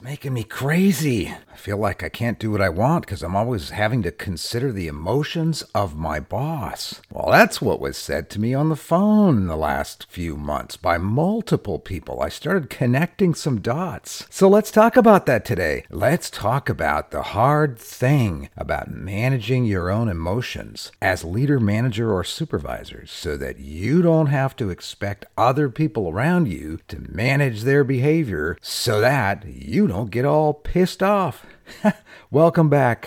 It's 0.00 0.04
making 0.06 0.32
me 0.32 0.44
crazy. 0.44 1.30
Feel 1.60 1.76
like 1.76 2.02
I 2.02 2.08
can't 2.08 2.38
do 2.38 2.50
what 2.50 2.62
I 2.62 2.70
want 2.70 3.04
because 3.04 3.22
I'm 3.22 3.36
always 3.36 3.68
having 3.68 4.02
to 4.04 4.10
consider 4.10 4.72
the 4.72 4.88
emotions 4.88 5.60
of 5.74 5.94
my 5.94 6.18
boss. 6.18 7.02
Well, 7.12 7.30
that's 7.30 7.60
what 7.60 7.80
was 7.80 7.98
said 7.98 8.30
to 8.30 8.40
me 8.40 8.54
on 8.54 8.70
the 8.70 8.76
phone 8.76 9.46
the 9.46 9.58
last 9.58 10.06
few 10.08 10.38
months 10.38 10.78
by 10.78 10.96
multiple 10.96 11.78
people. 11.78 12.22
I 12.22 12.30
started 12.30 12.70
connecting 12.70 13.34
some 13.34 13.60
dots. 13.60 14.24
So 14.30 14.48
let's 14.48 14.70
talk 14.70 14.96
about 14.96 15.26
that 15.26 15.44
today. 15.44 15.84
Let's 15.90 16.30
talk 16.30 16.70
about 16.70 17.10
the 17.10 17.22
hard 17.22 17.78
thing 17.78 18.48
about 18.56 18.90
managing 18.90 19.66
your 19.66 19.90
own 19.90 20.08
emotions 20.08 20.90
as 21.02 21.24
leader, 21.24 21.60
manager, 21.60 22.10
or 22.10 22.24
supervisor 22.24 23.04
so 23.04 23.36
that 23.36 23.58
you 23.58 24.00
don't 24.00 24.28
have 24.28 24.56
to 24.56 24.70
expect 24.70 25.26
other 25.36 25.68
people 25.68 26.08
around 26.08 26.48
you 26.48 26.80
to 26.88 27.04
manage 27.10 27.64
their 27.64 27.84
behavior 27.84 28.56
so 28.62 29.02
that 29.02 29.44
you 29.46 29.86
don't 29.86 30.10
get 30.10 30.24
all 30.24 30.54
pissed 30.54 31.02
off. 31.02 31.44
Welcome 32.30 32.68
back. 32.68 33.06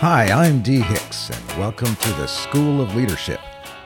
Hi, 0.00 0.26
I'm 0.30 0.60
Dee 0.60 0.80
Hicks, 0.80 1.30
and 1.30 1.58
welcome 1.58 1.96
to 1.96 2.12
the 2.12 2.26
School 2.26 2.82
of 2.82 2.94
Leadership 2.94 3.40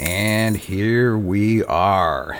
And 0.00 0.56
here 0.56 1.14
we 1.14 1.62
are. 1.64 2.38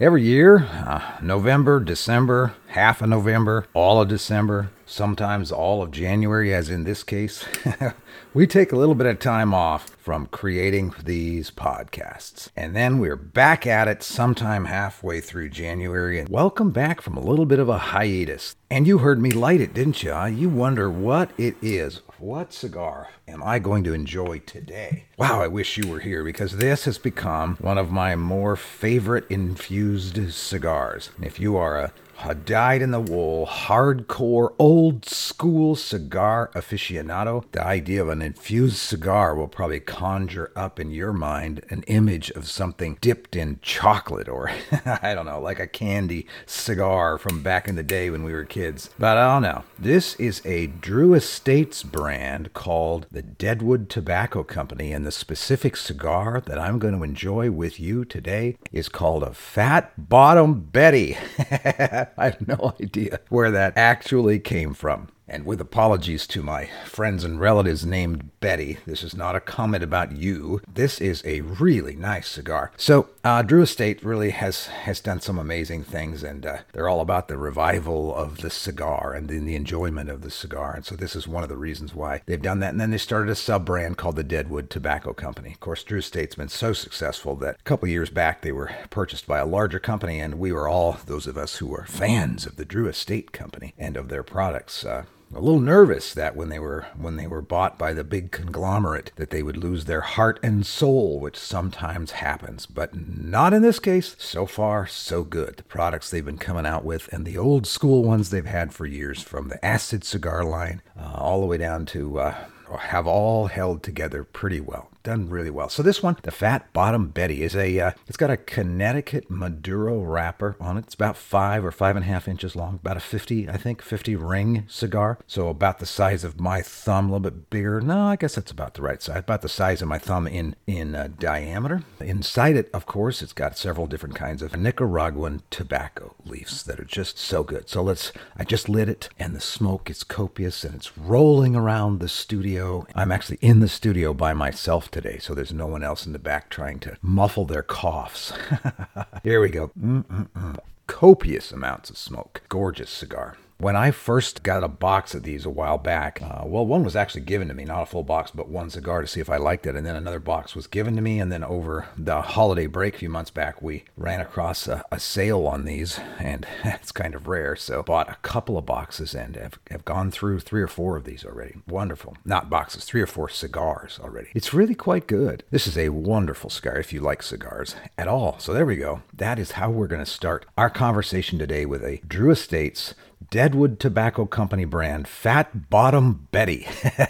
Every 0.00 0.22
year, 0.22 0.60
uh, 0.86 1.18
November, 1.20 1.80
December, 1.80 2.54
half 2.68 3.02
of 3.02 3.10
November, 3.10 3.66
all 3.74 4.00
of 4.00 4.08
December, 4.08 4.70
sometimes 4.86 5.52
all 5.52 5.82
of 5.82 5.90
January, 5.90 6.54
as 6.54 6.70
in 6.70 6.84
this 6.84 7.02
case, 7.02 7.44
we 8.34 8.46
take 8.46 8.72
a 8.72 8.76
little 8.76 8.94
bit 8.94 9.06
of 9.06 9.18
time 9.18 9.52
off 9.52 9.90
from 9.98 10.28
creating 10.28 10.94
these 11.04 11.50
podcasts. 11.50 12.48
And 12.56 12.74
then 12.74 12.98
we're 12.98 13.16
back 13.16 13.66
at 13.66 13.86
it 13.86 14.02
sometime 14.02 14.64
halfway 14.64 15.20
through 15.20 15.50
January. 15.50 16.18
And 16.18 16.30
welcome 16.30 16.70
back 16.70 17.02
from 17.02 17.18
a 17.18 17.22
little 17.22 17.46
bit 17.46 17.58
of 17.58 17.68
a 17.68 17.76
hiatus. 17.76 18.56
And 18.70 18.86
you 18.86 18.98
heard 18.98 19.20
me 19.20 19.30
light 19.30 19.60
it, 19.60 19.74
didn't 19.74 20.02
you? 20.02 20.16
You 20.24 20.48
wonder 20.48 20.90
what 20.90 21.32
it 21.36 21.54
is. 21.60 22.00
What 22.22 22.52
cigar 22.52 23.08
am 23.26 23.42
I 23.42 23.58
going 23.58 23.82
to 23.82 23.92
enjoy 23.92 24.38
today? 24.46 25.06
Wow, 25.18 25.42
I 25.42 25.48
wish 25.48 25.76
you 25.76 25.88
were 25.88 25.98
here 25.98 26.22
because 26.22 26.56
this 26.56 26.84
has 26.84 26.96
become 26.96 27.56
one 27.56 27.78
of 27.78 27.90
my 27.90 28.14
more 28.14 28.54
favorite 28.54 29.26
infused 29.28 30.32
cigars. 30.32 31.10
If 31.20 31.40
you 31.40 31.56
are 31.56 31.76
a 31.80 31.92
a 32.24 32.34
dyed 32.34 32.82
in 32.82 32.92
the 32.92 33.00
wool, 33.00 33.46
hardcore, 33.46 34.54
old 34.58 35.04
school 35.04 35.74
cigar 35.74 36.50
aficionado, 36.54 37.44
the 37.52 37.64
idea 37.64 38.02
of 38.02 38.08
an 38.08 38.22
infused 38.22 38.76
cigar 38.76 39.34
will 39.34 39.48
probably 39.48 39.80
conjure 39.80 40.52
up 40.54 40.78
in 40.78 40.90
your 40.90 41.12
mind 41.12 41.64
an 41.70 41.82
image 41.84 42.30
of 42.30 42.48
something 42.48 42.96
dipped 43.00 43.34
in 43.34 43.58
chocolate 43.60 44.28
or, 44.28 44.50
I 44.84 45.14
don't 45.14 45.26
know, 45.26 45.40
like 45.40 45.58
a 45.58 45.66
candy 45.66 46.26
cigar 46.46 47.18
from 47.18 47.42
back 47.42 47.66
in 47.66 47.74
the 47.74 47.82
day 47.82 48.10
when 48.10 48.22
we 48.22 48.32
were 48.32 48.44
kids. 48.44 48.90
But 48.98 49.18
I 49.18 49.34
don't 49.34 49.42
know. 49.42 49.64
This 49.78 50.14
is 50.16 50.42
a 50.44 50.68
Drew 50.68 51.14
Estates 51.14 51.82
brand 51.82 52.52
called 52.52 53.06
the 53.10 53.22
Deadwood 53.22 53.88
Tobacco 53.88 54.44
Company, 54.44 54.92
and 54.92 55.04
the 55.04 55.12
specific 55.12 55.76
cigar 55.76 56.40
that 56.46 56.58
I'm 56.58 56.78
going 56.78 56.96
to 56.96 57.02
enjoy 57.02 57.50
with 57.50 57.80
you 57.80 58.04
today 58.04 58.58
is 58.70 58.88
called 58.88 59.22
a 59.22 59.34
Fat 59.34 60.08
Bottom 60.08 60.60
Betty. 60.60 61.16
I 62.18 62.26
have 62.26 62.46
no 62.46 62.74
idea 62.80 63.20
where 63.28 63.50
that 63.50 63.74
actually 63.76 64.38
came 64.38 64.74
from. 64.74 65.08
And 65.28 65.46
with 65.46 65.60
apologies 65.60 66.26
to 66.28 66.42
my 66.42 66.68
friends 66.84 67.24
and 67.24 67.40
relatives 67.40 67.86
named 67.86 68.30
Betty, 68.40 68.78
this 68.86 69.02
is 69.02 69.14
not 69.14 69.36
a 69.36 69.40
comment 69.40 69.84
about 69.84 70.12
you. 70.12 70.60
This 70.72 71.00
is 71.00 71.22
a 71.24 71.42
really 71.42 71.94
nice 71.94 72.28
cigar. 72.28 72.72
So, 72.76 73.08
uh, 73.24 73.42
Drew 73.42 73.62
Estate 73.62 74.04
really 74.04 74.30
has 74.30 74.66
has 74.66 75.00
done 75.00 75.20
some 75.20 75.38
amazing 75.38 75.84
things, 75.84 76.24
and 76.24 76.44
uh, 76.44 76.58
they're 76.72 76.88
all 76.88 77.00
about 77.00 77.28
the 77.28 77.38
revival 77.38 78.14
of 78.14 78.38
the 78.38 78.50
cigar 78.50 79.14
and 79.14 79.28
the, 79.28 79.38
the 79.38 79.54
enjoyment 79.54 80.10
of 80.10 80.22
the 80.22 80.30
cigar. 80.30 80.74
And 80.74 80.84
so, 80.84 80.96
this 80.96 81.14
is 81.14 81.28
one 81.28 81.44
of 81.44 81.48
the 81.48 81.56
reasons 81.56 81.94
why 81.94 82.22
they've 82.26 82.42
done 82.42 82.58
that. 82.60 82.72
And 82.72 82.80
then 82.80 82.90
they 82.90 82.98
started 82.98 83.30
a 83.30 83.36
sub 83.36 83.64
brand 83.64 83.96
called 83.96 84.16
the 84.16 84.24
Deadwood 84.24 84.70
Tobacco 84.70 85.12
Company. 85.12 85.52
Of 85.52 85.60
course, 85.60 85.84
Drew 85.84 86.00
Estate's 86.00 86.34
been 86.34 86.48
so 86.48 86.72
successful 86.72 87.36
that 87.36 87.56
a 87.60 87.62
couple 87.62 87.88
years 87.88 88.10
back 88.10 88.42
they 88.42 88.52
were 88.52 88.72
purchased 88.90 89.26
by 89.26 89.38
a 89.38 89.46
larger 89.46 89.78
company, 89.78 90.18
and 90.18 90.34
we 90.34 90.52
were 90.52 90.68
all 90.68 90.98
those 91.06 91.28
of 91.28 91.38
us 91.38 91.56
who 91.56 91.68
were 91.68 91.86
fans 91.86 92.44
of 92.44 92.56
the 92.56 92.64
Drew 92.64 92.88
Estate 92.88 93.32
Company 93.32 93.72
and 93.78 93.96
of 93.96 94.08
their 94.08 94.24
products. 94.24 94.84
Uh, 94.84 95.04
a 95.34 95.40
little 95.40 95.60
nervous 95.60 96.12
that 96.14 96.36
when 96.36 96.48
they 96.48 96.58
were 96.58 96.86
when 96.96 97.16
they 97.16 97.26
were 97.26 97.42
bought 97.42 97.78
by 97.78 97.92
the 97.92 98.04
big 98.04 98.30
conglomerate 98.30 99.12
that 99.16 99.30
they 99.30 99.42
would 99.42 99.56
lose 99.56 99.84
their 99.84 100.02
heart 100.02 100.38
and 100.42 100.66
soul 100.66 101.18
which 101.18 101.36
sometimes 101.36 102.12
happens. 102.12 102.66
But 102.66 102.94
not 102.94 103.54
in 103.54 103.62
this 103.62 103.78
case. 103.78 104.14
So 104.18 104.46
far 104.46 104.86
so 104.86 105.24
good. 105.24 105.56
The 105.56 105.62
products 105.64 106.10
they've 106.10 106.24
been 106.24 106.38
coming 106.38 106.66
out 106.66 106.84
with 106.84 107.12
and 107.12 107.24
the 107.24 107.38
old 107.38 107.66
school 107.66 108.04
ones 108.04 108.30
they've 108.30 108.44
had 108.44 108.72
for 108.72 108.86
years 108.86 109.22
from 109.22 109.48
the 109.48 109.64
acid 109.64 110.04
cigar 110.04 110.44
line 110.44 110.82
uh, 110.98 111.12
all 111.14 111.40
the 111.40 111.46
way 111.46 111.56
down 111.56 111.86
to 111.86 112.18
uh, 112.18 112.34
have 112.78 113.06
all 113.06 113.46
held 113.46 113.82
together 113.82 114.24
pretty 114.24 114.60
well 114.60 114.91
done 115.02 115.28
really 115.28 115.50
well. 115.50 115.68
So 115.68 115.82
this 115.82 116.02
one, 116.02 116.16
the 116.22 116.30
Fat 116.30 116.72
Bottom 116.72 117.08
Betty, 117.08 117.42
is 117.42 117.56
a 117.56 117.80
uh, 117.80 117.90
it's 118.06 118.16
got 118.16 118.30
a 118.30 118.36
Connecticut 118.36 119.30
Maduro 119.30 120.00
wrapper 120.00 120.56
on 120.60 120.76
it. 120.76 120.84
It's 120.84 120.94
about 120.94 121.16
five 121.16 121.64
or 121.64 121.72
five 121.72 121.96
and 121.96 122.04
a 122.04 122.08
half 122.08 122.28
inches 122.28 122.56
long, 122.56 122.76
about 122.76 122.96
a 122.96 123.00
50, 123.00 123.48
I 123.48 123.56
think, 123.56 123.82
50 123.82 124.16
ring 124.16 124.64
cigar. 124.68 125.18
So 125.26 125.48
about 125.48 125.78
the 125.78 125.86
size 125.86 126.24
of 126.24 126.40
my 126.40 126.62
thumb, 126.62 127.06
a 127.06 127.08
little 127.08 127.30
bit 127.30 127.50
bigger. 127.50 127.80
No, 127.80 128.06
I 128.06 128.16
guess 128.16 128.34
that's 128.34 128.50
about 128.50 128.74
the 128.74 128.82
right 128.82 129.02
size. 129.02 129.18
About 129.18 129.42
the 129.42 129.48
size 129.48 129.82
of 129.82 129.88
my 129.88 129.98
thumb 129.98 130.26
in 130.26 130.56
in 130.66 130.94
uh, 130.94 131.08
diameter. 131.18 131.82
Inside 132.00 132.56
it, 132.56 132.70
of 132.72 132.86
course, 132.86 133.22
it's 133.22 133.32
got 133.32 133.58
several 133.58 133.86
different 133.86 134.14
kinds 134.14 134.42
of 134.42 134.56
Nicaraguan 134.56 135.42
tobacco 135.50 136.14
leaves 136.24 136.62
that 136.64 136.80
are 136.80 136.84
just 136.84 137.18
so 137.18 137.42
good. 137.42 137.68
So 137.68 137.82
let's. 137.82 138.12
I 138.36 138.44
just 138.44 138.68
lit 138.68 138.88
it, 138.88 139.08
and 139.18 139.34
the 139.34 139.40
smoke 139.40 139.90
is 139.90 140.04
copious, 140.04 140.64
and 140.64 140.74
it's 140.74 140.96
rolling 140.96 141.56
around 141.56 141.98
the 141.98 142.08
studio. 142.08 142.86
I'm 142.94 143.12
actually 143.12 143.38
in 143.40 143.60
the 143.60 143.68
studio 143.68 144.14
by 144.14 144.32
myself 144.32 144.90
today, 144.92 145.18
so 145.18 145.34
there's 145.34 145.52
no 145.52 145.66
one 145.66 145.82
else 145.82 146.06
in 146.06 146.12
the 146.12 146.18
back 146.18 146.50
trying 146.50 146.78
to 146.80 146.96
muffle 147.02 147.44
their 147.44 147.62
coughs. 147.62 148.32
Here 149.24 149.40
we 149.40 149.48
go. 149.48 149.72
Mm-mm-mm. 149.78 150.58
Copious 150.86 151.50
amounts 151.50 151.90
of 151.90 151.96
smoke. 151.96 152.42
Gorgeous 152.48 152.90
cigar. 152.90 153.36
When 153.62 153.76
I 153.76 153.92
first 153.92 154.42
got 154.42 154.64
a 154.64 154.68
box 154.68 155.14
of 155.14 155.22
these 155.22 155.46
a 155.46 155.50
while 155.50 155.78
back, 155.78 156.20
uh, 156.20 156.42
well, 156.44 156.66
one 156.66 156.82
was 156.82 156.96
actually 156.96 157.20
given 157.20 157.46
to 157.46 157.54
me, 157.54 157.64
not 157.64 157.82
a 157.82 157.86
full 157.86 158.02
box, 158.02 158.32
but 158.32 158.48
one 158.48 158.70
cigar 158.70 159.00
to 159.00 159.06
see 159.06 159.20
if 159.20 159.30
I 159.30 159.36
liked 159.36 159.66
it. 159.66 159.76
And 159.76 159.86
then 159.86 159.94
another 159.94 160.18
box 160.18 160.56
was 160.56 160.66
given 160.66 160.96
to 160.96 161.00
me. 161.00 161.20
And 161.20 161.30
then 161.30 161.44
over 161.44 161.86
the 161.96 162.22
holiday 162.22 162.66
break 162.66 162.96
a 162.96 162.98
few 162.98 163.08
months 163.08 163.30
back, 163.30 163.62
we 163.62 163.84
ran 163.96 164.20
across 164.20 164.66
a, 164.66 164.84
a 164.90 164.98
sale 164.98 165.46
on 165.46 165.64
these, 165.64 166.00
and 166.18 166.44
it's 166.64 166.90
kind 166.90 167.14
of 167.14 167.28
rare. 167.28 167.54
So 167.54 167.84
bought 167.84 168.10
a 168.10 168.16
couple 168.22 168.58
of 168.58 168.66
boxes 168.66 169.14
and 169.14 169.36
have, 169.36 169.60
have 169.70 169.84
gone 169.84 170.10
through 170.10 170.40
three 170.40 170.62
or 170.62 170.66
four 170.66 170.96
of 170.96 171.04
these 171.04 171.24
already. 171.24 171.54
Wonderful. 171.68 172.16
Not 172.24 172.50
boxes, 172.50 172.84
three 172.84 173.00
or 173.00 173.06
four 173.06 173.28
cigars 173.28 174.00
already. 174.02 174.30
It's 174.34 174.52
really 174.52 174.74
quite 174.74 175.06
good. 175.06 175.44
This 175.52 175.68
is 175.68 175.78
a 175.78 175.90
wonderful 175.90 176.50
cigar 176.50 176.78
if 176.78 176.92
you 176.92 177.00
like 177.00 177.22
cigars 177.22 177.76
at 177.96 178.08
all. 178.08 178.40
So 178.40 178.52
there 178.52 178.66
we 178.66 178.74
go. 178.74 179.02
That 179.14 179.38
is 179.38 179.52
how 179.52 179.70
we're 179.70 179.86
going 179.86 180.04
to 180.04 180.10
start 180.10 180.46
our 180.58 180.68
conversation 180.68 181.38
today 181.38 181.64
with 181.64 181.84
a 181.84 182.00
Drew 182.08 182.32
Estates 182.32 182.94
Deadwood 183.30 183.78
Tobacco 183.78 184.24
Company 184.24 184.64
brand 184.64 185.06
Fat 185.06 185.68
Bottom 185.68 186.28
Betty 186.32 186.66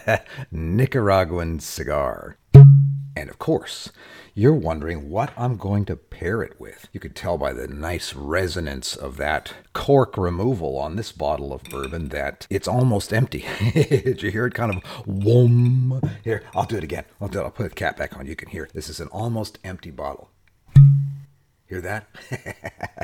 Nicaraguan 0.50 1.60
cigar. 1.60 2.36
And 3.14 3.30
of 3.30 3.38
course, 3.38 3.90
you're 4.34 4.54
wondering 4.54 5.10
what 5.10 5.32
I'm 5.36 5.56
going 5.56 5.84
to 5.84 5.96
pair 5.96 6.42
it 6.42 6.58
with. 6.58 6.88
You 6.92 6.98
could 6.98 7.14
tell 7.14 7.38
by 7.38 7.52
the 7.52 7.68
nice 7.68 8.14
resonance 8.14 8.96
of 8.96 9.16
that 9.18 9.54
cork 9.74 10.16
removal 10.16 10.76
on 10.76 10.96
this 10.96 11.12
bottle 11.12 11.52
of 11.52 11.62
bourbon 11.64 12.08
that 12.08 12.46
it's 12.50 12.66
almost 12.66 13.12
empty. 13.12 13.44
Did 13.72 14.22
you 14.22 14.30
hear 14.30 14.46
it 14.46 14.54
kind 14.54 14.74
of 14.74 14.82
whoom? 15.04 16.00
Here, 16.24 16.42
I'll 16.54 16.66
do 16.66 16.78
it 16.78 16.84
again. 16.84 17.04
I'll, 17.20 17.28
do 17.28 17.40
it. 17.40 17.44
I'll 17.44 17.50
put 17.50 17.68
the 17.68 17.74
cap 17.74 17.96
back 17.96 18.16
on. 18.16 18.26
You 18.26 18.34
can 18.34 18.48
hear 18.48 18.64
it. 18.64 18.72
This 18.72 18.88
is 18.88 18.98
an 18.98 19.08
almost 19.08 19.58
empty 19.62 19.90
bottle. 19.92 20.31
Hear 21.72 21.80
that? 21.80 22.06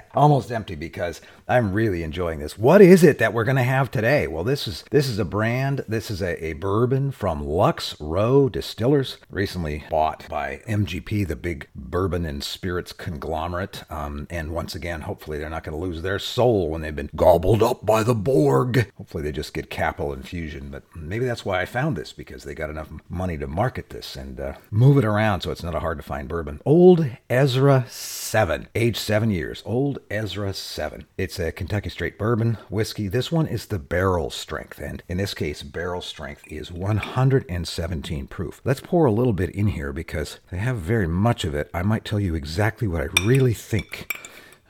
Almost 0.15 0.53
empty 0.53 0.75
because 0.75 1.23
I'm 1.49 1.73
really 1.73 2.03
enjoying 2.03 2.39
this. 2.39 2.59
What 2.59 2.83
is 2.83 3.03
it 3.03 3.19
that 3.19 3.33
we're 3.33 3.45
going 3.45 3.57
to 3.57 3.63
have 3.63 3.91
today? 3.91 4.27
Well, 4.27 4.45
this 4.45 4.69
is 4.69 4.85
this 4.91 5.09
is 5.09 5.19
a 5.19 5.25
brand. 5.25 5.87
This 5.89 6.11
is 6.11 6.21
a, 6.21 6.45
a 6.45 6.53
bourbon 6.53 7.11
from 7.11 7.43
Lux 7.43 7.99
Row 7.99 8.51
Distillers, 8.51 9.17
recently 9.31 9.85
bought 9.89 10.29
by 10.29 10.61
MGP, 10.69 11.27
the 11.27 11.35
big 11.35 11.69
bourbon 11.75 12.27
and 12.27 12.45
spirits 12.45 12.93
conglomerate. 12.93 13.85
Um, 13.91 14.27
and 14.29 14.51
once 14.51 14.75
again, 14.75 15.03
hopefully 15.03 15.39
they're 15.39 15.49
not 15.49 15.65
going 15.65 15.79
to 15.79 15.83
lose 15.83 16.03
their 16.03 16.19
soul 16.19 16.69
when 16.69 16.83
they've 16.83 16.95
been 16.95 17.09
gobbled 17.17 17.63
up 17.63 17.87
by 17.87 18.03
the 18.03 18.15
Borg. 18.15 18.93
Hopefully 18.99 19.23
they 19.23 19.33
just 19.33 19.55
get 19.55 19.71
capital 19.71 20.13
infusion. 20.13 20.69
But 20.71 20.83
maybe 20.95 21.25
that's 21.25 21.47
why 21.47 21.63
I 21.63 21.65
found 21.65 21.97
this 21.97 22.13
because 22.13 22.45
they 22.45 22.55
got 22.55 22.69
enough 22.69 22.91
money 23.09 23.39
to 23.39 23.47
market 23.47 23.89
this 23.89 24.15
and 24.15 24.39
uh, 24.39 24.53
move 24.71 24.99
it 24.99 25.07
around 25.07 25.41
so 25.41 25.51
it's 25.51 25.63
not 25.63 25.75
a 25.75 25.81
hard 25.81 25.97
to 25.97 26.05
find 26.05 26.29
bourbon. 26.29 26.61
Old 26.67 27.07
Ezra 27.31 27.87
7, 28.59 28.69
age 28.75 28.97
seven 28.97 29.31
years. 29.31 29.63
Old 29.65 30.01
Ezra 30.11 30.53
7. 30.53 31.07
It's 31.17 31.39
a 31.39 31.53
Kentucky 31.53 31.91
straight 31.91 32.19
bourbon 32.19 32.59
whiskey. 32.69 33.07
This 33.07 33.31
one 33.31 33.47
is 33.47 33.67
the 33.67 33.79
barrel 33.79 34.31
strength, 34.31 34.81
and 34.81 35.01
in 35.09 35.19
this 35.19 35.33
case, 35.33 35.63
barrel 35.63 36.01
strength 36.01 36.43
is 36.49 36.73
117 36.73 38.27
proof. 38.27 38.61
Let's 38.65 38.81
pour 38.81 39.07
a 39.07 39.13
little 39.13 39.33
bit 39.33 39.51
in 39.51 39.69
here 39.69 39.93
because 39.93 40.41
they 40.51 40.57
have 40.57 40.79
very 40.79 41.07
much 41.07 41.45
of 41.45 41.55
it. 41.55 41.71
I 41.73 41.83
might 41.83 42.05
tell 42.05 42.19
you 42.19 42.35
exactly 42.35 42.89
what 42.89 43.03
I 43.03 43.23
really 43.25 43.55
think. 43.55 44.13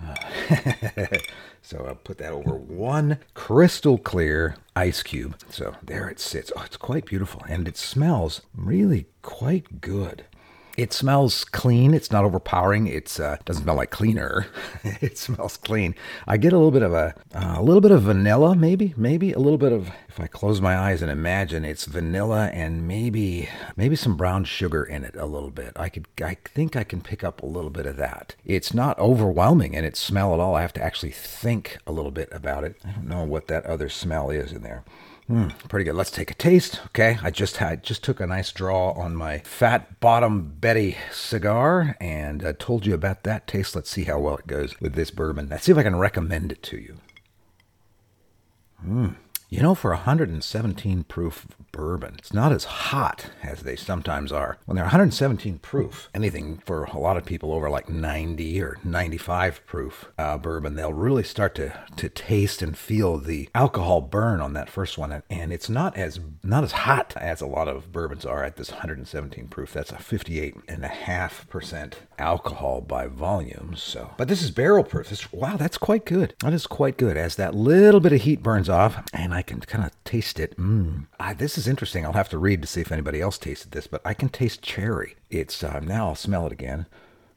Uh, 0.04 0.14
so 1.62 1.86
I'll 1.88 1.94
put 1.94 2.18
that 2.18 2.32
over 2.32 2.56
one 2.56 3.18
crystal 3.32 3.96
clear 3.96 4.56
ice 4.76 5.02
cube. 5.02 5.34
So 5.48 5.76
there 5.82 6.10
it 6.10 6.20
sits. 6.20 6.52
Oh, 6.54 6.62
it's 6.66 6.76
quite 6.76 7.06
beautiful, 7.06 7.42
and 7.48 7.66
it 7.66 7.78
smells 7.78 8.42
really 8.54 9.06
quite 9.22 9.80
good. 9.80 10.26
It 10.78 10.92
smells 10.92 11.42
clean. 11.42 11.92
It's 11.92 12.12
not 12.12 12.24
overpowering. 12.24 12.86
It 12.86 13.18
uh, 13.18 13.38
doesn't 13.44 13.64
smell 13.64 13.74
like 13.74 13.90
cleaner. 13.90 14.46
it 14.84 15.18
smells 15.18 15.56
clean. 15.56 15.96
I 16.24 16.36
get 16.36 16.52
a 16.52 16.56
little 16.56 16.70
bit 16.70 16.84
of 16.84 16.92
a 16.92 17.16
uh, 17.34 17.56
a 17.56 17.62
little 17.62 17.80
bit 17.80 17.90
of 17.90 18.02
vanilla, 18.02 18.54
maybe, 18.54 18.94
maybe 18.96 19.32
a 19.32 19.40
little 19.40 19.58
bit 19.58 19.72
of. 19.72 19.90
If 20.08 20.20
I 20.20 20.28
close 20.28 20.60
my 20.60 20.78
eyes 20.78 21.02
and 21.02 21.10
imagine, 21.10 21.64
it's 21.64 21.84
vanilla 21.84 22.50
and 22.52 22.86
maybe 22.86 23.48
maybe 23.76 23.96
some 23.96 24.16
brown 24.16 24.44
sugar 24.44 24.84
in 24.84 25.02
it 25.02 25.16
a 25.16 25.26
little 25.26 25.50
bit. 25.50 25.72
I 25.74 25.88
could 25.88 26.06
I 26.22 26.36
think 26.44 26.76
I 26.76 26.84
can 26.84 27.00
pick 27.00 27.24
up 27.24 27.42
a 27.42 27.46
little 27.46 27.70
bit 27.70 27.84
of 27.86 27.96
that. 27.96 28.36
It's 28.44 28.72
not 28.72 28.96
overwhelming 29.00 29.74
in 29.74 29.84
its 29.84 29.98
smell 29.98 30.32
at 30.32 30.38
all. 30.38 30.54
I 30.54 30.62
have 30.62 30.74
to 30.74 30.82
actually 30.82 31.10
think 31.10 31.78
a 31.88 31.92
little 31.92 32.12
bit 32.12 32.28
about 32.30 32.62
it. 32.62 32.76
I 32.84 32.92
don't 32.92 33.08
know 33.08 33.24
what 33.24 33.48
that 33.48 33.66
other 33.66 33.88
smell 33.88 34.30
is 34.30 34.52
in 34.52 34.62
there. 34.62 34.84
Mm, 35.30 35.50
pretty 35.68 35.84
good. 35.84 35.94
Let's 35.94 36.10
take 36.10 36.30
a 36.30 36.34
taste. 36.34 36.80
Okay, 36.86 37.18
I 37.22 37.30
just 37.30 37.58
had 37.58 37.82
just 37.82 38.02
took 38.02 38.18
a 38.18 38.26
nice 38.26 38.50
draw 38.50 38.92
on 38.92 39.14
my 39.14 39.38
Fat 39.38 40.00
Bottom 40.00 40.54
Betty 40.58 40.96
cigar 41.12 41.96
and 42.00 42.42
I 42.44 42.52
told 42.52 42.86
you 42.86 42.94
about 42.94 43.24
that 43.24 43.46
taste. 43.46 43.76
Let's 43.76 43.90
see 43.90 44.04
how 44.04 44.18
well 44.18 44.38
it 44.38 44.46
goes 44.46 44.80
with 44.80 44.94
this 44.94 45.10
bourbon. 45.10 45.48
Let's 45.50 45.64
see 45.64 45.72
if 45.72 45.78
I 45.78 45.82
can 45.82 45.96
recommend 45.96 46.50
it 46.50 46.62
to 46.64 46.78
you. 46.78 46.96
Hmm. 48.80 49.08
You 49.50 49.60
know, 49.60 49.74
for 49.74 49.90
117 49.90 51.04
proof 51.04 51.46
bourbon, 51.78 52.16
it's 52.18 52.32
not 52.32 52.50
as 52.50 52.64
hot 52.64 53.30
as 53.40 53.60
they 53.60 53.76
sometimes 53.76 54.32
are. 54.32 54.58
When 54.66 54.74
they're 54.74 54.84
117 54.84 55.60
proof, 55.60 56.10
anything 56.12 56.60
for 56.66 56.82
a 56.82 56.98
lot 56.98 57.16
of 57.16 57.24
people 57.24 57.52
over 57.52 57.70
like 57.70 57.88
90 57.88 58.60
or 58.60 58.78
95 58.82 59.64
proof 59.64 60.06
uh, 60.18 60.36
bourbon, 60.38 60.74
they'll 60.74 60.92
really 60.92 61.22
start 61.22 61.54
to, 61.54 61.78
to 61.94 62.08
taste 62.08 62.62
and 62.62 62.76
feel 62.76 63.16
the 63.16 63.48
alcohol 63.54 64.00
burn 64.00 64.40
on 64.40 64.54
that 64.54 64.68
first 64.68 64.98
one. 64.98 65.22
And 65.30 65.52
it's 65.52 65.68
not 65.68 65.96
as 65.96 66.18
not 66.42 66.64
as 66.64 66.72
hot 66.72 67.14
as 67.16 67.40
a 67.40 67.46
lot 67.46 67.68
of 67.68 67.92
bourbons 67.92 68.26
are 68.26 68.42
at 68.42 68.56
this 68.56 68.72
117 68.72 69.46
proof. 69.46 69.72
That's 69.72 69.92
a 69.92 69.96
58.5% 69.96 71.92
alcohol 72.18 72.80
by 72.80 73.06
volume. 73.06 73.76
So, 73.76 74.14
but 74.16 74.26
this 74.26 74.42
is 74.42 74.50
barrel 74.50 74.82
proof. 74.82 75.32
Wow, 75.32 75.56
that's 75.56 75.78
quite 75.78 76.04
good. 76.04 76.34
That 76.40 76.52
is 76.52 76.66
quite 76.66 76.96
good 76.96 77.16
as 77.16 77.36
that 77.36 77.54
little 77.54 78.00
bit 78.00 78.12
of 78.12 78.22
heat 78.22 78.42
burns 78.42 78.68
off 78.68 79.04
and 79.12 79.32
I 79.32 79.42
can 79.42 79.60
kind 79.60 79.84
of 79.84 79.92
taste 80.02 80.40
it. 80.40 80.58
Mmm. 80.58 81.06
This 81.36 81.56
is 81.56 81.67
interesting. 81.68 82.04
I'll 82.04 82.12
have 82.12 82.28
to 82.30 82.38
read 82.38 82.62
to 82.62 82.68
see 82.68 82.80
if 82.80 82.90
anybody 82.90 83.20
else 83.20 83.38
tasted 83.38 83.70
this, 83.70 83.86
but 83.86 84.00
I 84.04 84.14
can 84.14 84.28
taste 84.28 84.62
cherry. 84.62 85.16
It's 85.30 85.62
uh, 85.62 85.80
now 85.80 86.08
I'll 86.08 86.14
smell 86.14 86.46
it 86.46 86.52
again. 86.52 86.86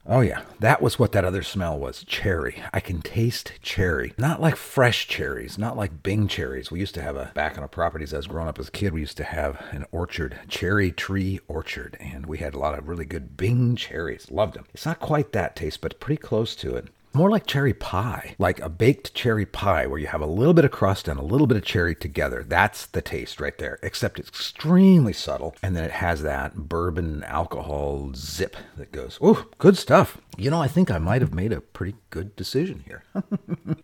Oh 0.07 0.21
yeah, 0.21 0.41
that 0.59 0.81
was 0.81 0.97
what 0.97 1.11
that 1.11 1.25
other 1.25 1.43
smell 1.43 1.77
was. 1.77 2.03
Cherry. 2.03 2.63
I 2.73 2.79
can 2.79 3.03
taste 3.03 3.53
cherry. 3.61 4.13
Not 4.17 4.41
like 4.41 4.55
fresh 4.55 5.07
cherries, 5.07 5.59
not 5.59 5.77
like 5.77 6.01
Bing 6.01 6.27
cherries. 6.27 6.71
We 6.71 6.79
used 6.79 6.95
to 6.95 7.03
have 7.03 7.15
a 7.15 7.31
back 7.35 7.55
on 7.55 7.63
our 7.63 7.67
properties 7.67 8.11
as 8.11 8.25
growing 8.25 8.47
up 8.47 8.57
as 8.57 8.69
a 8.69 8.71
kid, 8.71 8.93
we 8.93 9.01
used 9.01 9.17
to 9.17 9.23
have 9.23 9.63
an 9.71 9.85
orchard, 9.91 10.39
cherry 10.47 10.91
tree 10.91 11.39
orchard, 11.47 11.97
and 11.99 12.25
we 12.25 12.39
had 12.39 12.55
a 12.55 12.59
lot 12.59 12.77
of 12.77 12.87
really 12.87 13.05
good 13.05 13.37
Bing 13.37 13.75
cherries. 13.75 14.31
Loved 14.31 14.55
them. 14.55 14.65
It's 14.73 14.87
not 14.87 14.99
quite 14.99 15.33
that 15.33 15.55
taste, 15.55 15.81
but 15.81 15.99
pretty 15.99 16.19
close 16.19 16.55
to 16.57 16.75
it. 16.75 16.87
More 17.13 17.29
like 17.29 17.45
cherry 17.45 17.73
pie, 17.73 18.35
like 18.39 18.61
a 18.61 18.69
baked 18.69 19.13
cherry 19.13 19.45
pie 19.45 19.85
where 19.85 19.99
you 19.99 20.07
have 20.07 20.21
a 20.21 20.25
little 20.25 20.53
bit 20.53 20.63
of 20.63 20.71
crust 20.71 21.09
and 21.09 21.19
a 21.19 21.23
little 21.23 21.45
bit 21.45 21.57
of 21.57 21.65
cherry 21.65 21.93
together. 21.93 22.45
That's 22.47 22.85
the 22.85 23.01
taste 23.01 23.41
right 23.41 23.57
there, 23.57 23.79
except 23.83 24.17
it's 24.17 24.29
extremely 24.29 25.11
subtle. 25.11 25.55
And 25.61 25.75
then 25.75 25.83
it 25.83 25.91
has 25.91 26.21
that 26.21 26.55
bourbon 26.55 27.23
alcohol 27.25 28.11
zip 28.15 28.55
that 28.77 28.93
goes, 28.93 29.19
oh, 29.21 29.45
good 29.57 29.77
stuff. 29.77 30.19
You 30.37 30.49
know, 30.49 30.61
I 30.61 30.69
think 30.69 30.89
I 30.89 30.99
might 30.99 31.21
have 31.21 31.33
made 31.33 31.51
a 31.51 31.59
pretty 31.59 31.95
good 32.11 32.35
decision 32.37 32.83
here. 32.87 33.03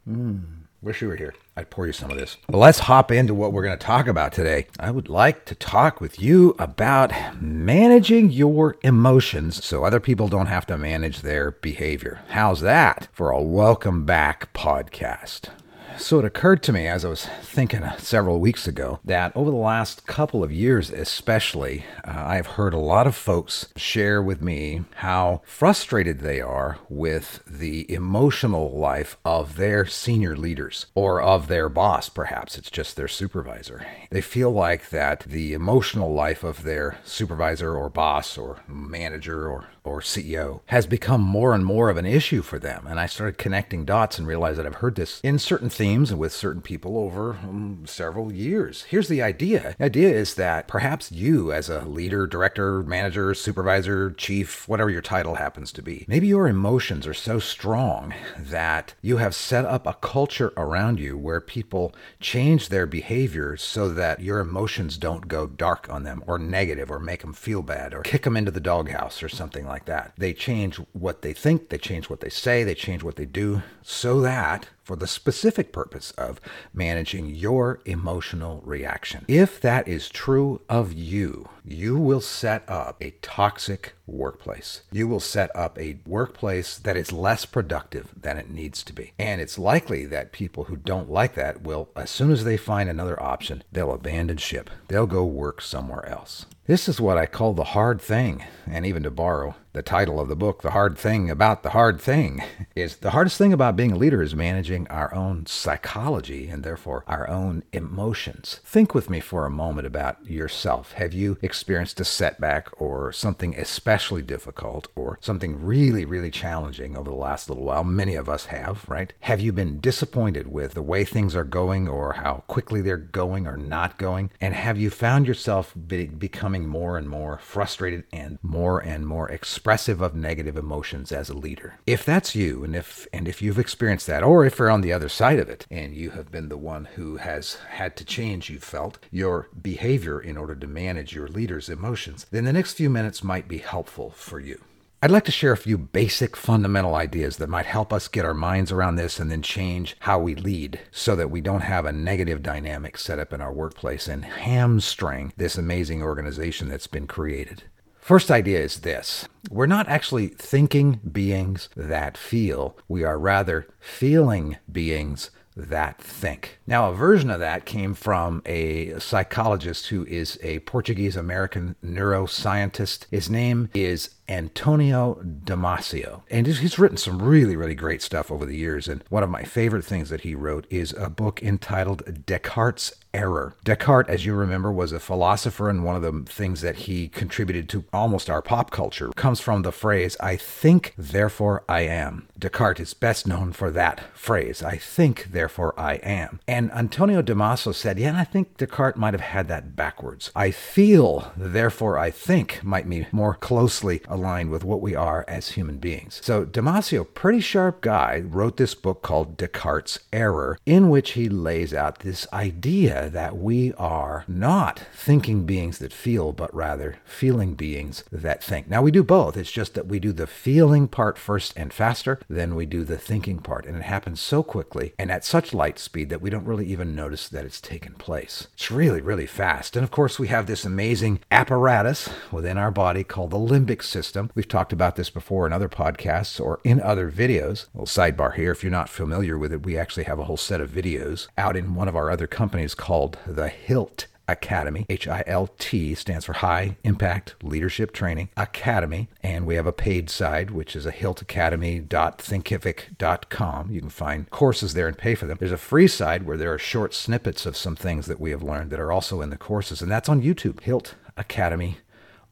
mm. 0.08 0.44
Wish 0.88 1.02
you 1.02 1.10
were 1.10 1.18
here. 1.18 1.34
I'd 1.58 1.70
pour 1.70 1.86
you 1.86 1.92
some 1.92 2.12
of 2.12 2.18
this. 2.18 2.38
Well, 2.48 2.62
let's 2.62 2.80
hop 2.80 3.12
into 3.12 3.34
what 3.34 3.52
we're 3.52 3.62
going 3.62 3.78
to 3.78 3.86
talk 3.86 4.08
about 4.08 4.32
today. 4.32 4.68
I 4.80 4.90
would 4.90 5.10
like 5.10 5.44
to 5.48 5.56
talk 5.56 6.00
with 6.00 6.18
you 6.22 6.56
about 6.58 7.12
managing 7.42 8.32
your 8.32 8.78
emotions 8.84 9.66
so 9.66 9.84
other 9.84 10.00
people 10.00 10.30
don't 10.30 10.46
have 10.46 10.66
to 10.68 10.78
manage 10.78 11.24
their 11.24 11.52
behavior. 11.52 12.22
How's 12.30 12.62
that 12.62 13.10
for 13.12 13.32
a 13.32 13.42
welcome 13.42 14.06
back 14.06 14.54
podcast? 14.54 15.50
So 15.98 16.20
it 16.20 16.26
occurred 16.26 16.62
to 16.64 16.74
me 16.74 16.88
as 16.88 17.04
I 17.04 17.10
was 17.10 17.26
thinking 17.42 17.84
several 17.98 18.40
weeks 18.40 18.68
ago 18.68 19.00
that 19.04 19.36
over 19.36 19.50
the 19.50 19.58
last 19.58 20.06
couple 20.06 20.44
of 20.44 20.52
years, 20.52 20.92
especially, 20.92 21.86
uh, 22.06 22.12
I've 22.12 22.48
heard 22.48 22.74
a 22.74 22.80
lot 22.80 23.08
of 23.08 23.16
folks 23.16 23.68
share 23.76 24.22
with 24.22 24.42
me 24.42 24.84
how 24.98 25.42
frustrated 25.44 26.20
they 26.20 26.40
are 26.40 26.78
with 26.88 27.42
the 27.48 27.92
emotional 27.92 28.78
life 28.78 29.18
of 29.26 29.58
their 29.58 29.86
senior 29.86 30.38
leaders 30.38 30.86
or 30.94 31.20
of 31.20 31.48
their 31.48 31.68
boss, 31.68 32.10
perhaps 32.10 32.58
it's 32.58 32.72
just 32.72 32.96
their 32.96 33.08
supervisor. 33.08 33.86
They 34.12 34.22
feel 34.22 34.52
like 34.52 34.90
that 34.92 35.22
the 35.22 35.54
emotional 35.54 36.14
life 36.14 36.44
of 36.44 36.64
their 36.64 37.00
supervisor 37.04 37.76
or 37.76 37.90
boss 37.90 38.38
or 38.38 38.60
manager 38.68 39.50
or 39.50 39.70
or 39.88 40.02
CEO 40.02 40.62
has 40.68 40.86
become 40.86 41.22
more 41.22 41.54
and 41.54 41.66
more 41.66 41.90
of 41.90 41.98
an 41.98 42.06
issue 42.06 42.42
for 42.42 42.60
them. 42.60 42.86
And 42.88 43.00
I 43.00 43.06
started 43.06 43.38
connecting 43.38 43.86
dots 43.86 44.18
and 44.18 44.28
realized 44.28 44.60
that 44.60 44.66
I've 44.66 44.76
heard 44.76 44.96
this 44.96 45.22
in 45.22 45.40
certain 45.40 45.70
themes 45.70 46.12
and 46.12 46.20
with 46.20 46.34
certain 46.34 46.62
people 46.62 46.98
over 46.98 47.34
um, 47.44 47.84
several 47.86 48.32
years. 48.32 48.84
Here's 48.84 49.08
the 49.08 49.22
idea 49.22 49.76
the 49.78 49.86
idea 49.86 50.10
is 50.10 50.36
that 50.36 50.68
perhaps 50.68 51.12
you, 51.12 51.52
as 51.52 51.70
a 51.70 51.86
leader, 51.86 52.28
director, 52.28 52.84
manager, 52.84 53.34
supervisor, 53.34 54.12
chief, 54.12 54.68
whatever 54.68 54.90
your 54.90 55.02
title 55.02 55.36
happens 55.36 55.72
to 55.74 55.82
be, 55.82 56.06
maybe 56.08 56.28
your 56.28 56.48
emotions 56.48 57.08
are 57.08 57.14
so 57.14 57.40
strong 57.40 58.14
that 58.38 58.94
you 59.02 59.18
have 59.18 59.36
set 59.36 59.66
up 59.66 59.88
a 59.88 59.94
culture 59.94 60.54
around 60.58 61.00
you 61.00 61.18
where 61.18 61.42
people 61.42 61.94
change 62.20 62.70
their 62.70 62.86
behavior 62.86 63.56
so 63.56 63.90
that 63.90 64.22
your 64.22 64.40
emotions 64.40 64.98
don't 64.98 65.28
go 65.28 65.48
dark 65.48 65.90
on 65.90 66.04
them 66.04 66.24
or 66.28 66.38
negative 66.38 66.92
or 66.92 67.00
make 67.00 67.22
them 67.22 67.34
feel 67.34 67.62
bad 67.62 67.94
or 67.94 68.02
kick 68.02 68.24
them 68.24 68.38
into 68.38 68.52
the 68.52 68.60
doghouse 68.60 69.22
or 69.22 69.30
something 69.30 69.66
like 69.66 69.77
that. 69.86 70.14
They 70.18 70.34
change 70.34 70.78
what 70.94 71.22
they 71.22 71.34
think, 71.34 71.70
they 71.70 71.78
change 71.78 72.10
what 72.10 72.22
they 72.22 72.30
say, 72.30 72.64
they 72.64 72.76
change 72.76 73.04
what 73.04 73.16
they 73.16 73.26
do 73.26 73.62
so 73.82 74.22
that 74.22 74.68
for 74.88 74.96
the 74.96 75.08
specific 75.08 75.74
purpose 75.74 76.12
of 76.12 76.40
managing 76.74 77.28
your 77.28 77.82
emotional 77.84 78.62
reaction. 78.64 79.26
If 79.28 79.60
that 79.60 79.86
is 79.86 80.08
true 80.10 80.62
of 80.70 80.94
you, 80.94 81.50
you 81.66 81.98
will 81.98 82.22
set 82.22 82.64
up 82.70 82.96
a 83.02 83.12
toxic 83.22 83.96
workplace. 84.06 84.84
You 84.90 85.10
will 85.10 85.20
set 85.20 85.54
up 85.54 85.78
a 85.78 86.00
workplace 86.06 86.78
that 86.78 86.96
is 86.96 87.12
less 87.12 87.46
productive 87.46 88.14
than 88.16 88.38
it 88.38 88.50
needs 88.50 88.82
to 88.86 88.94
be. 88.94 89.12
And 89.20 89.42
it's 89.42 89.60
likely 89.60 90.06
that 90.06 90.32
people 90.32 90.66
who 90.66 90.78
don't 90.78 91.12
like 91.12 91.36
that 91.36 91.64
will, 91.64 91.90
as 91.98 92.10
soon 92.10 92.32
as 92.32 92.46
they 92.46 92.56
find 92.56 92.90
another 92.90 93.22
option, 93.22 93.64
they'll 93.70 93.94
abandon 93.94 94.38
ship. 94.38 94.70
They'll 94.88 95.06
go 95.06 95.26
work 95.26 95.62
somewhere 95.62 96.06
else. 96.08 96.46
This 96.66 96.88
is 96.88 97.02
what 97.02 97.18
I 97.18 97.26
call 97.26 97.54
the 97.54 97.64
hard 97.66 98.02
thing. 98.02 98.46
And 98.66 98.86
even 98.86 99.04
to 99.04 99.12
borrow 99.12 99.56
the 99.78 99.84
title 99.84 100.20
of 100.20 100.28
the 100.28 100.36
book, 100.36 100.64
The 100.64 100.72
Hard 100.72 100.98
Thing 100.98 101.30
About 101.30 101.62
the 101.62 101.70
Hard 101.70 102.02
Thing, 102.02 102.44
is 102.76 102.98
the 102.98 103.12
hardest 103.12 103.38
thing 103.38 103.54
about 103.54 103.76
being 103.76 103.92
a 103.92 103.96
leader 103.96 104.24
is 104.24 104.34
managing 104.34 104.88
our 104.88 105.14
own 105.14 105.46
psychology 105.46 106.48
and 106.48 106.64
therefore 106.64 107.04
our 107.08 107.30
own 107.30 107.62
emotions. 107.72 108.60
Think 108.66 108.96
with 108.96 109.08
me 109.08 109.20
for 109.20 109.46
a 109.46 109.52
moment 109.52 109.86
about 109.86 110.26
yourself. 110.26 110.94
Have 110.94 111.14
you 111.14 111.38
experienced 111.44 112.00
a 112.00 112.06
setback 112.06 112.70
or 112.82 113.12
something 113.12 113.56
especially 113.56 114.24
difficult 114.24 114.88
or 114.96 115.20
something 115.22 115.64
really, 115.64 116.06
really 116.06 116.32
challenging 116.32 116.98
over 116.98 117.12
the 117.12 117.16
last 117.16 117.48
little 117.48 117.66
while? 117.66 117.84
Many 117.84 118.16
of 118.16 118.28
us 118.28 118.48
have, 118.48 118.84
right? 118.90 119.14
Have 119.20 119.42
you 119.42 119.54
been 119.54 119.80
disappointed 119.80 120.52
with 120.52 120.74
the 120.74 120.82
way 120.82 121.06
things 121.06 121.36
are 121.36 121.44
going 121.44 121.88
or 121.88 122.14
how 122.14 122.46
quickly 122.48 122.82
they're 122.82 122.98
going 122.98 123.46
or 123.46 123.58
not 123.58 124.00
going? 124.00 124.32
And 124.42 124.56
have 124.56 124.80
you 124.80 124.90
found 124.90 125.28
yourself 125.28 125.76
be- 125.88 126.08
becoming 126.08 126.68
more 126.68 126.98
and 126.98 127.08
more 127.08 127.38
frustrated 127.38 128.06
and 128.12 128.40
more 128.42 128.80
and 128.80 129.06
more 129.06 129.30
expressive? 129.30 129.67
Expressive 129.68 130.00
of 130.00 130.16
negative 130.16 130.56
emotions 130.56 131.12
as 131.12 131.30
a 131.30 131.34
leader. 131.34 131.78
If 131.86 132.06
that's 132.06 132.34
you, 132.34 132.64
and 132.64 132.74
if 132.74 133.06
and 133.12 133.28
if 133.28 133.42
you've 133.42 133.60
experienced 133.60 134.08
that, 134.08 134.24
or 134.24 134.46
if 134.46 134.60
you're 134.60 134.70
on 134.70 134.80
the 134.80 134.94
other 134.94 135.10
side 135.10 135.40
of 135.40 135.50
it 135.50 135.68
and 135.70 135.94
you 135.94 136.12
have 136.12 136.32
been 136.32 136.48
the 136.48 136.56
one 136.56 136.86
who 136.96 137.18
has 137.18 137.56
had 137.72 137.98
to 137.98 138.06
change, 138.06 138.50
you 138.50 138.60
felt 138.60 138.98
your 139.12 139.50
behavior 139.62 140.22
in 140.22 140.38
order 140.38 140.56
to 140.56 140.68
manage 140.68 141.14
your 141.14 141.28
leader's 141.28 141.68
emotions, 141.68 142.26
then 142.32 142.46
the 142.46 142.54
next 142.54 142.76
few 142.76 142.90
minutes 142.90 143.26
might 143.26 143.50
be 143.50 143.58
helpful 143.58 144.10
for 144.12 144.40
you. 144.40 144.62
I'd 145.02 145.12
like 145.12 145.26
to 145.26 145.34
share 145.34 145.52
a 145.52 145.58
few 145.58 145.78
basic 145.78 146.38
fundamental 146.38 146.96
ideas 146.96 147.36
that 147.36 147.50
might 147.50 147.66
help 147.66 147.92
us 147.92 148.08
get 148.08 148.24
our 148.24 148.34
minds 148.34 148.72
around 148.72 148.96
this 148.96 149.20
and 149.20 149.30
then 149.30 149.42
change 149.42 149.98
how 150.00 150.18
we 150.18 150.34
lead 150.34 150.80
so 150.92 151.14
that 151.18 151.30
we 151.30 151.42
don't 151.42 151.60
have 151.60 151.86
a 151.86 151.92
negative 151.92 152.42
dynamic 152.42 152.98
set 152.98 153.20
up 153.20 153.34
in 153.34 153.42
our 153.42 153.52
workplace 153.52 154.08
and 154.08 154.24
hamstring 154.24 155.34
this 155.36 155.58
amazing 155.58 156.02
organization 156.02 156.70
that's 156.70 156.88
been 156.88 157.06
created. 157.06 157.64
First 158.08 158.32
idea 158.32 158.62
is 158.62 158.80
this 158.80 159.28
we're 159.52 159.66
not 159.66 159.90
actually 159.90 160.28
thinking 160.30 161.02
beings 161.12 161.68
that 161.76 162.18
feel, 162.18 162.78
we 162.88 163.04
are 163.04 163.20
rather 163.20 163.68
feeling 163.82 164.56
beings 164.72 165.30
that 165.58 166.02
think. 166.02 166.58
Now, 166.66 166.90
a 166.90 166.96
version 166.96 167.30
of 167.30 167.42
that 167.42 167.66
came 167.66 167.94
from 167.94 168.42
a 168.46 168.98
psychologist 169.00 169.88
who 169.88 170.06
is 170.06 170.40
a 170.42 170.60
Portuguese 170.60 171.18
American 171.18 171.76
neuroscientist. 171.84 173.08
His 173.12 173.30
name 173.30 173.70
is 173.74 174.12
Antonio 174.30 175.16
Damasio. 175.24 176.24
And 176.30 176.48
he's 176.48 176.80
written 176.80 176.98
some 176.98 177.22
really, 177.22 177.56
really 177.56 177.76
great 177.76 178.02
stuff 178.02 178.32
over 178.32 178.46
the 178.46 178.56
years. 178.56 178.88
And 178.88 179.04
one 179.10 179.24
of 179.24 179.30
my 179.30 179.44
favorite 179.44 179.86
things 179.86 180.10
that 180.10 180.22
he 180.22 180.36
wrote 180.36 180.68
is 180.70 180.94
a 180.94 181.10
book 181.10 181.42
entitled 181.42 182.26
Descartes' 182.26 182.94
Error. 183.14 183.56
Descartes, 183.64 184.10
as 184.10 184.26
you 184.26 184.36
remember, 184.36 184.72
was 184.72 184.92
a 184.92 185.00
philosopher, 185.00 185.70
and 185.70 185.84
one 185.84 185.96
of 185.96 186.02
the 186.04 186.32
things 186.32 186.62
that 186.62 186.76
he 186.76 187.08
contributed 187.08 187.68
to 187.70 187.84
almost 187.92 188.30
our 188.30 188.44
pop 188.44 188.70
culture 188.70 189.10
comes 189.16 189.40
from 189.40 189.64
the 189.64 189.72
phrase, 189.72 190.16
I 190.20 190.36
think, 190.36 190.94
therefore 190.98 191.64
I 191.68 191.82
am. 191.82 192.28
Descartes 192.38 192.80
is 192.80 192.94
best 192.94 193.26
known 193.26 193.54
for 193.54 193.72
that 193.72 194.02
phrase, 194.14 194.62
I 194.62 194.78
think, 194.78 195.28
therefore 195.32 195.74
I 195.80 195.96
am. 195.96 196.40
And 196.48 196.72
Antonio 196.72 197.24
Damasio 197.24 197.74
said, 197.74 197.98
Yeah, 197.98 198.20
I 198.20 198.24
think 198.24 198.58
Descartes 198.58 199.00
might 199.00 199.16
have 199.16 199.22
had 199.22 199.48
that 199.48 199.76
backwards. 199.76 200.30
I 200.36 200.52
feel, 200.52 201.32
therefore 201.36 201.98
I 201.98 202.12
think, 202.12 202.64
might 202.64 202.88
be 202.88 203.08
more 203.12 203.34
closely 203.34 204.02
aligned 204.18 204.50
with 204.50 204.64
what 204.64 204.82
we 204.82 204.96
are 204.96 205.24
as 205.28 205.52
human 205.52 205.78
beings. 205.78 206.20
So 206.24 206.46
Damasio, 206.46 207.06
pretty 207.14 207.40
sharp 207.40 207.82
guy, 207.82 208.24
wrote 208.26 208.58
this 208.58 208.76
book 208.76 209.02
called 209.02 209.38
Descartes' 209.38 210.00
Error, 210.12 210.58
in 210.66 210.90
which 210.90 211.12
he 211.12 211.30
lays 211.30 211.74
out 211.74 212.00
this 212.00 212.28
idea 212.34 213.10
that 213.10 213.38
we 213.38 213.74
are 213.74 214.26
not 214.28 214.82
thinking 214.94 215.46
beings 215.46 215.78
that 215.78 215.94
feel, 215.94 216.34
but 216.34 216.54
rather 216.54 216.98
feeling 217.06 217.54
beings 217.54 218.04
that 218.12 218.44
think. 218.44 218.70
Now 218.70 218.82
we 218.82 218.92
do 218.92 219.04
both. 219.04 219.38
It's 219.38 219.52
just 219.52 219.76
that 219.76 219.88
we 219.88 220.00
do 220.00 220.12
the 220.12 220.28
feeling 220.28 220.88
part 220.88 221.18
first 221.18 221.54
and 221.56 221.72
faster, 221.72 222.20
then 222.28 222.56
we 222.56 222.66
do 222.66 222.84
the 222.84 222.98
thinking 222.98 223.40
part. 223.40 223.66
And 223.66 223.78
it 223.78 223.84
happens 223.84 224.20
so 224.20 224.44
quickly 224.44 224.94
and 224.98 225.12
at 225.12 225.24
such 225.24 225.54
light 225.54 225.80
speed 225.80 226.10
that 226.10 226.22
we 226.22 226.30
don't 226.30 226.46
really 226.46 226.66
even 226.66 226.96
notice 226.96 227.30
that 227.30 227.46
it's 227.46 227.62
taken 227.62 227.94
place. 227.94 228.48
It's 228.54 228.72
really, 228.72 229.02
really 229.02 229.26
fast. 229.26 229.76
And 229.76 229.84
of 229.84 229.92
course, 229.92 230.18
we 230.18 230.28
have 230.30 230.48
this 230.48 230.66
amazing 230.66 231.20
apparatus 231.32 232.10
within 232.32 232.58
our 232.58 232.72
body 232.72 233.04
called 233.04 233.32
the 233.32 233.38
limbic 233.38 233.84
system 233.84 234.07
system. 234.08 234.32
We've 234.36 234.48
talked 234.48 234.72
about 234.72 234.96
this 234.96 235.10
before 235.10 235.46
in 235.46 235.52
other 235.52 235.68
podcasts 235.68 236.40
or 236.40 236.62
in 236.64 236.82
other 236.82 237.12
videos. 237.12 237.68
A 237.74 237.78
little 237.78 237.86
sidebar 237.86 238.36
here 238.36 238.52
if 238.52 238.64
you're 238.64 238.72
not 238.72 238.88
familiar 238.88 239.38
with 239.38 239.52
it, 239.52 239.66
we 239.66 239.78
actually 239.78 240.06
have 240.06 240.18
a 240.18 240.24
whole 240.24 240.38
set 240.38 240.62
of 240.62 240.70
videos 240.70 241.28
out 241.38 241.58
in 241.58 241.76
one 241.76 241.90
of 241.90 241.96
our 241.96 242.10
other 242.10 242.28
companies 242.28 242.74
called 242.74 243.18
the 243.28 243.50
HILT 243.50 244.08
Academy. 244.30 244.86
H 244.90 245.08
I 245.08 245.24
L 245.26 245.48
T 245.58 245.96
stands 245.96 246.26
for 246.26 246.34
High 246.34 246.76
Impact 246.84 247.36
Leadership 247.42 247.94
Training 247.94 248.28
Academy. 248.36 249.08
And 249.24 249.46
we 249.46 249.56
have 249.56 249.68
a 249.68 249.74
paid 249.74 250.10
side, 250.10 250.52
which 250.52 250.76
is 250.76 250.86
a 250.86 250.92
hiltacademy.thinkific.com. 250.92 253.72
You 253.72 253.80
can 253.80 253.90
find 253.90 254.30
courses 254.30 254.74
there 254.74 254.88
and 254.88 254.98
pay 254.98 255.16
for 255.16 255.28
them. 255.28 255.38
There's 255.40 255.52
a 255.52 255.58
free 255.58 255.88
side 255.88 256.24
where 256.24 256.38
there 256.38 256.54
are 256.54 256.58
short 256.58 256.94
snippets 256.94 257.46
of 257.46 257.56
some 257.56 257.76
things 257.76 258.08
that 258.08 258.20
we 258.20 258.32
have 258.32 258.44
learned 258.44 258.72
that 258.72 258.80
are 258.80 258.92
also 258.92 259.22
in 259.22 259.30
the 259.30 259.38
courses, 259.38 259.82
and 259.82 259.92
that's 259.92 260.10
on 260.10 260.22
YouTube. 260.22 260.62
Hilt 260.62 260.96
Academy 261.16 261.78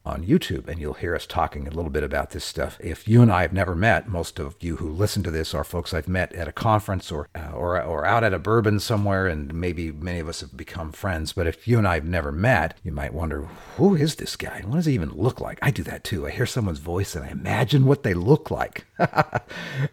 on 0.05 0.25
YouTube, 0.25 0.67
and 0.67 0.79
you'll 0.79 0.93
hear 0.93 1.15
us 1.15 1.25
talking 1.25 1.67
a 1.67 1.71
little 1.71 1.89
bit 1.89 2.03
about 2.03 2.29
this 2.29 2.45
stuff. 2.45 2.77
If 2.79 3.07
you 3.07 3.21
and 3.21 3.31
I 3.31 3.41
have 3.41 3.53
never 3.53 3.75
met, 3.75 4.07
most 4.07 4.39
of 4.39 4.55
you 4.59 4.77
who 4.77 4.89
listen 4.89 5.23
to 5.23 5.31
this 5.31 5.53
are 5.53 5.63
folks 5.63 5.93
I've 5.93 6.07
met 6.07 6.31
at 6.33 6.47
a 6.47 6.51
conference 6.51 7.11
or 7.11 7.27
uh, 7.35 7.51
or 7.51 7.81
or 7.81 8.05
out 8.05 8.23
at 8.23 8.33
a 8.33 8.39
bourbon 8.39 8.79
somewhere, 8.79 9.27
and 9.27 9.53
maybe 9.53 9.91
many 9.91 10.19
of 10.19 10.29
us 10.29 10.41
have 10.41 10.55
become 10.55 10.91
friends. 10.91 11.33
But 11.33 11.47
if 11.47 11.67
you 11.67 11.77
and 11.77 11.87
I 11.87 11.95
have 11.95 12.05
never 12.05 12.31
met, 12.31 12.77
you 12.83 12.91
might 12.91 13.13
wonder, 13.13 13.43
who 13.77 13.95
is 13.95 14.15
this 14.15 14.35
guy? 14.35 14.61
What 14.65 14.75
does 14.75 14.85
he 14.85 14.93
even 14.93 15.09
look 15.09 15.41
like? 15.41 15.59
I 15.61 15.71
do 15.71 15.83
that 15.83 16.03
too. 16.03 16.27
I 16.27 16.31
hear 16.31 16.45
someone's 16.45 16.79
voice 16.79 17.15
and 17.15 17.25
I 17.25 17.29
imagine 17.29 17.85
what 17.85 18.03
they 18.03 18.13
look 18.13 18.51
like. 18.51 18.85
uh, 18.99 19.39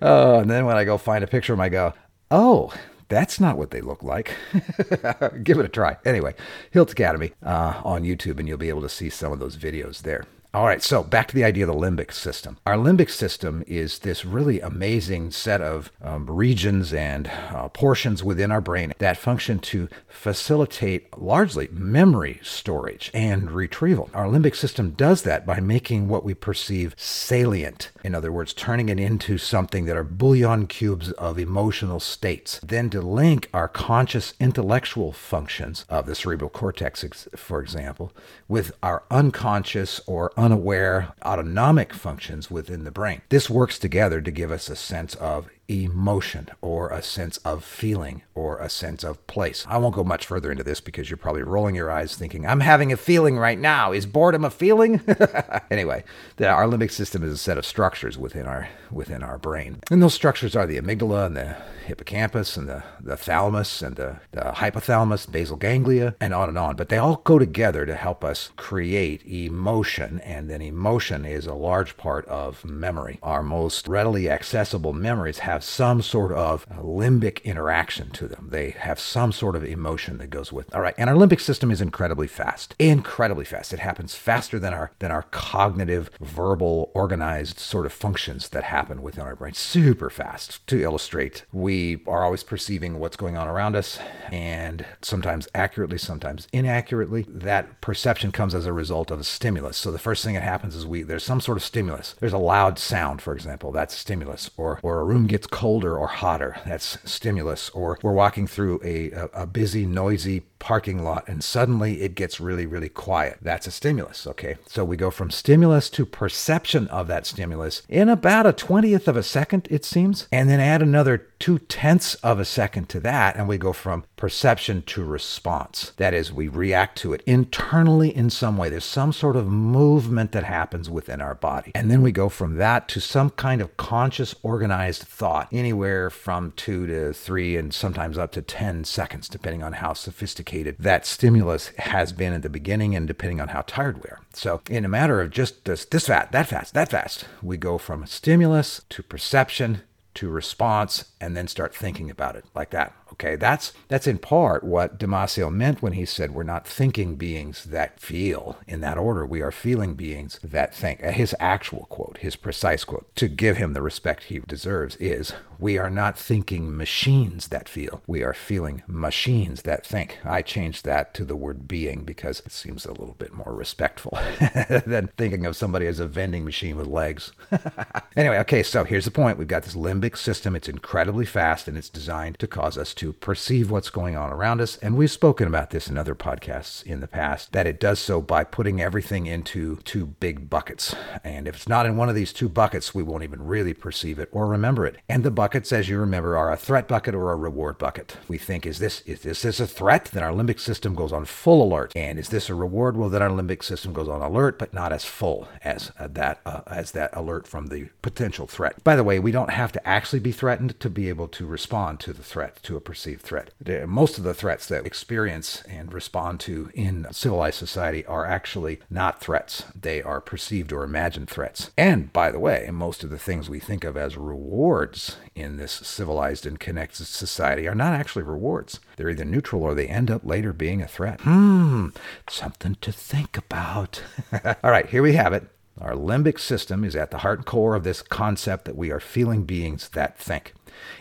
and 0.01 0.51
then 0.51 0.67
when 0.67 0.77
I 0.77 0.85
go 0.85 0.99
find 0.99 1.25
a 1.25 1.29
picture 1.29 1.53
of 1.53 1.59
them, 1.59 1.65
I 1.65 1.69
go, 1.69 1.95
oh, 2.31 2.73
that's 3.13 3.39
not 3.39 3.59
what 3.59 3.71
they 3.71 3.81
look 3.81 4.03
like. 4.03 4.35
Give 5.43 5.59
it 5.59 5.65
a 5.65 5.69
try. 5.69 5.99
Anyway, 6.05 6.35
Hilt 6.71 6.93
Academy 6.93 7.33
uh, 7.45 7.81
on 7.85 8.03
YouTube, 8.03 8.39
and 8.39 8.49
you'll 8.49 8.59
be 8.59 8.69
able 8.69 8.83
to 8.83 8.89
see 8.89 9.11
some 9.11 9.33
of 9.33 9.39
those 9.39 9.57
videos 9.57 10.03
there. 10.03 10.25
All 10.55 10.67
right, 10.67 10.83
so 10.83 11.03
back 11.03 11.29
to 11.29 11.35
the 11.35 11.45
idea 11.45 11.67
of 11.67 11.75
the 11.75 11.81
limbic 11.81 12.13
system. 12.13 12.59
Our 12.67 12.75
limbic 12.75 13.09
system 13.09 13.65
is 13.67 14.01
this 14.01 14.27
really 14.27 14.61
amazing 14.61 15.31
set 15.31 15.63
of 15.63 15.91
um, 16.03 16.27
regions 16.27 16.93
and 16.93 17.31
uh, 17.51 17.69
portions 17.69 18.23
within 18.23 18.53
our 18.53 18.61
brain 18.61 18.93
that 18.99 19.17
function 19.17 19.61
to 19.61 19.89
facilitate 20.09 21.19
largely 21.19 21.69
memory 21.73 22.39
storage 22.43 23.11
and 23.15 23.51
retrieval. 23.51 24.11
Our 24.13 24.27
limbic 24.27 24.55
system 24.55 24.91
does 24.91 25.23
that 25.23 25.47
by 25.47 25.59
making 25.61 26.09
what 26.09 26.23
we 26.23 26.35
perceive 26.35 26.95
salient. 26.99 27.91
In 28.05 28.15
other 28.15 28.31
words, 28.31 28.53
turning 28.53 28.91
it 28.91 29.01
into 29.01 29.39
something 29.39 29.87
that 29.87 29.97
are 29.97 30.05
bouillon 30.05 30.67
cubes 30.67 31.13
of 31.13 31.39
emotional 31.39 31.99
states. 31.99 32.61
Then 32.63 32.91
to 32.91 33.01
link 33.01 33.49
our 33.55 33.69
conscious 33.69 34.35
intellectual 34.39 35.13
functions 35.13 35.87
of 35.89 36.05
the 36.05 36.15
cerebral 36.15 36.51
cortex, 36.51 37.27
for 37.37 37.63
example, 37.63 38.13
with 38.49 38.73
our 38.83 39.03
unconscious 39.11 39.99
or 40.07 40.31
unaware 40.43 41.15
autonomic 41.25 41.95
functions 41.95 42.51
within 42.51 42.85
the 42.85 42.91
brain. 42.91 43.23
This 43.29 43.49
works 43.49 43.79
together 43.79 44.21
to 44.21 44.31
give 44.31 44.51
us 44.51 44.69
a 44.69 44.77
sense 44.77 45.15
of 45.15 45.49
emotion 45.73 46.49
or 46.61 46.91
a 46.91 47.03
sense 47.03 47.39
of 47.39 47.65
feeling 47.65 48.23
or 48.35 48.59
a 48.59 48.69
sense 48.69 49.03
of 49.03 49.27
place. 49.27 49.65
I 49.69 49.79
won't 49.79 49.95
go 49.95 50.05
much 50.05 50.27
further 50.27 50.51
into 50.51 50.65
this 50.65 50.81
because 50.81 51.11
you're 51.11 51.17
probably 51.17 51.43
rolling 51.43 51.75
your 51.75 51.91
eyes 51.91 52.17
thinking, 52.17 52.47
I'm 52.47 52.61
having 52.61 52.93
a 52.93 52.97
feeling 52.97 53.39
right 53.39 53.59
now. 53.59 53.93
Is 53.93 54.07
boredom 54.07 54.45
a 54.45 54.51
feeling? 54.51 55.01
anyway, 55.71 56.05
the, 56.37 56.49
our 56.49 56.67
limbic 56.67 56.91
system 56.91 57.23
is 57.23 57.33
a 57.33 57.39
set 57.39 57.59
of 57.59 57.67
structures 57.67 58.19
within 58.19 58.47
our 58.47 58.69
within 58.91 59.23
our 59.23 59.39
brain. 59.39 59.79
And 59.91 60.03
those 60.03 60.15
structures 60.15 60.55
are 60.55 60.67
the 60.67 60.79
amygdala 60.79 61.27
and 61.27 61.37
the 61.37 61.57
hippocampus 61.87 62.57
and 62.57 62.69
the, 62.69 62.83
the 63.01 63.17
thalamus 63.17 63.83
and 63.83 63.97
the, 63.97 64.21
the 64.33 64.41
hypothalamus, 64.41 65.31
basal 65.31 65.57
ganglia, 65.57 66.15
and 66.21 66.33
on 66.35 66.49
and 66.49 66.59
on. 66.59 66.77
But 66.77 66.89
they 66.89 66.99
all 66.99 67.17
go 67.17 67.39
together 67.39 67.87
to 67.87 67.95
help 67.95 68.25
us 68.25 68.51
create 68.57 69.25
emotion. 69.27 70.21
And 70.21 70.49
then 70.49 70.63
emotion 70.63 71.25
is 71.25 71.47
a 71.47 71.55
large 71.55 71.97
part 71.97 72.27
of 72.27 72.65
memory. 72.65 73.19
Our 73.23 73.43
most 73.43 73.89
readily 73.89 74.31
accessible 74.31 74.93
memories 74.93 75.41
have 75.41 75.62
have 75.63 75.69
some 75.69 76.03
sort 76.03 76.33
of 76.33 76.69
limbic 76.71 77.43
interaction 77.45 78.11
to 78.11 78.27
them. 78.27 78.49
They 78.51 78.71
have 78.71 78.99
some 78.99 79.31
sort 79.31 79.55
of 79.55 79.65
emotion 79.65 80.19
that 80.19 80.29
goes 80.29 80.53
with. 80.53 80.75
All 80.75 80.81
right, 80.81 80.95
and 80.99 81.09
our 81.09 81.15
limbic 81.15 81.41
system 81.41 81.71
is 81.71 81.81
incredibly 81.81 82.27
fast. 82.27 82.75
Incredibly 82.81 83.45
fast. 83.45 83.73
It 83.73 83.79
happens 83.79 84.17
faster 84.17 84.59
than 84.59 84.75
our 84.75 84.91
than 84.99 85.13
our 85.13 85.23
cognitive, 85.31 86.11
verbal, 86.21 86.91
organized 86.95 87.61
sort 87.61 87.87
of 87.87 87.93
functions 87.93 88.49
that 88.49 88.65
happen 88.65 89.03
within 89.03 89.25
our 89.25 89.37
brain. 89.37 89.55
Super 89.55 90.11
fast. 90.11 90.67
To 90.67 90.83
illustrate, 90.83 91.45
we 91.53 92.03
are 92.09 92.25
always 92.25 92.43
perceiving 92.43 92.99
what's 92.99 93.17
going 93.17 93.37
on 93.37 93.47
around 93.47 93.77
us 93.77 94.01
and 94.33 94.85
sometimes 95.01 95.47
accurately, 95.55 95.99
sometimes 95.99 96.49
inaccurately. 96.53 97.25
That 97.29 97.81
perception 97.81 98.33
comes 98.33 98.53
as 98.53 98.67
a 98.67 98.73
result 98.73 99.13
of 99.13 99.21
a 99.21 99.25
stimulus. 99.25 99.77
So 99.77 99.93
the 99.93 99.99
first 99.99 100.25
thing 100.25 100.35
that 100.35 100.43
happens 100.43 100.75
is 100.75 100.87
we 100.87 101.05
there's 101.05 101.23
some 101.23 101.41
sort 101.41 101.57
of 101.57 101.63
stimulus. 101.63 102.17
There's 102.19 102.33
a 102.33 102.39
loud 102.39 102.81
sound, 102.81 103.23
for 103.23 103.33
example, 103.33 103.71
that's 103.71 103.95
a 103.95 103.99
stimulus, 103.99 104.51
or 104.57 104.81
or 104.83 104.99
a 104.99 105.05
room 105.05 105.29
gets 105.29 105.47
colder 105.53 105.97
or 105.97 106.09
hotter. 106.09 106.57
That's 106.67 106.99
stimulus. 107.05 107.71
Or 107.71 107.99
we're 108.03 108.13
walking 108.13 108.49
through 108.49 108.81
a, 108.83 109.13
a, 109.33 109.47
busy, 109.47 109.87
noisy 109.87 110.41
parking 110.63 111.03
lot 111.03 111.25
and 111.27 111.43
suddenly 111.43 112.03
it 112.03 112.15
gets 112.15 112.39
really, 112.39 112.67
really 112.67 112.89
quiet. 112.89 113.37
That's 113.43 113.67
a 113.67 113.73
stimulus. 113.73 114.29
Okay. 114.29 114.59
So 114.69 114.85
we 114.85 114.97
go 114.97 115.11
from 115.11 115.29
stimulus 115.29 115.91
to 115.91 116.07
perception 116.07 116.87
of 116.87 117.09
that 117.09 117.27
stimulus 117.27 117.83
in 117.89 118.09
about 118.09 118.47
a 118.47 118.53
20th 118.53 119.09
of 119.09 119.17
a 119.17 119.25
second, 119.25 119.67
it 119.73 119.85
seems. 119.85 120.29
And 120.31 120.49
then 120.49 120.61
add 120.61 120.81
another 120.81 121.27
two 121.41 121.59
tenths 121.59 122.15
of 122.17 122.39
a 122.39 122.45
second 122.45 122.89
to 122.91 123.01
that. 123.01 123.35
And 123.35 123.49
we 123.49 123.59
go 123.59 123.73
from 123.73 124.05
perception 124.15 124.83
to 124.83 125.03
response. 125.03 125.91
That 125.97 126.15
is, 126.15 126.33
we 126.33 126.47
react 126.47 126.97
to 126.99 127.13
it 127.13 127.25
internally 127.27 128.17
in 128.17 128.31
some 128.31 128.57
way. 128.57 128.69
There's 128.69 128.85
some 128.85 129.13
sort 129.13 129.35
of 129.35 129.49
movement 129.49 130.31
that 130.31 130.45
happens 130.45 130.89
within 130.89 131.21
our 131.21 131.35
body. 131.35 131.73
And 131.75 131.91
then 131.91 132.03
we 132.03 132.13
go 132.13 132.29
from 132.29 132.55
that 132.59 132.87
to 132.91 133.01
some 133.01 133.31
kind 133.31 133.61
of 133.61 133.77
conscious, 133.77 134.37
organized 134.45 135.03
thought, 135.03 135.49
anywhere 135.51 136.09
from 136.09 136.53
two 136.55 136.87
to 136.87 137.13
three 137.13 137.57
and 137.57 137.75
sometimes 137.75 138.17
up 138.17 138.31
to 138.33 138.43
10 138.43 138.85
seconds, 138.85 139.29
depending 139.29 139.65
on 139.65 139.73
how 139.73 139.93
sophisticated 139.93 140.52
complicated 140.53 140.77
that 140.83 141.07
stimulus 141.07 141.69
has 141.79 142.13
been 142.13 142.35
at 142.35 142.43
the 142.43 142.51
beginning 142.51 142.95
and 142.95 143.09
depending 143.09 143.41
on 143.41 143.49
how 143.49 143.63
tired 143.63 143.97
we 143.97 144.11
are. 144.11 144.21
So, 144.35 144.61
in 144.69 144.85
a 144.85 144.89
matter 144.89 145.21
of 145.23 145.31
just 145.31 145.65
this, 145.65 145.87
this 145.87 146.07
fast, 146.07 146.33
that 146.33 146.47
fast, 146.47 146.75
that 146.75 146.91
fast, 146.91 147.25
we 147.43 147.57
go 147.57 147.79
from 147.79 148.07
stimulus 148.07 148.83
to 148.91 149.03
perception 149.03 149.83
to 150.15 150.29
response 150.29 151.07
and 151.21 151.35
then 151.35 151.49
start 151.49 151.75
thinking 151.75 152.11
about 152.11 152.37
it 152.37 152.45
like 152.55 152.71
that. 152.71 152.93
Okay, 153.13 153.37
that's 153.37 153.73
that's 153.89 154.07
in 154.07 154.19
part 154.19 154.65
what 154.65 154.99
Damasio 154.99 155.53
meant 155.53 155.83
when 155.83 155.93
he 155.93 156.05
said 156.07 156.33
we're 156.33 156.43
not 156.43 156.67
thinking 156.67 157.17
beings 157.17 157.65
that 157.65 158.01
feel 158.01 158.59
in 158.67 158.81
that 158.81 158.99
order. 158.99 159.27
We 159.27 159.43
are 159.43 159.53
feeling 159.53 159.95
beings 159.95 160.41
that 160.43 160.75
think. 160.75 161.05
Uh, 161.05 161.13
his 161.13 161.37
actual 161.39 161.87
quote, 161.91 162.19
his 162.19 162.37
precise 162.37 162.85
quote, 162.85 163.15
to 163.17 163.29
give 163.29 163.59
him 163.59 163.75
the 163.75 163.83
respect 163.83 164.25
he 164.25 164.39
deserves 164.41 164.97
is 164.97 165.35
we 165.59 165.79
are 165.79 165.91
not 165.91 166.19
thinking 166.19 166.77
machines 166.77 167.49
that 167.49 167.69
feel. 167.69 168.03
We 168.07 168.23
are 168.25 168.35
feeling 168.35 168.83
machines 168.89 169.63
that 169.63 169.87
think. 169.87 170.19
I 170.25 170.43
changed 170.43 170.85
that 170.85 171.15
to 171.15 171.25
the 171.25 171.37
word 171.37 171.69
being 171.69 172.05
because 172.05 172.41
it 172.41 172.51
seems 172.51 172.85
a 172.85 172.91
little 172.91 173.15
bit 173.17 173.33
more 173.33 173.55
respectful 173.55 174.19
than 174.87 175.11
thinking 175.17 175.47
of 175.47 175.55
somebody 175.55 175.87
as 175.87 176.01
a 176.01 176.09
vending 176.09 176.45
machine 176.45 176.77
with 176.77 176.89
legs. 176.89 177.33
anyway, 178.17 178.39
okay, 178.39 178.63
so 178.63 178.83
here's 178.83 179.05
the 179.05 179.13
point. 179.13 179.39
We've 179.39 179.47
got 179.47 179.63
this 179.63 179.77
limbic 179.77 180.17
system. 180.17 180.57
It's 180.57 180.69
incredibly 180.69 181.27
fast 181.27 181.69
and 181.69 181.79
it's 181.79 181.89
designed 181.89 182.39
to 182.41 182.49
cause 182.49 182.77
us 182.77 182.93
to 182.95 183.02
perceive 183.11 183.71
what's 183.71 183.89
going 183.89 184.17
on 184.17 184.31
around 184.31 184.61
us. 184.61 184.77
And 184.77 184.99
we've 184.99 185.11
spoken 185.11 185.49
about 185.49 185.71
this 185.71 185.89
in 185.89 185.97
other 185.97 186.15
podcasts 186.15 186.85
in 186.85 187.01
the 187.01 187.09
past, 187.09 187.53
that 187.53 187.67
it 187.67 187.81
does 187.81 187.99
so 187.99 188.21
by 188.21 188.45
putting 188.45 188.83
everything 188.83 189.25
into 189.25 189.77
two 189.85 190.05
big 190.05 190.51
buckets. 190.51 190.95
And 191.25 191.49
if 191.49 191.57
it's 191.57 191.69
not 191.69 191.87
in 191.87 191.97
one 191.97 192.11
of 192.11 192.15
these 192.15 192.35
two 192.35 192.51
buckets, 192.51 192.95
we 192.95 193.03
won't 193.03 193.23
even 193.23 193.47
really 193.47 193.73
perceive 193.73 194.19
it 194.19 194.29
or 194.31 194.47
remember 194.47 194.85
it. 194.85 194.99
And 195.09 195.25
the 195.25 195.31
buckets, 195.31 195.73
as 195.73 195.89
you 195.89 195.99
remember, 195.99 196.37
are 196.37 196.53
a 196.53 196.57
threat 196.57 196.87
bucket 196.87 197.15
or 197.15 197.33
a 197.33 197.37
reward 197.37 197.79
bucket. 197.79 198.19
We 198.29 198.37
think, 198.37 198.67
is 198.67 198.79
this 198.79 199.01
is 199.07 199.23
this, 199.23 199.43
this 199.43 199.61
a 199.61 199.67
threat? 199.67 200.11
Then 200.13 200.23
our 200.23 200.33
limbic 200.33 200.61
system 200.61 200.95
goes 200.95 201.13
on 201.13 201.25
full 201.25 201.63
alert. 201.63 201.93
And 201.97 202.19
is 202.19 202.29
this 202.29 202.51
a 202.51 202.55
reward? 202.55 202.99
Well, 202.99 203.09
then 203.09 203.23
our 203.23 203.31
limbic 203.31 203.63
system 203.63 203.95
goes 203.95 204.09
on 204.09 204.21
alert, 204.21 204.59
but 204.59 204.75
not 204.75 204.93
as 204.93 205.05
full 205.05 205.49
as 205.65 205.93
uh, 205.99 206.09
that 206.09 206.41
uh, 206.45 206.61
as 206.67 206.93
that 206.93 207.17
alert 207.17 207.47
from 207.47 207.69
the 207.69 207.89
potential 208.03 208.47
threat. 208.47 208.83
By 208.85 208.97
the 208.97 209.05
way, 209.05 209.19
we 209.19 209.33
don't 209.33 209.51
have 209.51 209.73
to 209.73 209.89
actually 209.89 210.21
be 210.21 210.33
threatened 210.33 210.79
to 210.81 210.91
be 210.91 211.09
able 211.09 211.29
to 211.29 211.47
respond 211.47 212.01
to 212.01 212.13
the 212.13 212.23
threat, 212.23 212.63
to 212.65 212.77
a 212.77 212.81
perceived 212.93 213.23
threat. 213.23 213.55
Most 213.89 214.19
of 214.19 214.25
the 214.25 214.35
threats 214.35 214.67
that 214.67 214.83
we 214.83 214.87
experience 214.87 215.63
and 215.63 215.95
respond 215.95 216.41
to 216.41 216.71
in 216.75 217.07
civilized 217.11 217.57
society 217.57 218.05
are 218.05 218.27
actually 218.27 218.81
not 218.91 219.19
threats. 219.19 219.65
They 219.75 220.03
are 220.03 220.21
perceived 220.21 220.75
or 220.75 220.85
imagined 220.85 221.31
threats. 221.31 221.71
And 221.79 222.13
by 222.13 222.31
the 222.31 222.39
way, 222.39 222.69
most 222.71 223.03
of 223.03 223.09
the 223.09 223.19
things 223.19 223.49
we 223.49 223.61
think 223.61 223.85
of 223.85 223.97
as 223.97 224.19
rewards 224.19 225.17
in 225.35 225.57
this 225.57 225.73
civilized 225.73 226.45
and 226.45 226.61
connected 226.61 227.07
society 227.07 227.67
are 227.67 227.75
not 227.75 227.95
actually 227.95 228.25
rewards. 228.25 228.79
They're 228.99 229.09
either 229.09 229.25
neutral 229.25 229.63
or 229.63 229.75
they 229.75 229.87
end 229.87 230.11
up 230.11 230.23
later 230.23 230.53
being 230.53 230.83
a 230.83 230.87
threat. 230.87 231.23
Hmm, 231.23 231.89
something 232.29 232.77
to 232.83 232.93
think 232.93 233.39
about. 233.39 234.03
All 234.63 234.71
right, 234.71 234.91
here 234.91 235.03
we 235.03 235.15
have 235.15 235.33
it. 235.33 235.49
Our 235.81 235.95
limbic 235.95 236.39
system 236.39 236.85
is 236.85 236.95
at 236.95 237.11
the 237.11 237.19
heart 237.19 237.39
and 237.39 237.47
core 237.47 237.75
of 237.75 237.85
this 237.85 238.03
concept 238.03 238.67
that 238.67 238.77
we 238.77 238.91
are 238.91 239.01
feeling 239.01 239.45
beings 239.45 239.89
that 239.95 240.19
think. 240.19 240.53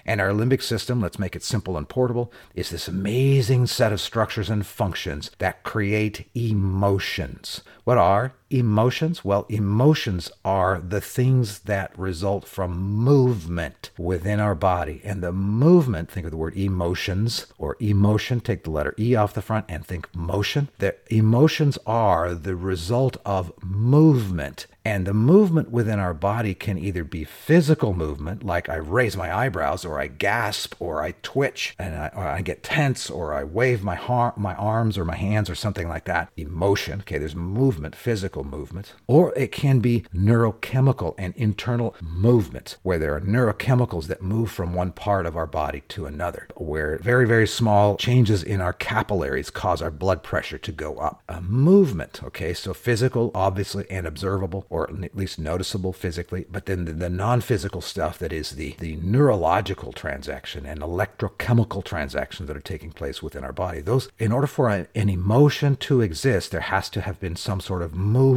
And 0.06 0.20
our 0.20 0.30
limbic 0.30 0.62
system, 0.62 1.02
let's 1.02 1.20
make 1.20 1.36
it 1.36 1.44
simple 1.44 1.78
and 1.78 1.88
portable, 1.88 2.32
is 2.56 2.70
this 2.70 2.88
amazing 2.88 3.68
set 3.68 3.94
of 3.94 4.02
structures 4.02 4.50
and 4.50 4.66
functions 4.66 5.32
that 5.38 5.64
create 5.64 6.30
emotions. 6.36 7.62
What 7.84 7.98
are 7.98 8.34
emotions? 8.52 9.24
Well, 9.24 9.46
emotions 9.50 10.32
are 10.44 10.80
the 10.80 11.02
things 11.02 11.60
that 11.60 11.98
result 11.98 12.48
from 12.48 12.80
movement 12.80 13.92
within 13.98 14.40
our 14.40 14.56
body. 14.56 15.02
And 15.04 15.22
the 15.22 15.32
movement, 15.32 16.12
think 16.12 16.26
of 16.26 16.32
the 16.32 16.38
word 16.38 16.58
emotions 16.58 17.48
or 17.58 17.78
emotion, 17.80 18.40
take 18.40 18.64
the 18.64 18.72
letter 18.72 18.96
E 19.00 19.16
off 19.16 19.34
the 19.34 19.42
front 19.42 19.66
and 19.70 19.86
think 19.86 20.14
motion. 20.16 20.70
The 20.80 20.96
emotions 21.10 21.78
are 21.86 22.34
the 22.34 22.56
result 22.56 23.18
of 23.26 23.52
movement. 23.64 24.68
And 24.84 25.06
the 25.06 25.14
movement 25.14 25.70
within 25.70 26.00
our 26.00 26.14
body 26.14 26.56
can 26.56 26.80
either 26.80 27.04
be 27.04 27.24
physical 27.24 27.94
movement, 27.94 28.44
like 28.44 28.68
I 28.68 28.78
raise 28.78 29.16
my 29.16 29.36
eyebrows, 29.36 29.86
or 29.86 30.00
I 30.00 30.08
gasp, 30.08 30.74
or 30.80 31.04
I 31.04 31.14
twitch, 31.22 31.76
and 31.78 31.96
I, 31.96 32.12
I 32.38 32.42
get 32.42 32.64
tense, 32.64 33.08
or 33.08 33.32
I 33.32 33.44
wave 33.44 33.84
my, 33.84 33.94
har- 33.94 34.34
my 34.36 34.56
arms 34.56 34.98
or 34.98 35.06
my 35.06 35.16
hands, 35.16 35.52
or 35.52 35.56
something 35.56 35.88
like 35.88 36.06
that. 36.06 36.32
Emotion, 36.36 37.02
okay, 37.02 37.20
there's 37.20 37.36
movement, 37.36 37.96
physical 37.96 38.41
movement. 38.44 38.94
Or 39.08 39.34
it 39.36 39.52
can 39.52 39.80
be 39.80 40.06
neurochemical 40.14 41.16
and 41.18 41.34
internal 41.36 41.96
movement, 42.02 42.78
where 42.84 43.00
there 43.00 43.16
are 43.16 43.22
neurochemicals 43.22 44.08
that 44.08 44.22
move 44.22 44.52
from 44.52 44.74
one 44.74 44.92
part 44.92 45.26
of 45.26 45.36
our 45.36 45.48
body 45.48 45.84
to 45.90 46.06
another, 46.06 46.48
where 46.56 46.98
very, 46.98 47.28
very 47.28 47.48
small 47.48 47.98
changes 47.98 48.44
in 48.44 48.62
our 48.62 48.74
capillaries 48.74 49.50
cause 49.50 49.82
our 49.82 49.92
blood 49.92 50.24
pressure 50.24 50.58
to 50.58 50.72
go 50.72 50.98
up. 50.98 51.22
A 51.30 51.42
movement, 51.42 52.22
okay, 52.24 52.54
so 52.54 52.74
physical, 52.74 53.32
obviously, 53.34 53.86
and 53.90 54.06
observable 54.06 54.66
or 54.70 54.90
at 54.90 55.16
least 55.16 55.40
noticeable 55.40 55.94
physically. 55.94 56.46
But 56.50 56.66
then 56.66 56.86
the, 56.86 56.94
the 56.94 57.10
non 57.10 57.42
physical 57.42 57.82
stuff 57.82 58.18
that 58.20 58.34
is 58.34 58.52
the, 58.52 58.76
the 58.80 58.98
neurological 58.98 59.92
transaction 59.92 60.66
and 60.66 60.82
electrochemical 60.82 61.84
transactions 61.84 62.48
that 62.48 62.58
are 62.58 62.62
taking 62.62 62.92
place 62.92 63.22
within 63.22 63.44
our 63.44 63.54
body, 63.54 63.82
those, 63.82 64.10
in 64.20 64.32
order 64.32 64.48
for 64.48 64.70
an 64.70 64.88
emotion 64.96 65.76
to 65.78 66.02
exist, 66.02 66.52
there 66.52 66.62
has 66.62 66.90
to 66.90 67.02
have 67.02 67.20
been 67.20 67.36
some 67.36 67.60
sort 67.60 67.82
of 67.82 67.94
movement 67.94 68.31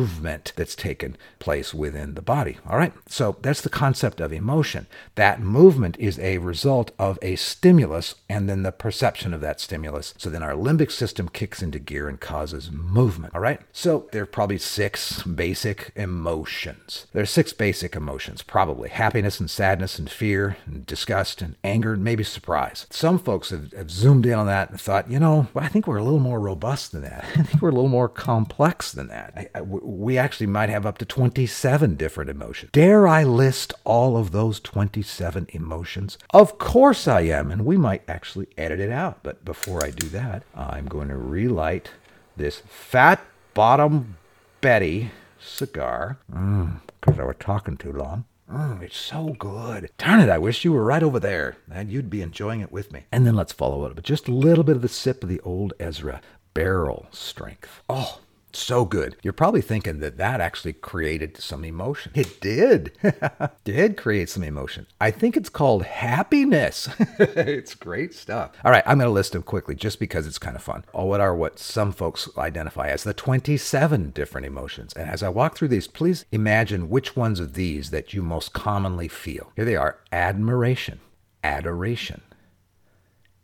that's 0.57 0.75
taken 0.75 1.17
place 1.39 1.73
within 1.73 2.15
the 2.15 2.23
body. 2.23 2.59
All 2.69 2.77
right. 2.77 2.93
So 3.07 3.37
that's 3.43 3.61
the 3.61 3.69
concept 3.69 4.21
of 4.21 4.33
emotion. 4.33 4.87
That 5.15 5.41
movement 5.41 5.97
is 5.99 6.19
a 6.19 6.39
result 6.39 6.91
of 6.99 7.19
a 7.23 7.37
stimulus 7.37 8.15
and 8.29 8.49
then 8.49 8.63
the 8.63 8.73
perception 8.73 9.35
of 9.35 9.41
that 9.41 9.61
stimulus. 9.61 10.15
So 10.19 10.31
then 10.31 10.43
our 10.43 10.55
limbic 10.55 10.91
system 10.91 11.29
kicks 11.29 11.63
into 11.63 11.79
gear 11.79 12.09
and 12.09 12.21
causes 12.21 12.71
movement. 12.71 13.35
All 13.35 13.41
right. 13.41 13.61
So 13.73 14.09
there 14.13 14.23
are 14.23 14.27
probably 14.27 14.59
six 14.59 15.23
basic 15.23 15.93
emotions. 15.95 17.07
There 17.13 17.23
are 17.23 17.27
six 17.27 17.53
basic 17.53 17.95
emotions, 17.95 18.43
probably 18.43 18.89
happiness 18.89 19.41
and 19.41 19.51
sadness 19.51 19.99
and 19.99 20.11
fear 20.11 20.57
and 20.67 20.87
disgust 20.87 21.43
and 21.43 21.57
anger 21.63 21.93
and 21.93 22.05
maybe 22.05 22.25
surprise. 22.25 22.87
Some 22.91 23.19
folks 23.19 23.51
have, 23.51 23.73
have 23.73 23.91
zoomed 23.91 24.27
in 24.27 24.35
on 24.35 24.47
that 24.47 24.71
and 24.71 24.81
thought, 24.81 25.11
you 25.11 25.19
know, 25.19 25.49
I 25.55 25.69
think 25.69 25.87
we're 25.87 25.99
a 25.99 26.05
little 26.05 26.21
more 26.21 26.41
robust 26.41 26.93
than 26.93 27.03
that. 27.03 27.25
I 27.37 27.43
think 27.43 27.63
we're 27.63 27.71
a 27.71 27.75
little 27.75 27.89
more 27.89 28.09
complex 28.09 28.93
than 28.93 29.09
that. 29.09 29.33
I, 29.37 29.49
I, 29.55 29.61
we 29.83 30.19
actually 30.19 30.47
might 30.47 30.69
have 30.69 30.87
up 30.87 30.99
to 30.99 31.05
27 31.05 31.97
different 31.97 32.31
emotions. 32.31 32.71
Dare 32.73 33.07
I 33.09 33.25
list 33.25 33.73
all 33.85 34.17
of 34.17 34.33
those 34.33 34.61
27 34.61 35.47
emotions? 35.51 36.19
Of 36.31 36.59
course 36.59 37.09
I 37.09 37.23
am, 37.23 37.51
and 37.51 37.65
we 37.65 37.77
might 37.77 38.03
actually 38.09 38.49
edit 38.57 38.81
it 38.81 38.91
out. 38.91 39.19
But 39.23 39.45
before 39.45 39.85
I 39.85 39.91
do 39.91 40.09
that, 40.09 40.45
I'm 40.55 40.87
going 40.87 41.09
to 41.09 41.17
relight 41.17 41.91
this 42.37 42.63
fat 42.69 43.25
bottom 43.55 44.17
Betty 44.61 45.11
cigar 45.39 46.19
because 46.27 47.19
I 47.19 47.25
was 47.25 47.37
talking 47.39 47.77
too 47.77 47.93
long. 47.93 48.25
Mm, 48.51 48.83
it's 48.83 48.97
so 48.97 49.35
good. 49.39 49.91
Darn 49.99 50.21
it, 50.21 50.29
I 50.29 50.39
wish 50.39 50.65
you 50.65 50.73
were 50.73 50.85
right 50.85 51.03
over 51.03 51.19
there 51.19 51.57
and 51.71 51.91
you'd 51.91 52.11
be 52.11 52.23
enjoying 52.23 52.61
it 52.61 52.73
with 52.73 52.93
me. 52.93 53.05
And 53.11 53.27
then 53.27 53.35
let's 53.35 53.53
follow 53.53 53.87
it 53.87 53.95
with 53.95 54.05
just 54.05 54.29
a 54.29 54.33
little 54.33 54.65
bit 54.65 54.77
of 54.77 54.83
the 54.83 54.89
sip 54.89 55.23
of 55.23 55.29
the 55.29 55.41
old 55.41 55.73
Ezra 55.81 56.21
barrel 56.53 57.07
strength. 57.11 57.83
Oh, 57.89 58.21
so 58.57 58.85
good. 58.85 59.17
You're 59.23 59.33
probably 59.33 59.63
thinking 59.63 60.01
that 60.01 60.17
that 60.19 60.41
actually 60.41 60.75
created 60.75 61.37
some 61.37 61.65
emotion. 61.65 62.13
It 62.15 62.41
did. 62.41 62.93
did 63.65 63.97
create 63.97 64.29
some 64.29 64.43
emotion. 64.43 64.87
I 65.01 65.11
think 65.11 65.37
it's 65.37 65.49
called 65.49 65.85
happiness. 65.85 66.89
it's 67.19 67.75
great 67.75 68.15
stuff. 68.15 68.53
All 68.65 68.71
right, 68.71 68.83
I'm 68.87 68.99
going 68.99 69.09
to 69.09 69.13
list 69.13 69.33
them 69.33 69.43
quickly 69.43 69.75
just 69.75 69.99
because 69.99 70.27
it's 70.27 70.39
kind 70.39 70.57
of 70.57 70.63
fun. 70.63 70.85
Oh, 70.95 71.05
what 71.05 71.21
are 71.21 71.35
what 71.35 71.59
some 71.59 71.93
folks 71.93 72.29
identify 72.37 72.89
as 72.89 73.05
the 73.05 73.15
27 73.15 74.11
different 74.11 74.47
emotions. 74.47 74.93
And 74.95 75.09
as 75.09 75.23
I 75.23 75.29
walk 75.29 75.57
through 75.57 75.69
these, 75.69 75.89
please 75.89 76.25
imagine 76.33 76.89
which 76.89 77.17
ones 77.17 77.41
of 77.41 77.55
these 77.55 77.91
that 77.91 78.13
you 78.13 78.23
most 78.23 78.53
commonly 78.53 79.09
feel. 79.09 79.53
Here 79.57 79.65
they 79.65 79.77
are 79.77 79.99
admiration, 80.13 81.01
adoration, 81.43 82.23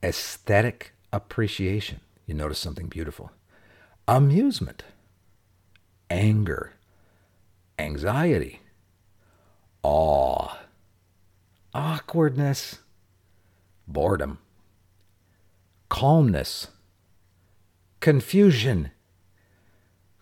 aesthetic 0.02 0.92
appreciation. 1.12 2.00
You 2.26 2.34
notice 2.34 2.58
something 2.58 2.86
beautiful. 2.86 3.32
Amusement, 4.06 4.84
anger, 6.10 6.74
anxiety, 7.78 8.60
awe, 9.82 10.58
awkwardness, 11.72 12.80
boredom, 13.86 14.38
calmness, 15.88 16.68
confusion, 18.00 18.90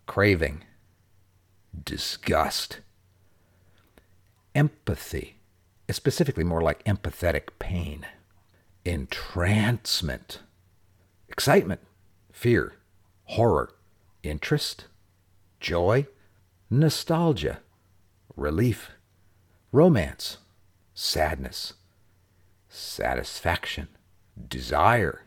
craving, 0.07 0.63
disgust, 1.85 2.81
empathy, 4.55 5.37
specifically 5.91 6.45
more 6.45 6.61
like 6.61 6.85
empathetic 6.85 7.49
pain, 7.59 8.07
entrancement, 8.85 10.41
excitement, 11.29 11.81
fear, 12.33 12.75
horror, 13.25 13.71
interest, 14.23 14.87
joy, 15.61 16.07
nostalgia, 16.71 17.61
relief, 18.37 18.91
romance, 19.73 20.39
sadness, 20.95 21.75
satisfaction, 22.69 23.89
desire, 24.49 25.23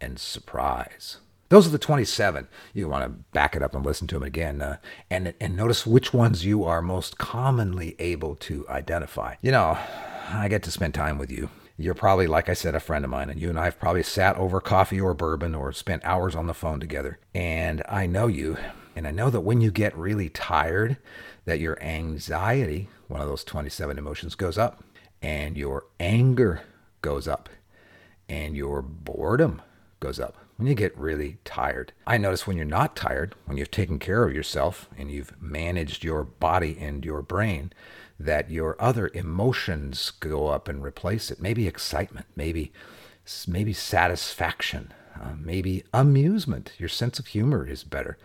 and 0.00 0.18
surprise. 0.18 1.18
Those 1.48 1.66
are 1.66 1.70
the 1.70 1.78
27. 1.78 2.48
You 2.72 2.88
want 2.88 3.04
to 3.04 3.10
back 3.32 3.54
it 3.54 3.62
up 3.62 3.74
and 3.74 3.84
listen 3.84 4.06
to 4.08 4.16
them 4.16 4.22
again 4.22 4.60
uh, 4.60 4.78
and, 5.10 5.34
and 5.40 5.56
notice 5.56 5.86
which 5.86 6.12
ones 6.12 6.44
you 6.44 6.64
are 6.64 6.82
most 6.82 7.18
commonly 7.18 7.94
able 7.98 8.34
to 8.36 8.66
identify. 8.68 9.36
You 9.42 9.52
know, 9.52 9.78
I 10.30 10.48
get 10.48 10.62
to 10.64 10.70
spend 10.70 10.94
time 10.94 11.18
with 11.18 11.30
you. 11.30 11.50
You're 11.76 11.94
probably, 11.94 12.26
like 12.26 12.48
I 12.48 12.54
said, 12.54 12.74
a 12.74 12.80
friend 12.80 13.04
of 13.04 13.10
mine, 13.10 13.30
and 13.30 13.40
you 13.40 13.48
and 13.50 13.58
I 13.58 13.64
have 13.64 13.80
probably 13.80 14.04
sat 14.04 14.36
over 14.36 14.60
coffee 14.60 15.00
or 15.00 15.12
bourbon 15.12 15.54
or 15.54 15.72
spent 15.72 16.04
hours 16.04 16.36
on 16.36 16.46
the 16.46 16.54
phone 16.54 16.78
together. 16.78 17.18
And 17.34 17.82
I 17.88 18.06
know 18.06 18.28
you, 18.28 18.56
and 18.96 19.06
I 19.06 19.10
know 19.10 19.30
that 19.30 19.40
when 19.40 19.60
you 19.60 19.70
get 19.70 19.96
really 19.96 20.28
tired, 20.28 20.96
that 21.44 21.60
your 21.60 21.80
anxiety, 21.82 22.88
one 23.08 23.20
of 23.20 23.28
those 23.28 23.44
27 23.44 23.98
emotions, 23.98 24.34
goes 24.34 24.58
up, 24.58 24.84
and 25.22 25.56
your 25.56 25.86
anger 25.98 26.62
goes 27.02 27.26
up, 27.28 27.48
and 28.28 28.56
your 28.56 28.82
boredom 28.82 29.62
goes 30.00 30.20
up 30.20 30.36
when 30.56 30.68
you 30.68 30.74
get 30.74 30.96
really 30.96 31.38
tired. 31.44 31.92
I 32.06 32.16
notice 32.18 32.46
when 32.46 32.56
you're 32.56 32.66
not 32.66 32.96
tired, 32.96 33.34
when 33.46 33.56
you've 33.56 33.70
taken 33.70 33.98
care 33.98 34.24
of 34.24 34.34
yourself 34.34 34.88
and 34.96 35.10
you've 35.10 35.32
managed 35.40 36.04
your 36.04 36.24
body 36.24 36.76
and 36.80 37.04
your 37.04 37.22
brain, 37.22 37.72
that 38.18 38.50
your 38.50 38.76
other 38.80 39.10
emotions 39.14 40.12
go 40.20 40.48
up 40.48 40.68
and 40.68 40.82
replace 40.82 41.30
it. 41.30 41.40
Maybe 41.40 41.66
excitement, 41.66 42.26
maybe 42.36 42.72
maybe 43.48 43.72
satisfaction, 43.72 44.92
uh, 45.18 45.32
maybe 45.40 45.82
amusement. 45.92 46.72
Your 46.78 46.90
sense 46.90 47.18
of 47.18 47.28
humor 47.28 47.66
is 47.66 47.82
better, 47.82 48.18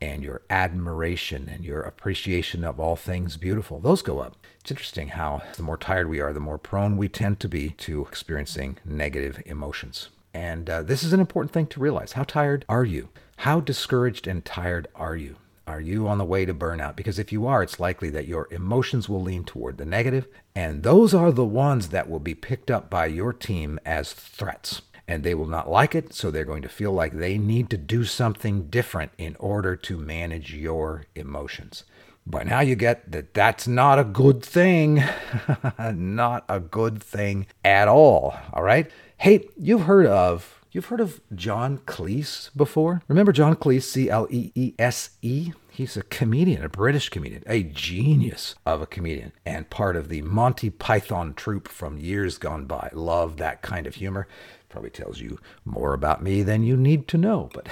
and 0.00 0.22
your 0.22 0.42
admiration 0.50 1.48
and 1.52 1.64
your 1.64 1.80
appreciation 1.80 2.64
of 2.64 2.78
all 2.78 2.96
things 2.96 3.36
beautiful. 3.36 3.80
Those 3.80 4.02
go 4.02 4.20
up. 4.20 4.36
It's 4.60 4.70
interesting 4.70 5.08
how 5.08 5.42
the 5.56 5.62
more 5.62 5.76
tired 5.76 6.08
we 6.08 6.20
are, 6.20 6.32
the 6.32 6.40
more 6.40 6.58
prone 6.58 6.96
we 6.96 7.08
tend 7.08 7.40
to 7.40 7.48
be 7.48 7.70
to 7.70 8.02
experiencing 8.02 8.78
negative 8.84 9.42
emotions. 9.46 10.08
And 10.34 10.68
uh, 10.68 10.82
this 10.82 11.02
is 11.02 11.12
an 11.12 11.20
important 11.20 11.52
thing 11.52 11.66
to 11.68 11.80
realize. 11.80 12.12
How 12.12 12.24
tired 12.24 12.64
are 12.68 12.84
you? 12.84 13.08
How 13.38 13.60
discouraged 13.60 14.26
and 14.26 14.44
tired 14.44 14.88
are 14.94 15.16
you? 15.16 15.36
Are 15.66 15.80
you 15.80 16.06
on 16.06 16.18
the 16.18 16.24
way 16.24 16.44
to 16.44 16.54
burnout? 16.54 16.94
Because 16.94 17.18
if 17.18 17.32
you 17.32 17.46
are, 17.46 17.62
it's 17.62 17.80
likely 17.80 18.08
that 18.10 18.28
your 18.28 18.46
emotions 18.52 19.08
will 19.08 19.20
lean 19.20 19.42
toward 19.44 19.78
the 19.78 19.84
negative, 19.84 20.28
and 20.54 20.84
those 20.84 21.12
are 21.12 21.32
the 21.32 21.44
ones 21.44 21.88
that 21.88 22.08
will 22.08 22.20
be 22.20 22.36
picked 22.36 22.70
up 22.70 22.88
by 22.88 23.06
your 23.06 23.32
team 23.32 23.80
as 23.84 24.12
threats. 24.12 24.82
And 25.08 25.22
they 25.22 25.34
will 25.34 25.46
not 25.46 25.70
like 25.70 25.94
it, 25.94 26.12
so 26.12 26.30
they're 26.30 26.44
going 26.44 26.62
to 26.62 26.68
feel 26.68 26.92
like 26.92 27.12
they 27.12 27.38
need 27.38 27.70
to 27.70 27.76
do 27.76 28.04
something 28.04 28.68
different 28.68 29.12
in 29.18 29.36
order 29.38 29.76
to 29.76 29.98
manage 29.98 30.52
your 30.52 31.04
emotions. 31.14 31.84
By 32.26 32.42
now, 32.42 32.58
you 32.60 32.74
get 32.74 33.12
that 33.12 33.34
that's 33.34 33.68
not 33.68 34.00
a 34.00 34.04
good 34.04 34.42
thing. 34.42 35.04
not 35.94 36.44
a 36.48 36.58
good 36.58 37.00
thing 37.00 37.46
at 37.64 37.86
all. 37.86 38.36
All 38.52 38.64
right. 38.64 38.90
Hey, 39.18 39.48
you've 39.56 39.82
heard 39.82 40.06
of 40.06 40.60
you've 40.72 40.86
heard 40.86 41.00
of 41.00 41.20
John 41.34 41.78
Cleese 41.78 42.50
before? 42.56 43.00
Remember 43.06 43.32
John 43.32 43.54
Cleese, 43.54 43.84
C 43.84 44.10
L 44.10 44.26
E 44.28 44.50
E 44.56 44.74
S 44.76 45.10
E? 45.22 45.52
He's 45.70 45.96
a 45.96 46.02
comedian, 46.02 46.64
a 46.64 46.68
British 46.68 47.10
comedian, 47.10 47.44
a 47.46 47.62
genius 47.62 48.54
of 48.64 48.82
a 48.82 48.86
comedian, 48.86 49.32
and 49.44 49.68
part 49.70 49.94
of 49.94 50.08
the 50.08 50.22
Monty 50.22 50.70
Python 50.70 51.32
troupe 51.34 51.68
from 51.68 51.98
years 51.98 52.38
gone 52.38 52.64
by. 52.64 52.90
Love 52.92 53.36
that 53.36 53.62
kind 53.62 53.86
of 53.86 53.96
humor. 53.96 54.26
Probably 54.68 54.90
tells 54.90 55.20
you 55.20 55.38
more 55.64 55.94
about 55.94 56.22
me 56.22 56.42
than 56.42 56.62
you 56.62 56.76
need 56.76 57.08
to 57.08 57.18
know, 57.18 57.48
but 57.54 57.68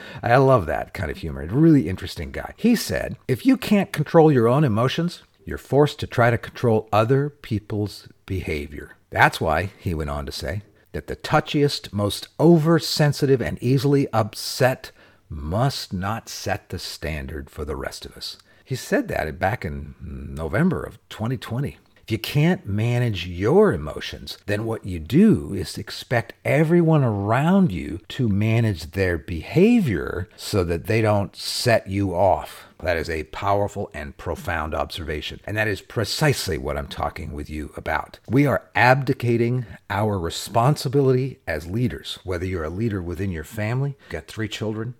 I 0.22 0.36
love 0.36 0.66
that 0.66 0.94
kind 0.94 1.10
of 1.10 1.18
humor. 1.18 1.42
A 1.42 1.46
really 1.46 1.88
interesting 1.88 2.30
guy. 2.30 2.54
He 2.56 2.76
said, 2.76 3.16
if 3.26 3.44
you 3.44 3.56
can't 3.56 3.92
control 3.92 4.32
your 4.32 4.48
own 4.48 4.64
emotions, 4.64 5.22
you're 5.44 5.58
forced 5.58 5.98
to 6.00 6.06
try 6.06 6.30
to 6.30 6.38
control 6.38 6.88
other 6.92 7.28
people's 7.30 8.08
behavior. 8.26 8.96
That's 9.10 9.40
why, 9.40 9.70
he 9.78 9.94
went 9.94 10.10
on 10.10 10.26
to 10.26 10.32
say, 10.32 10.62
that 10.92 11.06
the 11.06 11.16
touchiest, 11.16 11.92
most 11.92 12.28
oversensitive, 12.38 13.42
and 13.42 13.62
easily 13.62 14.08
upset 14.12 14.92
must 15.28 15.92
not 15.92 16.28
set 16.28 16.68
the 16.68 16.78
standard 16.78 17.50
for 17.50 17.64
the 17.64 17.76
rest 17.76 18.06
of 18.06 18.16
us. 18.16 18.38
He 18.64 18.74
said 18.74 19.08
that 19.08 19.38
back 19.38 19.64
in 19.64 19.94
November 20.00 20.82
of 20.82 20.98
2020. 21.08 21.78
If 22.08 22.12
you 22.12 22.18
can't 22.18 22.66
manage 22.66 23.26
your 23.26 23.70
emotions, 23.70 24.38
then 24.46 24.64
what 24.64 24.86
you 24.86 24.98
do 24.98 25.52
is 25.52 25.76
expect 25.76 26.32
everyone 26.42 27.04
around 27.04 27.70
you 27.70 28.00
to 28.08 28.30
manage 28.30 28.92
their 28.92 29.18
behavior 29.18 30.26
so 30.34 30.64
that 30.64 30.86
they 30.86 31.02
don't 31.02 31.36
set 31.36 31.86
you 31.86 32.14
off. 32.14 32.64
That 32.82 32.96
is 32.96 33.10
a 33.10 33.24
powerful 33.24 33.90
and 33.92 34.16
profound 34.16 34.74
observation. 34.74 35.40
And 35.44 35.54
that 35.58 35.68
is 35.68 35.82
precisely 35.82 36.56
what 36.56 36.78
I'm 36.78 36.86
talking 36.86 37.32
with 37.32 37.50
you 37.50 37.74
about. 37.76 38.20
We 38.26 38.46
are 38.46 38.62
abdicating 38.74 39.66
our 39.90 40.18
responsibility 40.18 41.40
as 41.46 41.66
leaders, 41.66 42.20
whether 42.24 42.46
you're 42.46 42.64
a 42.64 42.70
leader 42.70 43.02
within 43.02 43.30
your 43.30 43.44
family, 43.44 43.96
you've 44.04 44.12
got 44.12 44.28
three 44.28 44.48
children, 44.48 44.94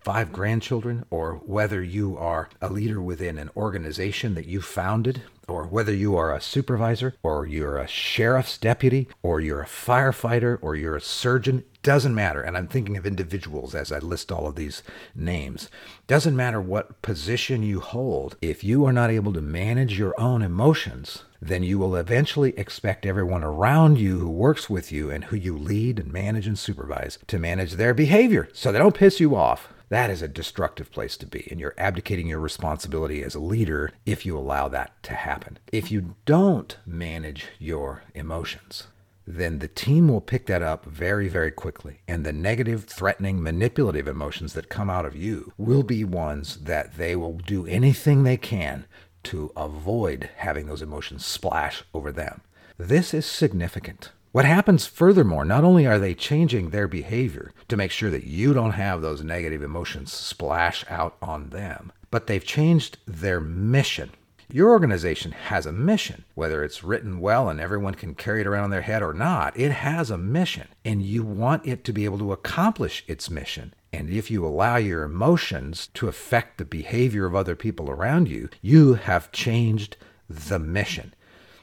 five 0.00 0.32
grandchildren, 0.32 1.04
or 1.10 1.34
whether 1.44 1.82
you 1.82 2.16
are 2.16 2.48
a 2.60 2.70
leader 2.70 3.00
within 3.00 3.38
an 3.38 3.50
organization 3.56 4.34
that 4.34 4.46
you 4.46 4.60
founded 4.60 5.22
or 5.50 5.64
whether 5.66 5.92
you 5.92 6.16
are 6.16 6.34
a 6.34 6.40
supervisor, 6.40 7.14
or 7.22 7.46
you're 7.46 7.76
a 7.76 7.88
sheriff's 7.88 8.56
deputy, 8.56 9.08
or 9.22 9.40
you're 9.40 9.62
a 9.62 9.66
firefighter, 9.66 10.58
or 10.62 10.76
you're 10.76 10.96
a 10.96 11.00
surgeon, 11.00 11.64
doesn't 11.82 12.14
matter. 12.14 12.40
And 12.40 12.56
I'm 12.56 12.68
thinking 12.68 12.96
of 12.96 13.06
individuals 13.06 13.74
as 13.74 13.90
I 13.90 13.98
list 13.98 14.30
all 14.30 14.46
of 14.46 14.54
these 14.54 14.82
names. 15.14 15.68
Doesn't 16.06 16.36
matter 16.36 16.60
what 16.60 17.02
position 17.02 17.62
you 17.62 17.80
hold, 17.80 18.36
if 18.40 18.62
you 18.62 18.84
are 18.84 18.92
not 18.92 19.10
able 19.10 19.32
to 19.32 19.40
manage 19.40 19.98
your 19.98 20.18
own 20.20 20.42
emotions, 20.42 21.24
then 21.42 21.62
you 21.62 21.78
will 21.78 21.96
eventually 21.96 22.56
expect 22.58 23.06
everyone 23.06 23.42
around 23.42 23.98
you 23.98 24.18
who 24.18 24.30
works 24.30 24.70
with 24.70 24.92
you 24.92 25.10
and 25.10 25.24
who 25.24 25.36
you 25.36 25.56
lead 25.56 25.98
and 25.98 26.12
manage 26.12 26.46
and 26.46 26.58
supervise 26.58 27.18
to 27.26 27.38
manage 27.38 27.72
their 27.72 27.94
behavior 27.94 28.48
so 28.52 28.70
they 28.70 28.78
don't 28.78 28.94
piss 28.94 29.20
you 29.20 29.34
off. 29.34 29.68
That 29.90 30.08
is 30.08 30.22
a 30.22 30.28
destructive 30.28 30.92
place 30.92 31.16
to 31.16 31.26
be, 31.26 31.48
and 31.50 31.58
you're 31.58 31.74
abdicating 31.76 32.28
your 32.28 32.38
responsibility 32.38 33.24
as 33.24 33.34
a 33.34 33.40
leader 33.40 33.90
if 34.06 34.24
you 34.24 34.38
allow 34.38 34.68
that 34.68 35.02
to 35.02 35.14
happen. 35.14 35.58
If 35.72 35.90
you 35.90 36.14
don't 36.26 36.76
manage 36.86 37.46
your 37.58 38.04
emotions, 38.14 38.86
then 39.26 39.58
the 39.58 39.66
team 39.66 40.06
will 40.06 40.20
pick 40.20 40.46
that 40.46 40.62
up 40.62 40.84
very, 40.84 41.28
very 41.28 41.50
quickly. 41.50 42.02
And 42.06 42.24
the 42.24 42.32
negative, 42.32 42.84
threatening, 42.84 43.42
manipulative 43.42 44.06
emotions 44.06 44.52
that 44.52 44.68
come 44.68 44.88
out 44.88 45.06
of 45.06 45.16
you 45.16 45.52
will 45.58 45.82
be 45.82 46.04
ones 46.04 46.58
that 46.58 46.96
they 46.96 47.16
will 47.16 47.38
do 47.38 47.66
anything 47.66 48.22
they 48.22 48.36
can 48.36 48.86
to 49.24 49.52
avoid 49.56 50.30
having 50.36 50.66
those 50.66 50.82
emotions 50.82 51.26
splash 51.26 51.82
over 51.92 52.12
them. 52.12 52.42
This 52.78 53.12
is 53.12 53.26
significant. 53.26 54.12
What 54.32 54.44
happens 54.44 54.86
furthermore, 54.86 55.44
not 55.44 55.64
only 55.64 55.88
are 55.88 55.98
they 55.98 56.14
changing 56.14 56.70
their 56.70 56.86
behavior 56.86 57.52
to 57.66 57.76
make 57.76 57.90
sure 57.90 58.10
that 58.10 58.28
you 58.28 58.54
don't 58.54 58.72
have 58.72 59.02
those 59.02 59.24
negative 59.24 59.60
emotions 59.60 60.12
splash 60.12 60.84
out 60.88 61.16
on 61.20 61.50
them, 61.50 61.90
but 62.12 62.28
they've 62.28 62.44
changed 62.44 62.98
their 63.08 63.40
mission. 63.40 64.10
Your 64.52 64.70
organization 64.70 65.32
has 65.32 65.66
a 65.66 65.72
mission, 65.72 66.24
whether 66.36 66.62
it's 66.62 66.84
written 66.84 67.18
well 67.18 67.48
and 67.48 67.58
everyone 67.58 67.96
can 67.96 68.14
carry 68.14 68.42
it 68.42 68.46
around 68.46 68.70
their 68.70 68.82
head 68.82 69.02
or 69.02 69.12
not. 69.12 69.58
It 69.58 69.72
has 69.72 70.12
a 70.12 70.18
mission, 70.18 70.68
and 70.84 71.02
you 71.02 71.24
want 71.24 71.66
it 71.66 71.82
to 71.84 71.92
be 71.92 72.04
able 72.04 72.18
to 72.18 72.32
accomplish 72.32 73.02
its 73.08 73.30
mission. 73.30 73.74
And 73.92 74.08
if 74.10 74.30
you 74.30 74.46
allow 74.46 74.76
your 74.76 75.02
emotions 75.02 75.88
to 75.94 76.06
affect 76.06 76.58
the 76.58 76.64
behavior 76.64 77.26
of 77.26 77.34
other 77.34 77.56
people 77.56 77.90
around 77.90 78.28
you, 78.28 78.48
you 78.62 78.94
have 78.94 79.32
changed 79.32 79.96
the 80.28 80.60
mission. 80.60 81.14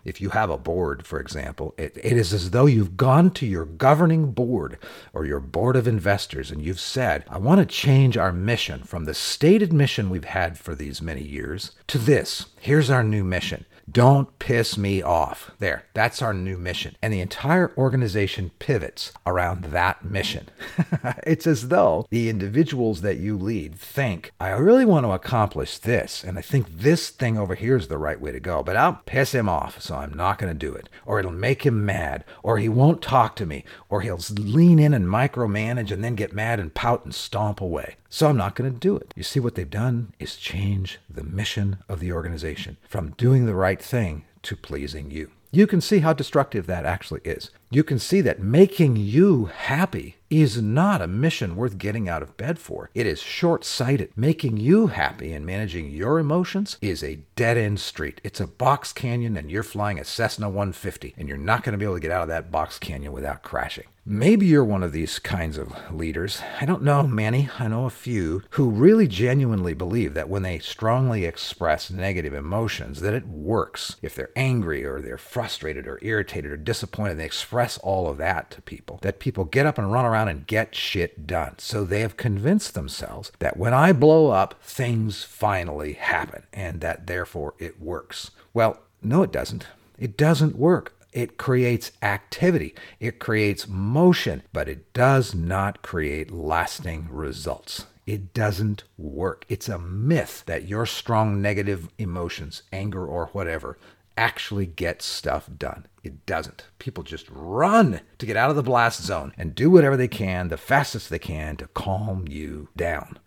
If 0.08 0.22
you 0.22 0.30
have 0.30 0.50
a 0.50 0.58
board, 0.58 1.06
for 1.06 1.20
example, 1.20 1.76
it, 1.78 1.98
it 2.02 2.13
is 2.13 2.32
as 2.32 2.52
though 2.52 2.65
you've 2.65 2.96
gone 2.96 3.30
to 3.32 3.46
your 3.46 3.65
governing 3.65 4.32
board 4.32 4.78
or 5.13 5.26
your 5.26 5.41
board 5.41 5.76
of 5.76 5.86
investors 5.86 6.50
and 6.50 6.62
you've 6.62 6.80
said, 6.80 7.26
I 7.28 7.38
want 7.38 7.60
to 7.60 7.65
change 7.65 8.15
our 8.15 8.32
mission 8.32 8.84
from 8.84 9.04
the 9.04 9.13
stated 9.13 9.74
mission 9.74 10.10
we've 10.10 10.24
had 10.24 10.58
for 10.58 10.76
these 10.76 11.02
many 11.02 11.24
years 11.24 11.72
to 11.88 11.98
this. 11.98 12.46
Here's 12.58 12.89
our 12.89 13.04
new 13.04 13.26
mission. 13.26 13.65
Don't 13.89 14.38
piss 14.39 14.78
me 14.78 15.02
off. 15.02 15.52
There, 15.60 15.84
that's 15.93 16.22
our 16.22 16.34
new 16.34 16.58
mission. 16.58 16.96
And 17.02 17.13
the 17.13 17.22
entire 17.22 17.74
organization 17.78 18.52
pivots 18.60 19.12
around 19.26 19.65
that 19.65 20.04
mission. 20.04 20.48
it's 21.25 21.47
as 21.47 21.69
though 21.69 22.05
the 22.09 22.29
individuals 22.29 23.01
that 23.01 23.17
you 23.17 23.37
lead 23.37 23.75
think, 23.75 24.31
I 24.39 24.49
really 24.49 24.85
want 24.85 25.05
to 25.05 25.11
accomplish 25.11 25.77
this, 25.77 26.23
and 26.23 26.37
I 26.37 26.41
think 26.41 26.67
this 26.69 27.09
thing 27.09 27.37
over 27.37 27.55
here 27.55 27.77
is 27.77 27.87
the 27.87 27.97
right 27.97 28.19
way 28.19 28.31
to 28.31 28.39
go, 28.39 28.63
but 28.63 28.75
I'll 28.75 29.01
piss 29.05 29.33
him 29.33 29.49
off, 29.49 29.81
so 29.81 29.95
I'm 29.95 30.13
not 30.13 30.37
going 30.37 30.51
to 30.51 30.57
do 30.57 30.73
it. 30.73 30.89
Or 31.05 31.19
it'll 31.19 31.31
make 31.31 31.65
him 31.65 31.85
mad, 31.85 32.23
or 32.43 32.57
he 32.57 32.69
won't 32.69 33.01
talk 33.01 33.35
to 33.37 33.45
me, 33.45 33.63
or 33.89 34.01
he'll 34.01 34.19
lean 34.31 34.79
in 34.79 34.93
and 34.93 35.07
micromanage 35.07 35.91
and 35.91 36.03
then 36.03 36.15
get 36.15 36.33
mad 36.33 36.59
and 36.59 36.73
pout 36.73 37.05
and 37.05 37.13
stomp 37.13 37.61
away. 37.61 37.95
So 38.09 38.27
I'm 38.27 38.37
not 38.37 38.55
going 38.55 38.71
to 38.71 38.79
do 38.79 38.95
it. 38.95 39.13
You 39.15 39.23
see, 39.23 39.39
what 39.39 39.55
they've 39.55 39.69
done 39.69 40.13
is 40.19 40.37
change 40.37 40.99
the 41.09 41.23
mission 41.23 41.77
of 41.89 41.99
the 41.99 42.11
organization 42.11 42.77
from 42.87 43.11
doing 43.11 43.45
the 43.45 43.55
right 43.55 43.81
thing 43.81 44.25
to 44.43 44.55
pleasing 44.55 45.11
you. 45.11 45.31
You 45.51 45.67
can 45.67 45.81
see 45.81 45.99
how 45.99 46.13
destructive 46.13 46.67
that 46.67 46.85
actually 46.85 47.21
is. 47.23 47.51
You 47.69 47.84
can 47.84 47.99
see 47.99 48.21
that 48.21 48.39
making 48.39 48.95
you 48.95 49.45
happy 49.45 50.15
is 50.30 50.62
not 50.62 51.01
a 51.01 51.08
mission 51.08 51.56
worth 51.56 51.77
getting 51.77 52.10
out 52.10 52.21
of 52.21 52.38
bed 52.38 52.60
for. 52.60 52.89
It 52.93 53.06
is 53.06 53.21
short 53.21 53.63
sighted. 53.63 54.12
Making 54.15 54.58
you 54.58 54.88
happy 54.88 55.34
and 55.34 55.45
managing 55.45 55.89
your 55.89 56.19
emotions 56.19 56.77
is 56.82 57.03
a 57.03 57.19
dead 57.36 57.58
end 57.58 57.80
street. 57.80 58.21
It's 58.23 58.39
a 58.39 58.47
box 58.47 58.93
canyon 58.93 59.38
and 59.38 59.51
you're 59.51 59.63
flying 59.63 59.99
a 59.99 60.06
Cessna 60.06 60.47
150 60.47 61.15
and 61.17 61.27
you're 61.27 61.38
not 61.38 61.63
going 61.63 61.73
to 61.73 61.77
be 61.77 61.86
able 61.86 61.95
to 61.95 62.01
get 62.01 62.12
out 62.12 62.23
of 62.23 62.27
that 62.30 62.51
box 62.51 62.80
canyon 62.80 63.12
without 63.12 63.43
crashing. 63.43 63.86
Maybe 64.10 64.45
you're 64.45 64.63
one 64.63 64.84
of 64.84 64.93
these 64.93 65.19
kinds 65.19 65.58
of 65.58 65.73
leaders. 65.93 66.41
I 66.62 66.65
don't 66.65 66.82
know 66.82 67.03
many. 67.03 67.49
I 67.60 67.67
know 67.67 67.86
a 67.86 67.89
few 67.89 68.41
who 68.51 68.69
really 68.69 69.06
genuinely 69.06 69.73
believe 69.73 70.13
that 70.13 70.30
when 70.30 70.43
they 70.43 70.60
strongly 70.60 71.25
express 71.25 71.91
negative 71.91 72.34
emotions 72.34 73.01
that 73.01 73.13
it 73.13 73.27
works. 73.27 73.97
If 74.01 74.15
they're 74.15 74.32
angry 74.34 74.86
or 74.86 75.01
they're 75.01 75.17
frustrated 75.17 75.88
or 75.88 75.99
irritated 76.01 76.51
or 76.51 76.56
disappointed, 76.56 77.17
they 77.17 77.25
express 77.25 77.57
all 77.80 78.10
of 78.10 78.17
that 78.17 78.52
to 78.52 78.62
people. 78.62 79.00
That 79.02 79.20
people 79.20 79.46
get 79.46 79.65
up 79.65 79.78
and 79.78 79.91
run 79.91 80.06
around 80.06 80.28
and 80.28 80.48
get 80.48 80.76
shit 80.76 81.26
done. 81.28 81.56
So 81.58 81.84
they 81.84 82.02
have 82.02 82.17
convinced 82.17 82.74
themselves 82.74 83.32
that 83.39 83.58
when 83.58 83.74
I 83.74 83.91
blow 83.91 84.32
up, 84.32 84.62
things 84.62 85.24
finally 85.24 85.93
happen 85.93 86.43
and 86.54 86.82
that 86.82 87.08
therefore 87.08 87.54
it 87.60 87.82
works. 87.82 88.32
Well, 88.54 88.80
no 89.02 89.24
it 89.24 89.32
doesn't. 89.32 89.67
It 89.98 90.17
doesn't 90.17 90.56
work. 90.58 90.93
It 91.13 91.38
creates 91.38 91.93
activity, 92.04 92.76
it 93.00 93.17
creates 93.17 93.67
motion, 93.67 94.43
but 94.54 94.70
it 94.70 94.93
does 94.93 95.34
not 95.34 95.82
create 95.82 96.30
lasting 96.30 97.08
results. 97.10 97.88
It 98.06 98.34
doesn't 98.34 98.84
work. 98.98 99.43
It's 99.50 99.67
a 99.67 99.80
myth 99.80 100.43
that 100.46 100.67
your 100.67 100.86
strong 100.86 101.41
negative 101.41 101.89
emotions, 101.98 102.62
anger 102.72 103.06
or 103.06 103.28
whatever, 103.28 103.78
actually 104.17 104.65
get 104.65 105.01
stuff 105.01 105.49
done. 105.58 105.86
It 106.03 106.25
doesn't. 106.25 106.65
People 106.80 107.03
just 107.03 107.27
run 107.30 108.01
to 108.17 108.25
get 108.25 108.36
out 108.38 108.49
of 108.49 108.56
the 108.56 108.63
blast 108.63 109.03
zone 109.03 109.34
and 109.38 109.56
do 109.56 109.69
whatever 109.69 109.95
they 109.95 110.08
can, 110.08 110.47
the 110.47 110.58
fastest 110.58 111.10
they 111.10 111.19
can, 111.19 111.56
to 111.58 111.67
calm 111.67 112.27
you 112.27 112.69
down. 112.75 113.19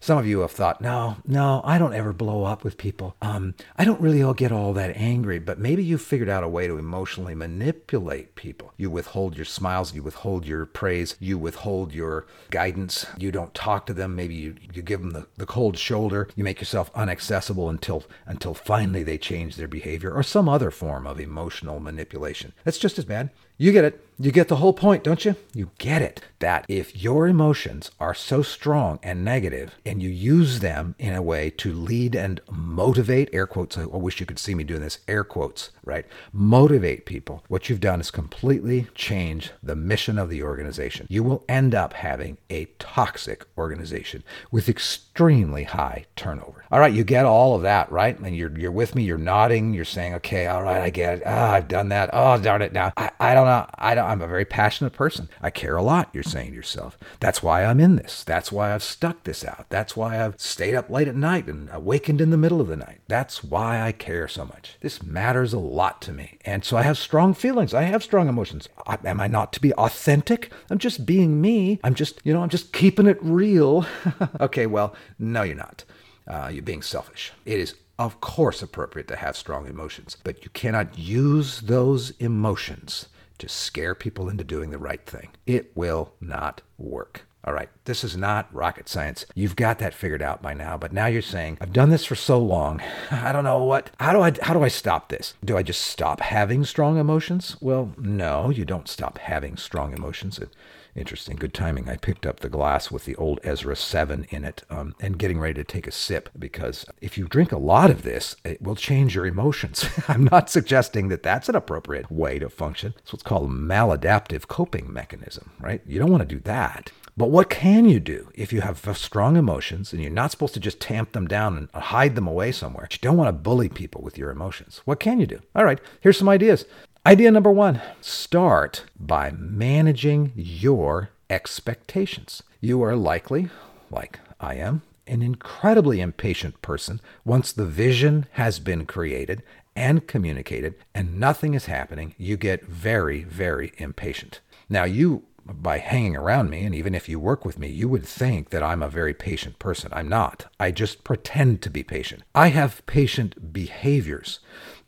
Some 0.00 0.18
of 0.18 0.26
you 0.26 0.40
have 0.40 0.50
thought, 0.52 0.80
no, 0.80 1.16
no, 1.26 1.60
I 1.64 1.78
don't 1.78 1.94
ever 1.94 2.12
blow 2.12 2.44
up 2.44 2.64
with 2.64 2.78
people. 2.78 3.16
Um, 3.22 3.54
I 3.76 3.84
don't 3.84 4.00
really 4.00 4.22
all 4.22 4.34
get 4.34 4.52
all 4.52 4.72
that 4.74 4.96
angry, 4.96 5.38
but 5.38 5.58
maybe 5.58 5.84
you 5.84 5.98
figured 5.98 6.28
out 6.28 6.44
a 6.44 6.48
way 6.48 6.66
to 6.66 6.78
emotionally 6.78 7.34
manipulate 7.34 8.34
people. 8.34 8.72
You 8.76 8.90
withhold 8.90 9.36
your 9.36 9.44
smiles, 9.44 9.94
you 9.94 10.02
withhold 10.02 10.46
your 10.46 10.66
praise, 10.66 11.16
you 11.20 11.38
withhold 11.38 11.92
your 11.92 12.26
guidance. 12.50 13.06
You 13.18 13.32
don't 13.32 13.54
talk 13.54 13.86
to 13.86 13.94
them. 13.94 14.14
Maybe 14.14 14.34
you, 14.34 14.56
you 14.72 14.82
give 14.82 15.00
them 15.00 15.12
the, 15.12 15.26
the 15.36 15.46
cold 15.46 15.78
shoulder. 15.78 16.28
You 16.36 16.44
make 16.44 16.60
yourself 16.60 16.92
unaccessible 16.94 17.70
until 17.70 18.04
until 18.26 18.54
finally 18.54 19.02
they 19.02 19.18
change 19.18 19.56
their 19.56 19.68
behavior 19.68 20.10
or 20.10 20.22
some 20.22 20.48
other 20.48 20.70
form 20.70 21.06
of 21.06 21.20
emotional 21.20 21.80
manipulation. 21.80 22.52
That's 22.64 22.78
just 22.78 22.98
as 22.98 23.04
bad. 23.04 23.30
You 23.56 23.72
get 23.72 23.84
it. 23.84 24.00
You 24.16 24.30
get 24.30 24.46
the 24.46 24.56
whole 24.56 24.72
point, 24.72 25.02
don't 25.02 25.24
you? 25.24 25.34
You 25.54 25.70
get 25.78 26.00
it 26.00 26.20
that 26.38 26.66
if 26.68 26.94
your 27.02 27.26
emotions 27.26 27.90
are 27.98 28.14
so 28.14 28.42
strong 28.42 29.00
and 29.02 29.24
negative 29.24 29.74
and 29.84 30.02
you 30.02 30.08
use 30.08 30.60
them 30.60 30.94
in 30.98 31.14
a 31.14 31.22
way 31.22 31.50
to 31.50 31.72
lead 31.72 32.14
and 32.14 32.40
motivate, 32.50 33.30
air 33.32 33.46
quotes, 33.46 33.76
I 33.76 33.86
wish 33.86 34.20
you 34.20 34.26
could 34.26 34.38
see 34.38 34.54
me 34.54 34.62
doing 34.62 34.82
this, 34.82 34.98
air 35.08 35.24
quotes, 35.24 35.70
right? 35.84 36.06
Motivate 36.32 37.06
people. 37.06 37.42
What 37.48 37.68
you've 37.68 37.80
done 37.80 38.00
is 38.00 38.10
completely 38.10 38.86
change 38.94 39.50
the 39.62 39.74
mission 39.74 40.18
of 40.18 40.28
the 40.28 40.42
organization. 40.42 41.06
You 41.08 41.24
will 41.24 41.44
end 41.48 41.74
up 41.74 41.94
having 41.94 42.36
a 42.50 42.66
toxic 42.78 43.46
organization 43.58 44.22
with 44.50 44.68
extremely 44.68 45.64
high 45.64 46.04
turnover. 46.14 46.64
All 46.70 46.78
right, 46.78 46.92
you 46.92 47.04
get 47.04 47.24
all 47.24 47.56
of 47.56 47.62
that, 47.62 47.90
right? 47.90 48.18
And 48.18 48.36
you're, 48.36 48.56
you're 48.56 48.70
with 48.70 48.94
me, 48.94 49.02
you're 49.02 49.18
nodding, 49.18 49.74
you're 49.74 49.84
saying, 49.84 50.14
okay, 50.14 50.46
all 50.46 50.62
right, 50.62 50.82
I 50.82 50.90
get 50.90 51.18
it. 51.18 51.22
Ah, 51.26 51.52
I've 51.52 51.68
done 51.68 51.88
that. 51.88 52.10
Oh, 52.12 52.38
darn 52.38 52.62
it. 52.62 52.72
Now, 52.72 52.92
I, 52.96 53.10
I 53.18 53.34
don't 53.34 53.46
know. 53.46 53.66
I 53.76 53.94
don't 53.94 54.03
I'm 54.04 54.22
a 54.22 54.26
very 54.26 54.44
passionate 54.44 54.92
person. 54.92 55.28
I 55.42 55.50
care 55.50 55.76
a 55.76 55.82
lot, 55.82 56.10
you're 56.12 56.22
saying 56.22 56.50
to 56.50 56.56
yourself. 56.56 56.98
That's 57.20 57.42
why 57.42 57.64
I'm 57.64 57.80
in 57.80 57.96
this. 57.96 58.24
That's 58.24 58.52
why 58.52 58.74
I've 58.74 58.82
stuck 58.82 59.24
this 59.24 59.44
out. 59.44 59.66
That's 59.68 59.96
why 59.96 60.24
I've 60.24 60.40
stayed 60.40 60.74
up 60.74 60.90
late 60.90 61.08
at 61.08 61.16
night 61.16 61.46
and 61.46 61.68
awakened 61.72 62.20
in 62.20 62.30
the 62.30 62.36
middle 62.36 62.60
of 62.60 62.68
the 62.68 62.76
night. 62.76 63.00
That's 63.08 63.42
why 63.42 63.80
I 63.80 63.92
care 63.92 64.28
so 64.28 64.44
much. 64.44 64.76
This 64.80 65.02
matters 65.02 65.52
a 65.52 65.58
lot 65.58 66.00
to 66.02 66.12
me. 66.12 66.38
And 66.44 66.64
so 66.64 66.76
I 66.76 66.82
have 66.82 66.98
strong 66.98 67.34
feelings. 67.34 67.74
I 67.74 67.82
have 67.82 68.02
strong 68.02 68.28
emotions. 68.28 68.68
I, 68.86 68.98
am 69.04 69.20
I 69.20 69.26
not 69.26 69.52
to 69.54 69.60
be 69.60 69.72
authentic? 69.74 70.52
I'm 70.70 70.78
just 70.78 71.06
being 71.06 71.40
me. 71.40 71.80
I'm 71.82 71.94
just, 71.94 72.20
you 72.24 72.32
know, 72.32 72.42
I'm 72.42 72.48
just 72.48 72.72
keeping 72.72 73.06
it 73.06 73.18
real. 73.20 73.86
okay, 74.40 74.66
well, 74.66 74.94
no, 75.18 75.42
you're 75.42 75.56
not. 75.56 75.84
Uh, 76.26 76.50
you're 76.52 76.62
being 76.62 76.82
selfish. 76.82 77.32
It 77.44 77.58
is 77.58 77.74
of 77.98 78.20
course 78.20 78.62
appropriate 78.62 79.08
to 79.08 79.16
have 79.16 79.36
strong 79.36 79.66
emotions, 79.66 80.16
but 80.24 80.42
you 80.42 80.50
cannot 80.50 80.98
use 80.98 81.60
those 81.60 82.10
emotions 82.18 83.08
to 83.38 83.48
scare 83.48 83.94
people 83.94 84.28
into 84.28 84.44
doing 84.44 84.70
the 84.70 84.78
right 84.78 85.04
thing. 85.04 85.30
It 85.46 85.76
will 85.76 86.14
not 86.20 86.62
work. 86.78 87.26
All 87.46 87.52
right, 87.52 87.68
this 87.84 88.02
is 88.02 88.16
not 88.16 88.52
rocket 88.54 88.88
science. 88.88 89.26
You've 89.34 89.54
got 89.54 89.78
that 89.78 89.92
figured 89.92 90.22
out 90.22 90.40
by 90.40 90.54
now, 90.54 90.78
but 90.78 90.94
now 90.94 91.06
you're 91.06 91.20
saying, 91.20 91.58
I've 91.60 91.74
done 91.74 91.90
this 91.90 92.06
for 92.06 92.14
so 92.14 92.38
long. 92.38 92.80
I 93.10 93.32
don't 93.32 93.44
know 93.44 93.62
what 93.62 93.90
how 94.00 94.12
do 94.12 94.22
I 94.22 94.32
how 94.40 94.54
do 94.54 94.62
I 94.62 94.68
stop 94.68 95.10
this? 95.10 95.34
Do 95.44 95.58
I 95.58 95.62
just 95.62 95.82
stop 95.82 96.20
having 96.20 96.64
strong 96.64 96.96
emotions? 96.96 97.58
Well, 97.60 97.92
no, 97.98 98.48
you 98.48 98.64
don't 98.64 98.88
stop 98.88 99.18
having 99.18 99.58
strong 99.58 99.92
emotions. 99.92 100.38
It, 100.38 100.48
Interesting. 100.96 101.36
Good 101.36 101.54
timing. 101.54 101.88
I 101.88 101.96
picked 101.96 102.24
up 102.24 102.40
the 102.40 102.48
glass 102.48 102.90
with 102.90 103.04
the 103.04 103.16
old 103.16 103.40
Ezra 103.42 103.74
7 103.74 104.26
in 104.30 104.44
it 104.44 104.62
um, 104.70 104.94
and 105.00 105.18
getting 105.18 105.40
ready 105.40 105.54
to 105.54 105.64
take 105.64 105.88
a 105.88 105.92
sip 105.92 106.28
because 106.38 106.86
if 107.00 107.18
you 107.18 107.26
drink 107.26 107.50
a 107.50 107.58
lot 107.58 107.90
of 107.90 108.02
this, 108.02 108.36
it 108.44 108.62
will 108.62 108.76
change 108.76 109.14
your 109.14 109.26
emotions. 109.26 109.84
I'm 110.08 110.24
not 110.24 110.50
suggesting 110.50 111.08
that 111.08 111.24
that's 111.24 111.48
an 111.48 111.56
appropriate 111.56 112.12
way 112.12 112.38
to 112.38 112.48
function. 112.48 112.94
It's 112.98 113.12
what's 113.12 113.24
called 113.24 113.50
a 113.50 113.52
maladaptive 113.52 114.46
coping 114.46 114.92
mechanism, 114.92 115.50
right? 115.58 115.82
You 115.84 115.98
don't 115.98 116.12
want 116.12 116.28
to 116.28 116.34
do 116.34 116.40
that. 116.40 116.92
But 117.16 117.30
what 117.30 117.48
can 117.48 117.88
you 117.88 118.00
do 118.00 118.30
if 118.34 118.52
you 118.52 118.60
have 118.60 118.78
strong 118.96 119.36
emotions 119.36 119.92
and 119.92 120.02
you're 120.02 120.10
not 120.10 120.32
supposed 120.32 120.54
to 120.54 120.60
just 120.60 120.80
tamp 120.80 121.12
them 121.12 121.28
down 121.28 121.56
and 121.56 121.82
hide 121.82 122.16
them 122.16 122.26
away 122.26 122.50
somewhere? 122.50 122.88
You 122.90 122.98
don't 123.00 123.16
want 123.16 123.28
to 123.28 123.32
bully 123.32 123.68
people 123.68 124.02
with 124.02 124.18
your 124.18 124.30
emotions. 124.30 124.80
What 124.84 124.98
can 124.98 125.20
you 125.20 125.26
do? 125.26 125.40
All 125.54 125.64
right, 125.64 125.80
here's 126.00 126.18
some 126.18 126.28
ideas. 126.28 126.66
Idea 127.06 127.30
number 127.30 127.52
one 127.52 127.82
start 128.00 128.84
by 128.98 129.30
managing 129.30 130.32
your 130.34 131.10
expectations. 131.28 132.42
You 132.62 132.82
are 132.82 132.96
likely, 132.96 133.50
like 133.90 134.20
I 134.40 134.54
am, 134.54 134.80
an 135.06 135.20
incredibly 135.20 136.00
impatient 136.00 136.62
person 136.62 137.02
once 137.22 137.52
the 137.52 137.66
vision 137.66 138.24
has 138.32 138.58
been 138.58 138.86
created 138.86 139.42
and 139.76 140.06
communicated 140.06 140.76
and 140.94 141.20
nothing 141.20 141.52
is 141.52 141.66
happening, 141.66 142.14
you 142.16 142.38
get 142.38 142.64
very, 142.64 143.22
very 143.24 143.74
impatient. 143.76 144.40
Now, 144.70 144.84
you, 144.84 145.24
by 145.44 145.80
hanging 145.80 146.16
around 146.16 146.48
me, 146.48 146.64
and 146.64 146.74
even 146.74 146.94
if 146.94 147.06
you 147.06 147.20
work 147.20 147.44
with 147.44 147.58
me, 147.58 147.68
you 147.68 147.86
would 147.86 148.06
think 148.06 148.48
that 148.48 148.62
I'm 148.62 148.82
a 148.82 148.88
very 148.88 149.12
patient 149.12 149.58
person. 149.58 149.90
I'm 149.92 150.08
not. 150.08 150.46
I 150.58 150.70
just 150.70 151.04
pretend 151.04 151.60
to 151.62 151.70
be 151.70 151.82
patient. 151.82 152.22
I 152.34 152.48
have 152.48 152.86
patient 152.86 153.52
behaviors 153.52 154.40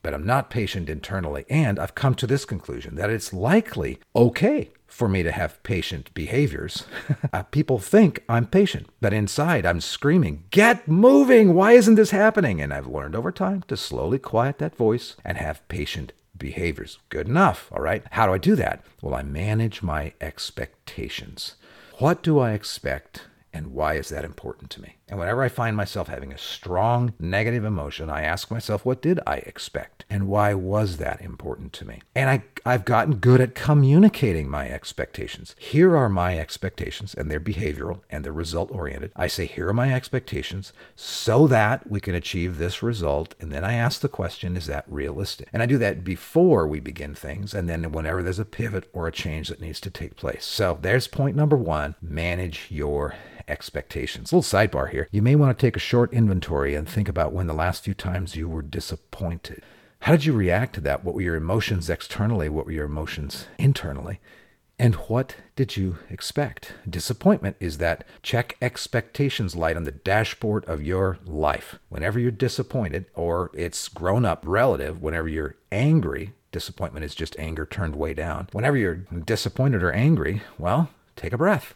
but 0.07 0.15
I'm 0.15 0.25
not 0.25 0.51
patient 0.51 0.89
internally. 0.89 1.45
And 1.51 1.81
I've 1.81 1.97
come 1.97 2.15
to 2.15 2.29
this 2.29 2.45
conclusion 2.45 2.95
that 2.95 3.11
it's 3.11 3.33
likely 3.33 3.99
okay 4.15 4.71
for 4.87 5.09
me 5.09 5.25
to 5.25 5.33
have 5.33 5.61
patient 5.65 6.15
behaviors. 6.15 6.85
uh, 7.33 7.43
people 7.43 7.81
think 7.81 8.23
I'm 8.29 8.47
patient, 8.47 8.89
but 9.01 9.13
inside 9.13 9.67
I'm 9.67 9.81
screaming, 9.81 10.45
Get 10.53 10.87
moving! 10.87 11.55
Why 11.55 11.73
isn't 11.73 11.97
this 11.97 12.13
happening? 12.13 12.61
And 12.61 12.73
I've 12.73 12.87
learned 12.87 13.17
over 13.17 13.33
time 13.33 13.65
to 13.67 13.77
slowly 13.77 14.21
quiet 14.21 14.59
that 14.59 14.77
voice 14.77 15.17
and 15.25 15.39
have 15.39 15.67
patient 15.67 16.13
behaviors. 16.39 17.01
Good 17.09 17.27
enough, 17.27 17.69
all 17.73 17.83
right? 17.83 18.05
How 18.13 18.29
do 18.29 18.33
I 18.33 18.39
do 18.39 18.55
that? 18.55 18.85
Well, 19.03 19.13
I 19.13 19.25
manage 19.25 19.83
my 19.83 20.13
expectations. 20.21 21.57
What 21.99 22.23
do 22.23 22.39
I 22.39 22.53
expect 22.53 23.23
and 23.57 23.73
why 23.73 23.95
is 23.95 24.11
that 24.11 24.25
important 24.25 24.71
to 24.73 24.83
me? 24.83 24.99
And 25.09 25.21
whenever 25.21 25.45
I 25.45 25.49
find 25.49 25.77
myself 25.77 26.09
having 26.09 26.33
a 26.33 26.39
strong 26.39 27.15
negative 27.21 27.65
emotion, 27.65 28.11
I 28.11 28.23
ask 28.23 28.51
myself, 28.51 28.85
what 28.85 29.01
did 29.01 29.21
I 29.25 29.37
expect? 29.37 30.05
And 30.11 30.27
why 30.27 30.53
was 30.53 30.97
that 30.97 31.21
important 31.21 31.73
to 31.75 31.85
me? 31.85 32.03
And 32.15 32.29
I, 32.29 32.43
I've 32.65 32.85
gotten 32.85 33.17
good 33.17 33.41
at 33.41 33.55
communicating 33.55 34.49
my 34.49 34.69
expectations. 34.69 35.55
Here 35.59 35.97
are 35.97 36.09
my 36.09 36.37
expectations, 36.37 37.15
and 37.15 37.31
they're 37.31 37.39
behavioral 37.39 38.01
and 38.11 38.25
they're 38.25 38.33
result 38.33 38.73
oriented. 38.73 39.13
I 39.15 39.29
say, 39.29 39.47
here 39.47 39.69
are 39.69 39.75
my 39.75 39.95
expectations 39.95 40.73
so 40.97 41.47
that 41.47 41.89
we 41.89 42.01
can 42.01 42.17
achieve 42.17 42.59
this 42.59 42.83
result. 42.83 43.37
And 43.39 43.53
then 43.53 43.65
I 43.65 43.75
ask 43.75 44.01
the 44.01 44.09
question, 44.09 44.57
is 44.57 44.67
that 44.67 44.85
realistic? 44.89 45.49
And 45.53 45.63
I 45.63 45.67
do 45.67 45.79
that 45.79 46.03
before 46.03 46.67
we 46.67 46.81
begin 46.81 47.15
things, 47.15 47.55
and 47.55 47.69
then 47.69 47.93
whenever 47.93 48.25
there's 48.25 48.41
a 48.41 48.45
pivot 48.45 48.91
or 48.93 49.07
a 49.07 49.13
change 49.13 49.51
that 49.51 49.61
needs 49.61 49.81
to 49.83 49.91
take 49.91 50.17
place. 50.17 50.45
So 50.45 50.79
there's 50.83 51.07
point 51.07 51.37
number 51.37 51.57
one 51.57 51.95
manage 52.03 52.67
your 52.71 53.15
expectations. 53.49 54.33
A 54.33 54.37
little 54.37 54.59
sidebar 54.59 54.91
here. 54.91 54.96
You 55.11 55.23
may 55.23 55.35
want 55.35 55.57
to 55.57 55.67
take 55.67 55.77
a 55.77 55.81
short 55.81 56.13
inventory 56.13 56.75
and 56.75 56.89
think 56.89 57.09
about 57.09 57.33
when 57.33 57.47
the 57.47 57.55
last 57.55 57.85
few 57.85 57.95
times 57.95 58.37
you 58.37 58.49
were 58.49 58.63
disappointed. 58.63 59.63
How 60.01 60.13
did 60.13 60.25
you 60.25 60.33
react 60.33 60.75
to 60.75 60.81
that? 60.83 61.05
What 61.05 61.15
were 61.15 61.23
your 61.23 61.37
emotions 61.37 61.91
externally? 61.91 62.49
What 62.49 62.67
were 62.67 62.73
your 62.73 62.87
emotions 62.87 63.47
internally? 63.59 64.21
And 64.79 64.95
what 64.95 65.37
did 65.55 65.77
you 65.77 65.99
expect? 66.11 66.75
Disappointment 66.89 67.57
is 67.61 67.79
that 67.79 68.05
check 68.23 68.57
expectations 68.61 69.57
light 69.57 69.77
on 69.77 69.85
the 69.85 69.93
dashboard 69.93 70.65
of 70.67 70.83
your 70.83 71.19
life. 71.25 71.79
Whenever 71.89 72.19
you're 72.19 72.31
disappointed, 72.31 73.07
or 73.15 73.51
it's 73.55 73.89
grown 73.89 74.27
up 74.27 74.45
relative, 74.47 75.01
whenever 75.01 75.29
you're 75.29 75.57
angry, 75.73 76.35
disappointment 76.53 77.05
is 77.05 77.15
just 77.15 77.39
anger 77.39 77.65
turned 77.65 77.97
way 77.97 78.13
down. 78.13 78.49
Whenever 78.53 78.77
you're 78.77 78.97
disappointed 78.97 79.83
or 79.83 79.93
angry, 79.93 80.43
well, 80.59 80.91
take 81.17 81.33
a 81.33 81.39
breath 81.39 81.75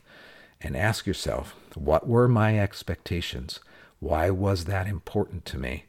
and 0.60 0.76
ask 0.76 1.06
yourself, 1.06 1.54
what 1.74 2.08
were 2.08 2.28
my 2.28 2.58
expectations? 2.58 3.60
Why 3.98 4.30
was 4.30 4.64
that 4.64 4.86
important 4.86 5.44
to 5.46 5.58
me? 5.58 5.84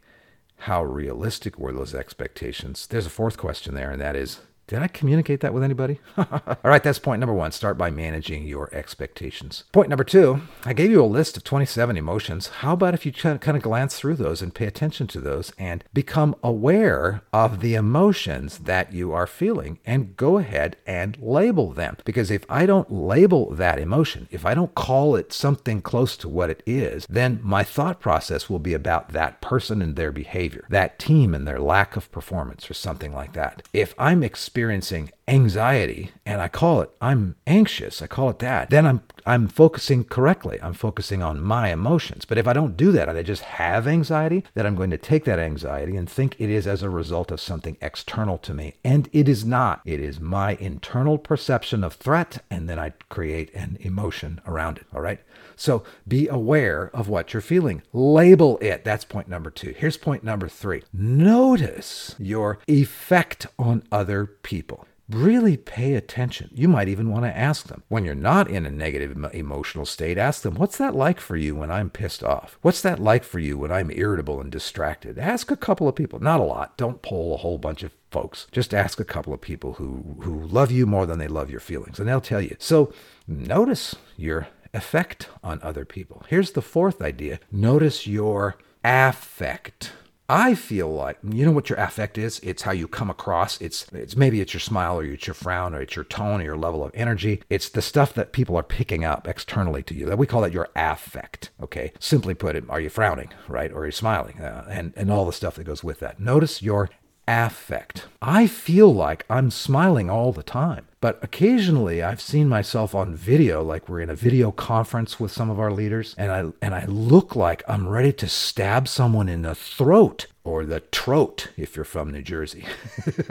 How 0.57 0.84
realistic 0.84 1.57
were 1.57 1.73
those 1.73 1.95
expectations? 1.95 2.88
There's 2.88 3.05
a 3.05 3.12
fourth 3.12 3.38
question 3.38 3.73
there, 3.73 3.91
and 3.91 4.01
that 4.01 4.15
is 4.15 4.41
did 4.71 4.82
I 4.82 4.88
communicate 4.88 5.41
that 5.41 5.54
with 5.54 5.63
anybody? 5.63 6.00
All 6.17 6.56
right, 6.63 6.82
that's 6.82 6.97
point 6.97 7.19
number 7.19 7.34
one. 7.34 7.52
Start 7.52 7.78
by 7.78 7.91
managing 7.91 8.45
your 8.47 8.74
expectations. 8.74 9.65
Point 9.74 9.89
number 9.89 10.06
two, 10.06 10.43
I 10.63 10.71
gave 10.71 10.89
you 10.89 11.04
a 11.04 11.06
list 11.06 11.36
of 11.36 11.43
27 11.43 11.97
emotions. 11.97 12.47
How 12.47 12.71
about 12.71 12.93
if 12.93 13.06
you 13.06 13.12
kind 13.12 13.45
of 13.45 13.62
glance 13.62 14.00
through 14.00 14.15
those 14.15 14.41
and 14.41 14.56
pay 14.56 14.65
attention 14.65 15.08
to 15.08 15.19
those 15.19 15.52
and 15.58 15.84
become 15.93 16.38
aware 16.41 17.21
of 17.34 17.60
the 17.60 17.76
emotions 17.76 18.60
that 18.60 18.93
you 18.93 19.12
are 19.12 19.28
feeling 19.28 19.80
and 19.86 20.15
go 20.15 20.38
ahead 20.38 20.78
and 20.88 21.17
label 21.19 21.74
them? 21.74 21.97
Because 22.06 22.32
if 22.32 22.45
I 22.47 22.65
don't 22.65 22.89
label 22.89 23.52
that 23.54 23.78
emotion, 23.78 24.30
if 24.32 24.45
I 24.45 24.54
don't 24.54 24.74
call 24.74 25.17
it 25.17 25.34
something 25.34 25.82
close 25.82 26.15
to 26.15 26.30
what 26.30 26.50
it 26.50 26.63
is, 26.65 27.06
then 27.10 27.41
my 27.43 27.63
thought 27.63 28.00
process 28.00 28.50
will 28.50 28.60
be 28.60 28.74
about 28.74 29.10
that 29.10 29.41
person 29.41 29.82
and 29.82 29.97
their 29.97 30.13
behavior, 30.13 30.65
that 30.69 30.97
team 30.97 31.36
and 31.36 31.45
their 31.45 31.60
lack 31.60 31.97
of 31.97 32.10
performance, 32.10 32.71
or 32.71 32.74
something 32.74 33.13
like 33.13 33.34
that. 33.34 33.67
If 33.74 33.93
I'm 33.97 34.24
experiencing 34.24 34.61
experiencing 34.62 35.10
anxiety 35.28 36.12
and 36.24 36.39
I 36.39 36.47
call 36.47 36.82
it 36.82 36.91
I'm 37.02 37.36
anxious, 37.47 38.00
I 38.02 38.06
call 38.06 38.30
it 38.30 38.38
that, 38.39 38.69
then 38.69 38.86
I'm 38.86 39.02
I'm 39.26 39.47
focusing 39.47 40.04
correctly. 40.04 40.60
I'm 40.62 40.74
focusing 40.74 41.21
on 41.21 41.41
my 41.41 41.71
emotions. 41.71 42.26
But 42.26 42.38
if 42.38 42.47
I 42.47 42.54
don't 42.54 42.78
do 42.78 42.91
that 42.91 43.08
and 43.10 43.17
I 43.17 43.24
just 43.24 43.43
have 43.43 43.88
anxiety, 43.88 44.43
then 44.54 44.65
I'm 44.65 44.76
going 44.76 44.89
to 44.91 44.97
take 44.97 45.26
that 45.26 45.39
anxiety 45.39 45.95
and 45.95 46.10
think 46.10 46.36
it 46.39 46.50
is 46.50 46.65
as 46.67 46.82
a 46.82 46.89
result 46.89 47.32
of 47.32 47.39
something 47.39 47.78
external 47.82 48.38
to 48.39 48.54
me. 48.54 48.76
And 48.84 49.10
it 49.13 49.30
is 49.30 49.45
not. 49.45 49.82
It 49.86 50.00
is 50.00 50.19
my 50.19 50.56
internal 50.56 51.17
perception 51.17 51.84
of 51.84 51.93
threat 51.93 52.43
and 52.50 52.67
then 52.67 52.80
I 52.80 52.93
create 53.10 53.54
an 53.54 53.78
emotion 53.82 54.41
around 54.47 54.78
it, 54.78 54.88
all 54.93 55.02
right? 55.02 55.19
So 55.62 55.84
be 56.08 56.28
aware 56.28 56.89
of 56.93 57.08
what 57.08 57.34
you're 57.34 57.41
feeling. 57.41 57.82
Label 57.93 58.58
it. 58.62 58.84
That's 58.84 59.06
point 59.06 59.28
number 59.28 59.50
2. 59.50 59.76
Here's 59.78 59.97
point 59.97 60.24
number 60.24 60.47
3. 60.47 60.84
Notice 60.93 62.15
your 62.17 62.60
effect 62.67 63.47
on 63.58 63.84
other 63.91 64.26
people 64.26 64.52
people. 64.52 64.86
Really 65.10 65.56
pay 65.56 65.93
attention. 65.95 66.50
You 66.54 66.67
might 66.67 66.89
even 66.89 67.10
want 67.10 67.24
to 67.24 67.38
ask 67.38 67.67
them. 67.67 67.84
When 67.88 68.04
you're 68.04 68.15
not 68.15 68.50
in 68.50 68.65
a 68.65 68.71
negative 68.71 69.17
emotional 69.34 69.86
state, 69.86 70.17
ask 70.17 70.41
them, 70.41 70.56
What's 70.56 70.78
that 70.78 70.93
like 70.93 71.19
for 71.21 71.38
you 71.38 71.56
when 71.56 71.71
I'm 71.71 71.89
pissed 71.89 72.21
off? 72.24 72.58
What's 72.62 72.82
that 72.82 73.00
like 73.00 73.24
for 73.24 73.39
you 73.39 73.58
when 73.58 73.71
I'm 73.71 73.91
irritable 73.91 74.41
and 74.41 74.52
distracted? 74.52 75.17
Ask 75.17 75.52
a 75.52 75.58
couple 75.58 75.88
of 75.88 75.95
people, 75.95 76.19
not 76.19 76.41
a 76.41 76.43
lot. 76.43 76.78
Don't 76.78 77.02
poll 77.02 77.34
a 77.34 77.38
whole 77.38 77.58
bunch 77.58 77.84
of 77.84 77.93
folks. 78.10 78.47
Just 78.52 78.74
ask 78.74 79.00
a 79.00 79.06
couple 79.06 79.34
of 79.34 79.39
people 79.39 79.74
who, 79.74 80.17
who 80.21 80.45
love 80.45 80.71
you 80.71 80.86
more 80.86 81.06
than 81.06 81.19
they 81.19 81.28
love 81.28 81.50
your 81.50 81.62
feelings, 81.62 82.00
and 82.00 82.08
they'll 82.08 82.21
tell 82.21 82.41
you. 82.41 82.56
So 82.60 82.93
notice 83.28 83.95
your 84.17 84.47
effect 84.73 85.29
on 85.43 85.60
other 85.62 85.86
people. 85.86 86.23
Here's 86.29 86.51
the 86.51 86.62
fourth 86.62 87.01
idea 87.01 87.39
notice 87.51 88.07
your 88.07 88.57
affect. 88.84 89.93
I 90.31 90.55
feel 90.55 90.88
like 90.88 91.17
you 91.27 91.43
know 91.43 91.51
what 91.51 91.69
your 91.69 91.77
affect 91.77 92.17
is. 92.17 92.39
It's 92.41 92.62
how 92.62 92.71
you 92.71 92.88
come 92.88 93.10
across. 93.10 93.60
It's 93.60 93.91
it's 93.91 94.15
maybe 94.15 94.39
it's 94.39 94.53
your 94.53 94.62
smile 94.62 94.97
or 94.97 95.03
it's 95.03 95.27
your 95.27 95.34
frown 95.34 95.75
or 95.75 95.81
it's 95.81 95.97
your 95.97 96.05
tone 96.05 96.39
or 96.39 96.45
your 96.45 96.57
level 96.57 96.86
of 96.86 96.91
energy. 96.95 97.43
It's 97.49 97.67
the 97.67 97.81
stuff 97.81 98.13
that 98.13 98.31
people 98.31 98.55
are 98.55 98.63
picking 98.63 99.03
up 99.03 99.27
externally 99.27 99.84
to 99.84 99.93
you. 99.93 100.05
That 100.05 100.17
we 100.17 100.27
call 100.27 100.41
that 100.41 100.53
your 100.53 100.69
affect. 100.73 101.49
Okay, 101.62 101.91
simply 101.99 102.34
put, 102.34 102.55
it, 102.55 102.63
are 102.69 102.79
you 102.79 102.89
frowning, 102.89 103.31
right, 103.49 103.73
or 103.73 103.81
are 103.81 103.88
you 103.88 103.91
smiling, 103.91 104.39
uh, 104.39 104.65
and 104.69 104.93
and 104.95 105.12
all 105.12 105.25
the 105.25 105.34
stuff 105.34 105.55
that 105.55 105.65
goes 105.65 105.84
with 105.84 105.99
that. 105.99 106.21
Notice 106.21 106.62
your 106.62 106.89
affect. 107.27 108.05
I 108.21 108.47
feel 108.47 108.93
like 108.93 109.25
I'm 109.29 109.51
smiling 109.51 110.10
all 110.10 110.31
the 110.31 110.43
time. 110.43 110.88
But 111.02 111.18
occasionally 111.24 112.04
I've 112.04 112.22
seen 112.22 112.48
myself 112.48 112.94
on 112.94 113.16
video, 113.16 113.64
like 113.64 113.90
we're 113.90 114.02
in 114.02 114.12
a 114.12 114.16
video 114.16 114.52
conference 114.52 115.20
with 115.20 115.32
some 115.32 115.50
of 115.50 115.60
our 115.60 115.72
leaders, 115.72 116.14
and 116.16 116.32
I 116.32 116.46
and 116.62 116.76
I 116.76 116.86
look 116.86 117.36
like 117.36 117.64
I'm 117.68 117.88
ready 117.88 118.14
to 118.14 118.30
stab 118.30 118.88
someone 118.88 119.28
in 119.28 119.42
the 119.42 119.56
throat 119.56 120.28
or 120.44 120.66
the 120.66 120.80
trote 120.80 121.50
if 121.56 121.76
you're 121.76 121.86
from 121.86 122.12
New 122.12 122.22
Jersey. 122.22 122.66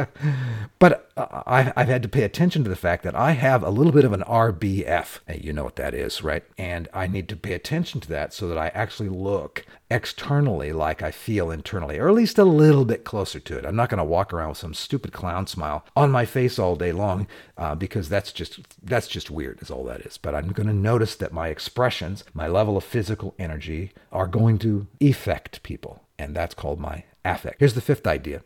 but 0.78 1.10
uh, 1.16 1.42
I, 1.46 1.62
have 1.62 1.88
had 1.88 2.02
to 2.02 2.08
pay 2.08 2.22
attention 2.22 2.62
to 2.62 2.70
the 2.70 2.76
fact 2.76 3.02
that 3.02 3.16
I 3.16 3.32
have 3.32 3.64
a 3.64 3.70
little 3.70 3.92
bit 3.92 4.04
of 4.04 4.12
an 4.12 4.22
RBF. 4.22 5.18
Hey, 5.26 5.40
you 5.42 5.52
know 5.52 5.64
what 5.64 5.76
that 5.76 5.92
is, 5.92 6.22
right? 6.22 6.44
And 6.56 6.88
I 6.94 7.08
need 7.08 7.28
to 7.30 7.36
pay 7.36 7.54
attention 7.54 8.00
to 8.02 8.08
that 8.10 8.32
so 8.32 8.46
that 8.46 8.58
I 8.58 8.68
actually 8.68 9.08
look 9.08 9.66
externally 9.90 10.72
like 10.72 11.02
I 11.02 11.10
feel 11.10 11.50
internally, 11.50 11.98
or 11.98 12.08
at 12.08 12.14
least 12.14 12.38
a 12.38 12.44
little 12.44 12.84
bit 12.84 13.04
closer 13.04 13.40
to 13.40 13.58
it. 13.58 13.66
I'm 13.66 13.74
not 13.74 13.88
going 13.88 13.98
to 13.98 14.04
walk 14.04 14.32
around 14.32 14.50
with 14.50 14.58
some 14.58 14.74
stupid 14.74 15.12
clown 15.12 15.48
smile 15.48 15.84
on 15.96 16.12
my 16.12 16.24
face 16.24 16.60
all 16.60 16.76
day 16.76 16.92
long 16.92 17.26
uh, 17.60 17.76
because 17.76 18.08
that's 18.08 18.32
just 18.32 18.58
that's 18.84 19.06
just 19.06 19.30
weird, 19.30 19.62
is 19.62 19.70
all 19.70 19.84
that 19.84 20.00
is. 20.00 20.18
But 20.18 20.34
I'm 20.34 20.48
going 20.48 20.66
to 20.66 20.72
notice 20.72 21.14
that 21.16 21.32
my 21.32 21.48
expressions, 21.48 22.24
my 22.34 22.48
level 22.48 22.76
of 22.76 22.82
physical 22.82 23.34
energy, 23.38 23.92
are 24.10 24.26
going 24.26 24.58
to 24.60 24.88
affect 25.00 25.62
people 25.62 26.02
and 26.20 26.36
that's 26.36 26.54
called 26.54 26.78
my 26.78 27.04
affect. 27.24 27.56
Here's 27.58 27.74
the 27.74 27.80
fifth 27.80 28.06
idea. 28.06 28.42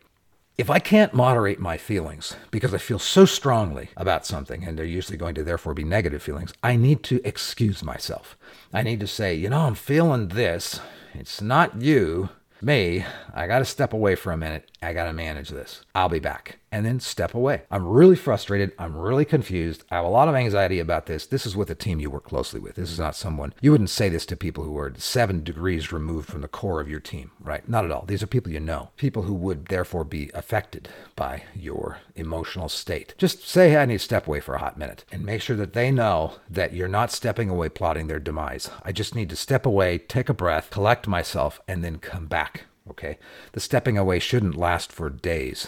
If 0.57 0.69
I 0.69 0.79
can't 0.79 1.13
moderate 1.13 1.59
my 1.59 1.77
feelings 1.77 2.37
because 2.49 2.73
I 2.73 2.77
feel 2.77 2.99
so 2.99 3.25
strongly 3.25 3.89
about 3.97 4.25
something, 4.25 4.63
and 4.63 4.77
they're 4.77 4.85
usually 4.85 5.17
going 5.17 5.35
to 5.35 5.43
therefore 5.43 5.73
be 5.73 5.83
negative 5.83 6.23
feelings, 6.23 6.53
I 6.63 6.77
need 6.77 7.03
to 7.03 7.19
excuse 7.27 7.83
myself. 7.83 8.37
I 8.71 8.81
need 8.81 9.01
to 9.01 9.07
say, 9.07 9.35
you 9.35 9.49
know, 9.49 9.61
I'm 9.61 9.75
feeling 9.75 10.29
this. 10.29 10.79
It's 11.13 11.41
not 11.41 11.81
you, 11.81 12.29
me. 12.61 13.05
I 13.33 13.47
got 13.47 13.59
to 13.59 13.65
step 13.65 13.91
away 13.91 14.15
for 14.15 14.31
a 14.31 14.37
minute. 14.37 14.71
I 14.85 14.93
got 14.93 15.05
to 15.05 15.13
manage 15.13 15.49
this. 15.49 15.81
I'll 15.93 16.09
be 16.09 16.19
back 16.19 16.59
and 16.71 16.85
then 16.85 16.99
step 16.99 17.33
away. 17.33 17.63
I'm 17.71 17.87
really 17.87 18.17
frustrated. 18.17 18.73
I'm 18.77 18.97
really 18.97 19.23
confused. 19.23 19.85
I 19.89 19.95
have 19.95 20.05
a 20.05 20.09
lot 20.09 20.27
of 20.27 20.35
anxiety 20.35 20.79
about 20.79 21.05
this. 21.05 21.25
This 21.25 21.45
is 21.45 21.55
with 21.55 21.69
a 21.69 21.75
team 21.75 21.99
you 21.99 22.09
work 22.09 22.25
closely 22.25 22.59
with. 22.59 22.75
This 22.75 22.91
is 22.91 22.99
not 22.99 23.15
someone, 23.15 23.53
you 23.61 23.71
wouldn't 23.71 23.89
say 23.89 24.09
this 24.09 24.25
to 24.27 24.35
people 24.35 24.65
who 24.65 24.77
are 24.77 24.93
seven 24.97 25.41
degrees 25.41 25.93
removed 25.93 26.29
from 26.29 26.41
the 26.41 26.49
core 26.49 26.81
of 26.81 26.89
your 26.89 26.99
team, 26.99 27.31
right? 27.39 27.67
Not 27.67 27.85
at 27.85 27.91
all. 27.91 28.03
These 28.05 28.21
are 28.21 28.27
people 28.27 28.51
you 28.51 28.59
know, 28.59 28.89
people 28.97 29.23
who 29.23 29.33
would 29.33 29.67
therefore 29.67 30.03
be 30.03 30.29
affected 30.33 30.89
by 31.15 31.43
your 31.55 31.99
emotional 32.15 32.67
state. 32.67 33.15
Just 33.17 33.47
say, 33.47 33.69
hey, 33.69 33.77
I 33.77 33.85
need 33.85 33.99
to 33.99 34.03
step 34.03 34.27
away 34.27 34.41
for 34.41 34.55
a 34.55 34.59
hot 34.59 34.77
minute 34.77 35.05
and 35.11 35.25
make 35.25 35.41
sure 35.41 35.55
that 35.55 35.73
they 35.73 35.91
know 35.91 36.33
that 36.49 36.73
you're 36.73 36.87
not 36.89 37.11
stepping 37.11 37.49
away 37.49 37.69
plotting 37.69 38.07
their 38.07 38.19
demise. 38.19 38.69
I 38.83 38.91
just 38.91 39.15
need 39.15 39.29
to 39.29 39.35
step 39.35 39.65
away, 39.65 39.97
take 39.97 40.27
a 40.27 40.33
breath, 40.33 40.69
collect 40.69 41.07
myself, 41.07 41.61
and 41.69 41.83
then 41.83 41.99
come 41.99 42.27
back 42.27 42.65
Okay. 42.87 43.17
The 43.53 43.59
stepping 43.59 43.97
away 43.97 44.19
shouldn't 44.19 44.55
last 44.55 44.91
for 44.91 45.09
days. 45.09 45.67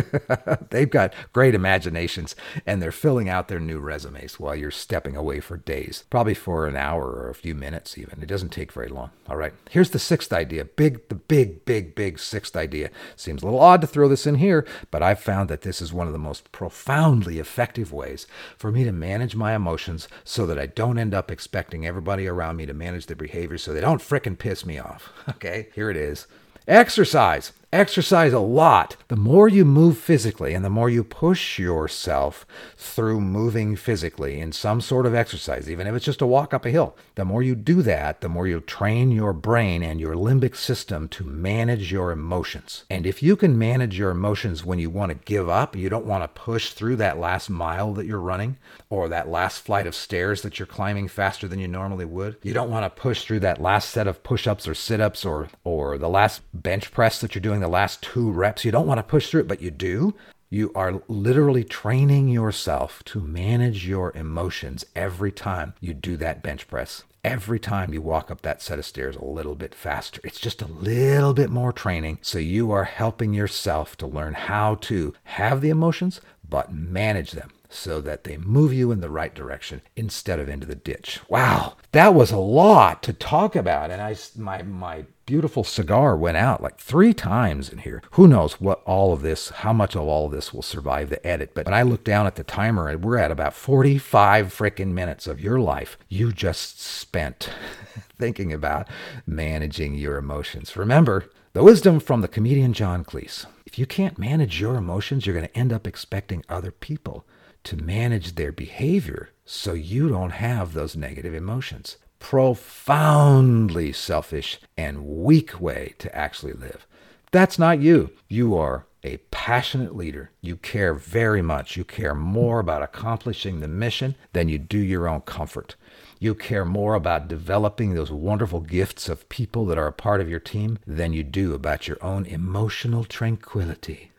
They've 0.70 0.90
got 0.90 1.14
great 1.32 1.54
imaginations 1.54 2.36
and 2.66 2.82
they're 2.82 2.92
filling 2.92 3.30
out 3.30 3.48
their 3.48 3.60
new 3.60 3.78
resumes 3.78 4.38
while 4.38 4.54
you're 4.54 4.70
stepping 4.70 5.16
away 5.16 5.40
for 5.40 5.56
days, 5.56 6.04
probably 6.10 6.34
for 6.34 6.66
an 6.66 6.76
hour 6.76 7.04
or 7.04 7.30
a 7.30 7.34
few 7.34 7.54
minutes 7.54 7.96
even. 7.96 8.22
It 8.22 8.26
doesn't 8.26 8.50
take 8.50 8.72
very 8.72 8.88
long. 8.88 9.10
All 9.26 9.36
right. 9.36 9.54
Here's 9.70 9.90
the 9.90 9.98
sixth 9.98 10.34
idea. 10.34 10.66
Big, 10.66 11.08
the 11.08 11.14
big, 11.14 11.64
big, 11.64 11.94
big 11.94 12.18
sixth 12.18 12.54
idea. 12.54 12.90
Seems 13.16 13.42
a 13.42 13.46
little 13.46 13.60
odd 13.60 13.80
to 13.80 13.86
throw 13.86 14.06
this 14.06 14.26
in 14.26 14.34
here, 14.34 14.66
but 14.90 15.02
I've 15.02 15.20
found 15.20 15.48
that 15.48 15.62
this 15.62 15.80
is 15.80 15.94
one 15.94 16.06
of 16.06 16.12
the 16.12 16.18
most 16.18 16.52
profoundly 16.52 17.38
effective 17.38 17.90
ways 17.90 18.26
for 18.58 18.70
me 18.70 18.84
to 18.84 18.92
manage 18.92 19.34
my 19.34 19.54
emotions 19.54 20.08
so 20.24 20.44
that 20.44 20.58
I 20.58 20.66
don't 20.66 20.98
end 20.98 21.14
up 21.14 21.30
expecting 21.30 21.86
everybody 21.86 22.26
around 22.26 22.56
me 22.56 22.66
to 22.66 22.74
manage 22.74 23.06
their 23.06 23.16
behavior 23.16 23.56
so 23.56 23.72
they 23.72 23.80
don't 23.80 24.02
fricking 24.02 24.38
piss 24.38 24.66
me 24.66 24.78
off. 24.78 25.10
Okay. 25.40 25.68
Here 25.74 25.90
it 25.90 25.96
is. 25.96 26.26
Exercise. 26.68 27.52
Exercise 27.72 28.32
a 28.32 28.40
lot. 28.40 28.96
The 29.06 29.14
more 29.14 29.48
you 29.48 29.64
move 29.64 29.96
physically 29.96 30.54
and 30.54 30.64
the 30.64 30.70
more 30.70 30.90
you 30.90 31.04
push 31.04 31.56
yourself 31.56 32.44
through 32.76 33.20
moving 33.20 33.76
physically 33.76 34.40
in 34.40 34.50
some 34.50 34.80
sort 34.80 35.06
of 35.06 35.14
exercise, 35.14 35.70
even 35.70 35.86
if 35.86 35.94
it's 35.94 36.04
just 36.04 36.20
a 36.20 36.26
walk 36.26 36.52
up 36.52 36.66
a 36.66 36.70
hill, 36.70 36.96
the 37.14 37.24
more 37.24 37.44
you 37.44 37.54
do 37.54 37.80
that, 37.82 38.22
the 38.22 38.28
more 38.28 38.48
you 38.48 38.58
train 38.60 39.12
your 39.12 39.32
brain 39.32 39.84
and 39.84 40.00
your 40.00 40.16
limbic 40.16 40.56
system 40.56 41.06
to 41.10 41.22
manage 41.22 41.92
your 41.92 42.10
emotions. 42.10 42.86
And 42.90 43.06
if 43.06 43.22
you 43.22 43.36
can 43.36 43.56
manage 43.56 43.96
your 43.96 44.10
emotions 44.10 44.64
when 44.64 44.80
you 44.80 44.90
want 44.90 45.10
to 45.10 45.24
give 45.24 45.48
up, 45.48 45.76
you 45.76 45.88
don't 45.88 46.06
want 46.06 46.24
to 46.24 46.40
push 46.40 46.72
through 46.72 46.96
that 46.96 47.20
last 47.20 47.48
mile 47.48 47.94
that 47.94 48.06
you're 48.06 48.18
running 48.18 48.56
or 48.88 49.08
that 49.08 49.28
last 49.28 49.60
flight 49.64 49.86
of 49.86 49.94
stairs 49.94 50.42
that 50.42 50.58
you're 50.58 50.66
climbing 50.66 51.06
faster 51.06 51.46
than 51.46 51.60
you 51.60 51.68
normally 51.68 52.04
would. 52.04 52.36
You 52.42 52.52
don't 52.52 52.70
want 52.70 52.84
to 52.84 53.00
push 53.00 53.24
through 53.24 53.40
that 53.40 53.62
last 53.62 53.90
set 53.90 54.08
of 54.08 54.24
push-ups 54.24 54.66
or 54.66 54.74
sit-ups 54.74 55.24
or 55.24 55.50
or 55.62 55.98
the 55.98 56.08
last 56.08 56.42
bench 56.52 56.90
press 56.90 57.20
that 57.20 57.36
you're 57.36 57.40
doing 57.40 57.59
the 57.60 57.68
last 57.68 58.02
two 58.02 58.30
reps. 58.30 58.64
You 58.64 58.72
don't 58.72 58.86
want 58.86 58.98
to 58.98 59.02
push 59.02 59.30
through 59.30 59.42
it, 59.42 59.48
but 59.48 59.62
you 59.62 59.70
do. 59.70 60.14
You 60.48 60.72
are 60.74 61.02
literally 61.06 61.62
training 61.62 62.28
yourself 62.28 63.04
to 63.04 63.20
manage 63.20 63.86
your 63.86 64.12
emotions 64.16 64.84
every 64.96 65.30
time 65.30 65.74
you 65.80 65.94
do 65.94 66.16
that 66.16 66.42
bench 66.42 66.66
press. 66.66 67.04
Every 67.22 67.60
time 67.60 67.92
you 67.92 68.02
walk 68.02 68.30
up 68.30 68.42
that 68.42 68.62
set 68.62 68.78
of 68.78 68.86
stairs 68.86 69.14
a 69.14 69.24
little 69.24 69.54
bit 69.54 69.74
faster. 69.74 70.20
It's 70.24 70.40
just 70.40 70.62
a 70.62 70.66
little 70.66 71.34
bit 71.34 71.50
more 71.50 71.72
training. 71.72 72.18
So 72.22 72.38
you 72.38 72.72
are 72.72 72.84
helping 72.84 73.32
yourself 73.32 73.96
to 73.98 74.06
learn 74.06 74.34
how 74.34 74.76
to 74.76 75.14
have 75.24 75.60
the 75.60 75.68
emotions, 75.68 76.20
but 76.48 76.72
manage 76.72 77.32
them 77.32 77.50
so 77.68 78.00
that 78.00 78.24
they 78.24 78.36
move 78.36 78.72
you 78.72 78.90
in 78.90 79.00
the 79.00 79.08
right 79.08 79.34
direction 79.34 79.80
instead 79.94 80.40
of 80.40 80.48
into 80.48 80.66
the 80.66 80.74
ditch. 80.74 81.20
Wow, 81.28 81.76
that 81.92 82.14
was 82.14 82.32
a 82.32 82.38
lot 82.38 83.02
to 83.04 83.12
talk 83.12 83.54
about. 83.54 83.90
And 83.90 84.02
I, 84.02 84.16
my, 84.36 84.62
my 84.62 85.04
beautiful 85.30 85.62
cigar 85.62 86.16
went 86.16 86.36
out 86.36 86.60
like 86.60 86.76
three 86.76 87.14
times 87.14 87.68
in 87.68 87.78
here. 87.78 88.02
Who 88.14 88.26
knows 88.26 88.60
what 88.60 88.82
all 88.84 89.12
of 89.12 89.22
this, 89.22 89.50
how 89.50 89.72
much 89.72 89.94
of 89.94 90.02
all 90.02 90.26
of 90.26 90.32
this 90.32 90.52
will 90.52 90.60
survive 90.60 91.08
the 91.08 91.24
edit. 91.24 91.54
But 91.54 91.66
when 91.66 91.74
I 91.74 91.82
look 91.82 92.02
down 92.02 92.26
at 92.26 92.34
the 92.34 92.42
timer, 92.42 92.98
we're 92.98 93.16
at 93.16 93.30
about 93.30 93.54
45 93.54 94.48
freaking 94.48 94.88
minutes 94.88 95.28
of 95.28 95.40
your 95.40 95.60
life 95.60 95.96
you 96.08 96.32
just 96.32 96.80
spent 96.80 97.48
thinking 98.18 98.52
about 98.52 98.88
managing 99.24 99.94
your 99.94 100.16
emotions. 100.16 100.76
Remember, 100.76 101.30
the 101.52 101.62
wisdom 101.62 102.00
from 102.00 102.22
the 102.22 102.28
comedian 102.28 102.72
John 102.72 103.04
Cleese. 103.04 103.46
If 103.64 103.78
you 103.78 103.86
can't 103.86 104.18
manage 104.18 104.60
your 104.60 104.74
emotions, 104.74 105.26
you're 105.26 105.36
going 105.36 105.46
to 105.46 105.56
end 105.56 105.72
up 105.72 105.86
expecting 105.86 106.44
other 106.48 106.72
people 106.72 107.24
to 107.62 107.76
manage 107.76 108.34
their 108.34 108.50
behavior 108.50 109.30
so 109.44 109.74
you 109.74 110.08
don't 110.08 110.30
have 110.30 110.72
those 110.72 110.96
negative 110.96 111.34
emotions. 111.34 111.98
Profoundly 112.20 113.92
selfish 113.92 114.60
and 114.76 115.04
weak 115.04 115.60
way 115.60 115.94
to 115.98 116.14
actually 116.16 116.52
live. 116.52 116.86
That's 117.32 117.58
not 117.58 117.80
you. 117.80 118.10
You 118.28 118.56
are 118.56 118.86
a 119.02 119.16
passionate 119.30 119.96
leader. 119.96 120.30
You 120.40 120.56
care 120.56 120.94
very 120.94 121.42
much. 121.42 121.76
You 121.76 121.84
care 121.84 122.14
more 122.14 122.60
about 122.60 122.82
accomplishing 122.82 123.60
the 123.60 123.68
mission 123.68 124.14
than 124.32 124.48
you 124.48 124.58
do 124.58 124.78
your 124.78 125.08
own 125.08 125.22
comfort. 125.22 125.74
You 126.18 126.34
care 126.34 126.64
more 126.64 126.94
about 126.94 127.28
developing 127.28 127.94
those 127.94 128.12
wonderful 128.12 128.60
gifts 128.60 129.08
of 129.08 129.28
people 129.28 129.64
that 129.66 129.78
are 129.78 129.86
a 129.86 129.92
part 129.92 130.20
of 130.20 130.28
your 130.28 130.40
team 130.40 130.78
than 130.86 131.12
you 131.12 131.24
do 131.24 131.54
about 131.54 131.88
your 131.88 131.98
own 132.02 132.26
emotional 132.26 133.04
tranquility. 133.04 134.09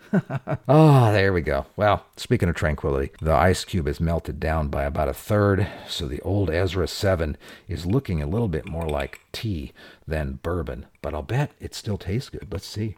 Oh, 0.68 1.12
there 1.12 1.34
we 1.34 1.42
go. 1.42 1.66
Well, 1.76 2.06
speaking 2.18 2.50
of 2.50 2.56
tranquility, 2.56 3.12
the 3.22 3.34
ice 3.34 3.64
cube 3.66 3.88
is 3.88 4.00
melted 4.00 4.40
down 4.40 4.68
by 4.68 4.84
about 4.84 5.10
a 5.10 5.14
third, 5.14 5.68
so 5.88 6.08
the 6.08 6.22
old 6.22 6.50
Ezra 6.50 6.88
7 6.88 7.38
is 7.68 7.86
looking 7.86 8.22
a 8.22 8.28
little 8.28 8.48
bit 8.48 8.68
more 8.68 8.88
like 8.88 9.22
tea 9.32 9.72
than 10.08 10.40
bourbon, 10.44 10.86
but 11.02 11.14
I'll 11.14 11.22
bet 11.22 11.52
it 11.60 11.74
still 11.74 11.98
tastes 11.98 12.30
good. 12.30 12.48
Let's 12.52 12.68
see. 12.68 12.98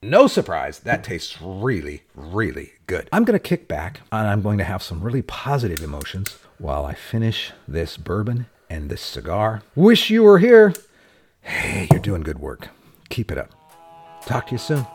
No 0.00 0.28
surprise, 0.28 0.78
that 0.80 1.02
tastes 1.02 1.42
really, 1.42 2.04
really 2.14 2.74
good. 2.86 3.08
I'm 3.12 3.24
going 3.24 3.38
to 3.38 3.40
kick 3.40 3.66
back 3.66 4.02
and 4.12 4.28
I'm 4.28 4.42
going 4.42 4.58
to 4.58 4.64
have 4.64 4.82
some 4.82 5.00
really 5.00 5.22
positive 5.22 5.82
emotions 5.82 6.38
while 6.58 6.84
I 6.84 6.94
finish 6.94 7.52
this 7.66 7.96
bourbon 7.96 8.46
and 8.70 8.90
this 8.90 9.02
cigar. 9.02 9.62
Wish 9.74 10.08
you 10.08 10.22
were 10.22 10.38
here. 10.38 10.72
Hey, 11.40 11.88
you're 11.90 11.98
doing 11.98 12.22
good 12.22 12.38
work. 12.38 12.68
Keep 13.08 13.32
it 13.32 13.38
up. 13.38 13.57
Talk 14.28 14.48
to 14.48 14.52
you 14.52 14.58
soon. 14.58 14.86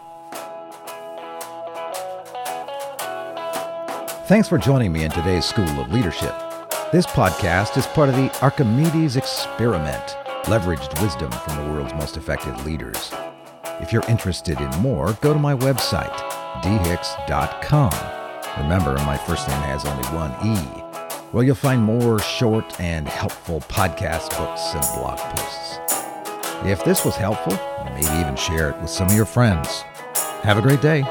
Thanks 4.28 4.48
for 4.48 4.60
joining 4.60 4.92
me 4.92 5.06
in 5.06 5.10
today's 5.10 5.44
School 5.44 5.68
of 5.82 5.92
Leadership. 5.92 6.36
This 6.92 7.08
podcast 7.08 7.76
is 7.76 7.88
part 7.88 8.10
of 8.10 8.16
the 8.16 8.30
Archimedes 8.44 9.16
Experiment, 9.16 10.18
leveraged 10.44 11.02
wisdom 11.02 11.32
from 11.32 11.56
the 11.56 11.74
world's 11.74 11.96
most 11.96 12.16
effective 12.16 12.64
leaders. 12.64 13.12
If 13.82 13.92
you're 13.92 14.08
interested 14.08 14.62
in 14.62 14.70
more, 14.82 15.14
go 15.14 15.34
to 15.34 15.40
my 15.40 15.56
website, 15.56 16.16
dhicks.com. 16.62 17.92
Remember, 18.64 18.94
my 19.04 19.18
first 19.18 19.48
name 19.48 19.62
has 19.62 19.84
only 19.84 20.08
one 20.10 20.32
E. 20.46 20.60
Where 21.32 21.44
you'll 21.44 21.56
find 21.56 21.82
more 21.82 22.20
short 22.20 22.80
and 22.80 23.08
helpful 23.08 23.62
podcast 23.62 24.38
books 24.38 24.62
and 24.76 25.02
blog 25.02 25.18
posts. 25.18 26.03
If 26.66 26.84
this 26.86 27.04
was 27.04 27.16
helpful, 27.16 27.58
maybe 27.86 28.08
even 28.20 28.36
share 28.36 28.70
it 28.70 28.80
with 28.80 28.90
some 28.90 29.08
of 29.08 29.14
your 29.14 29.26
friends. 29.26 29.82
Have 30.44 30.58
a 30.58 30.62
great 30.62 30.82
day. 30.82 31.02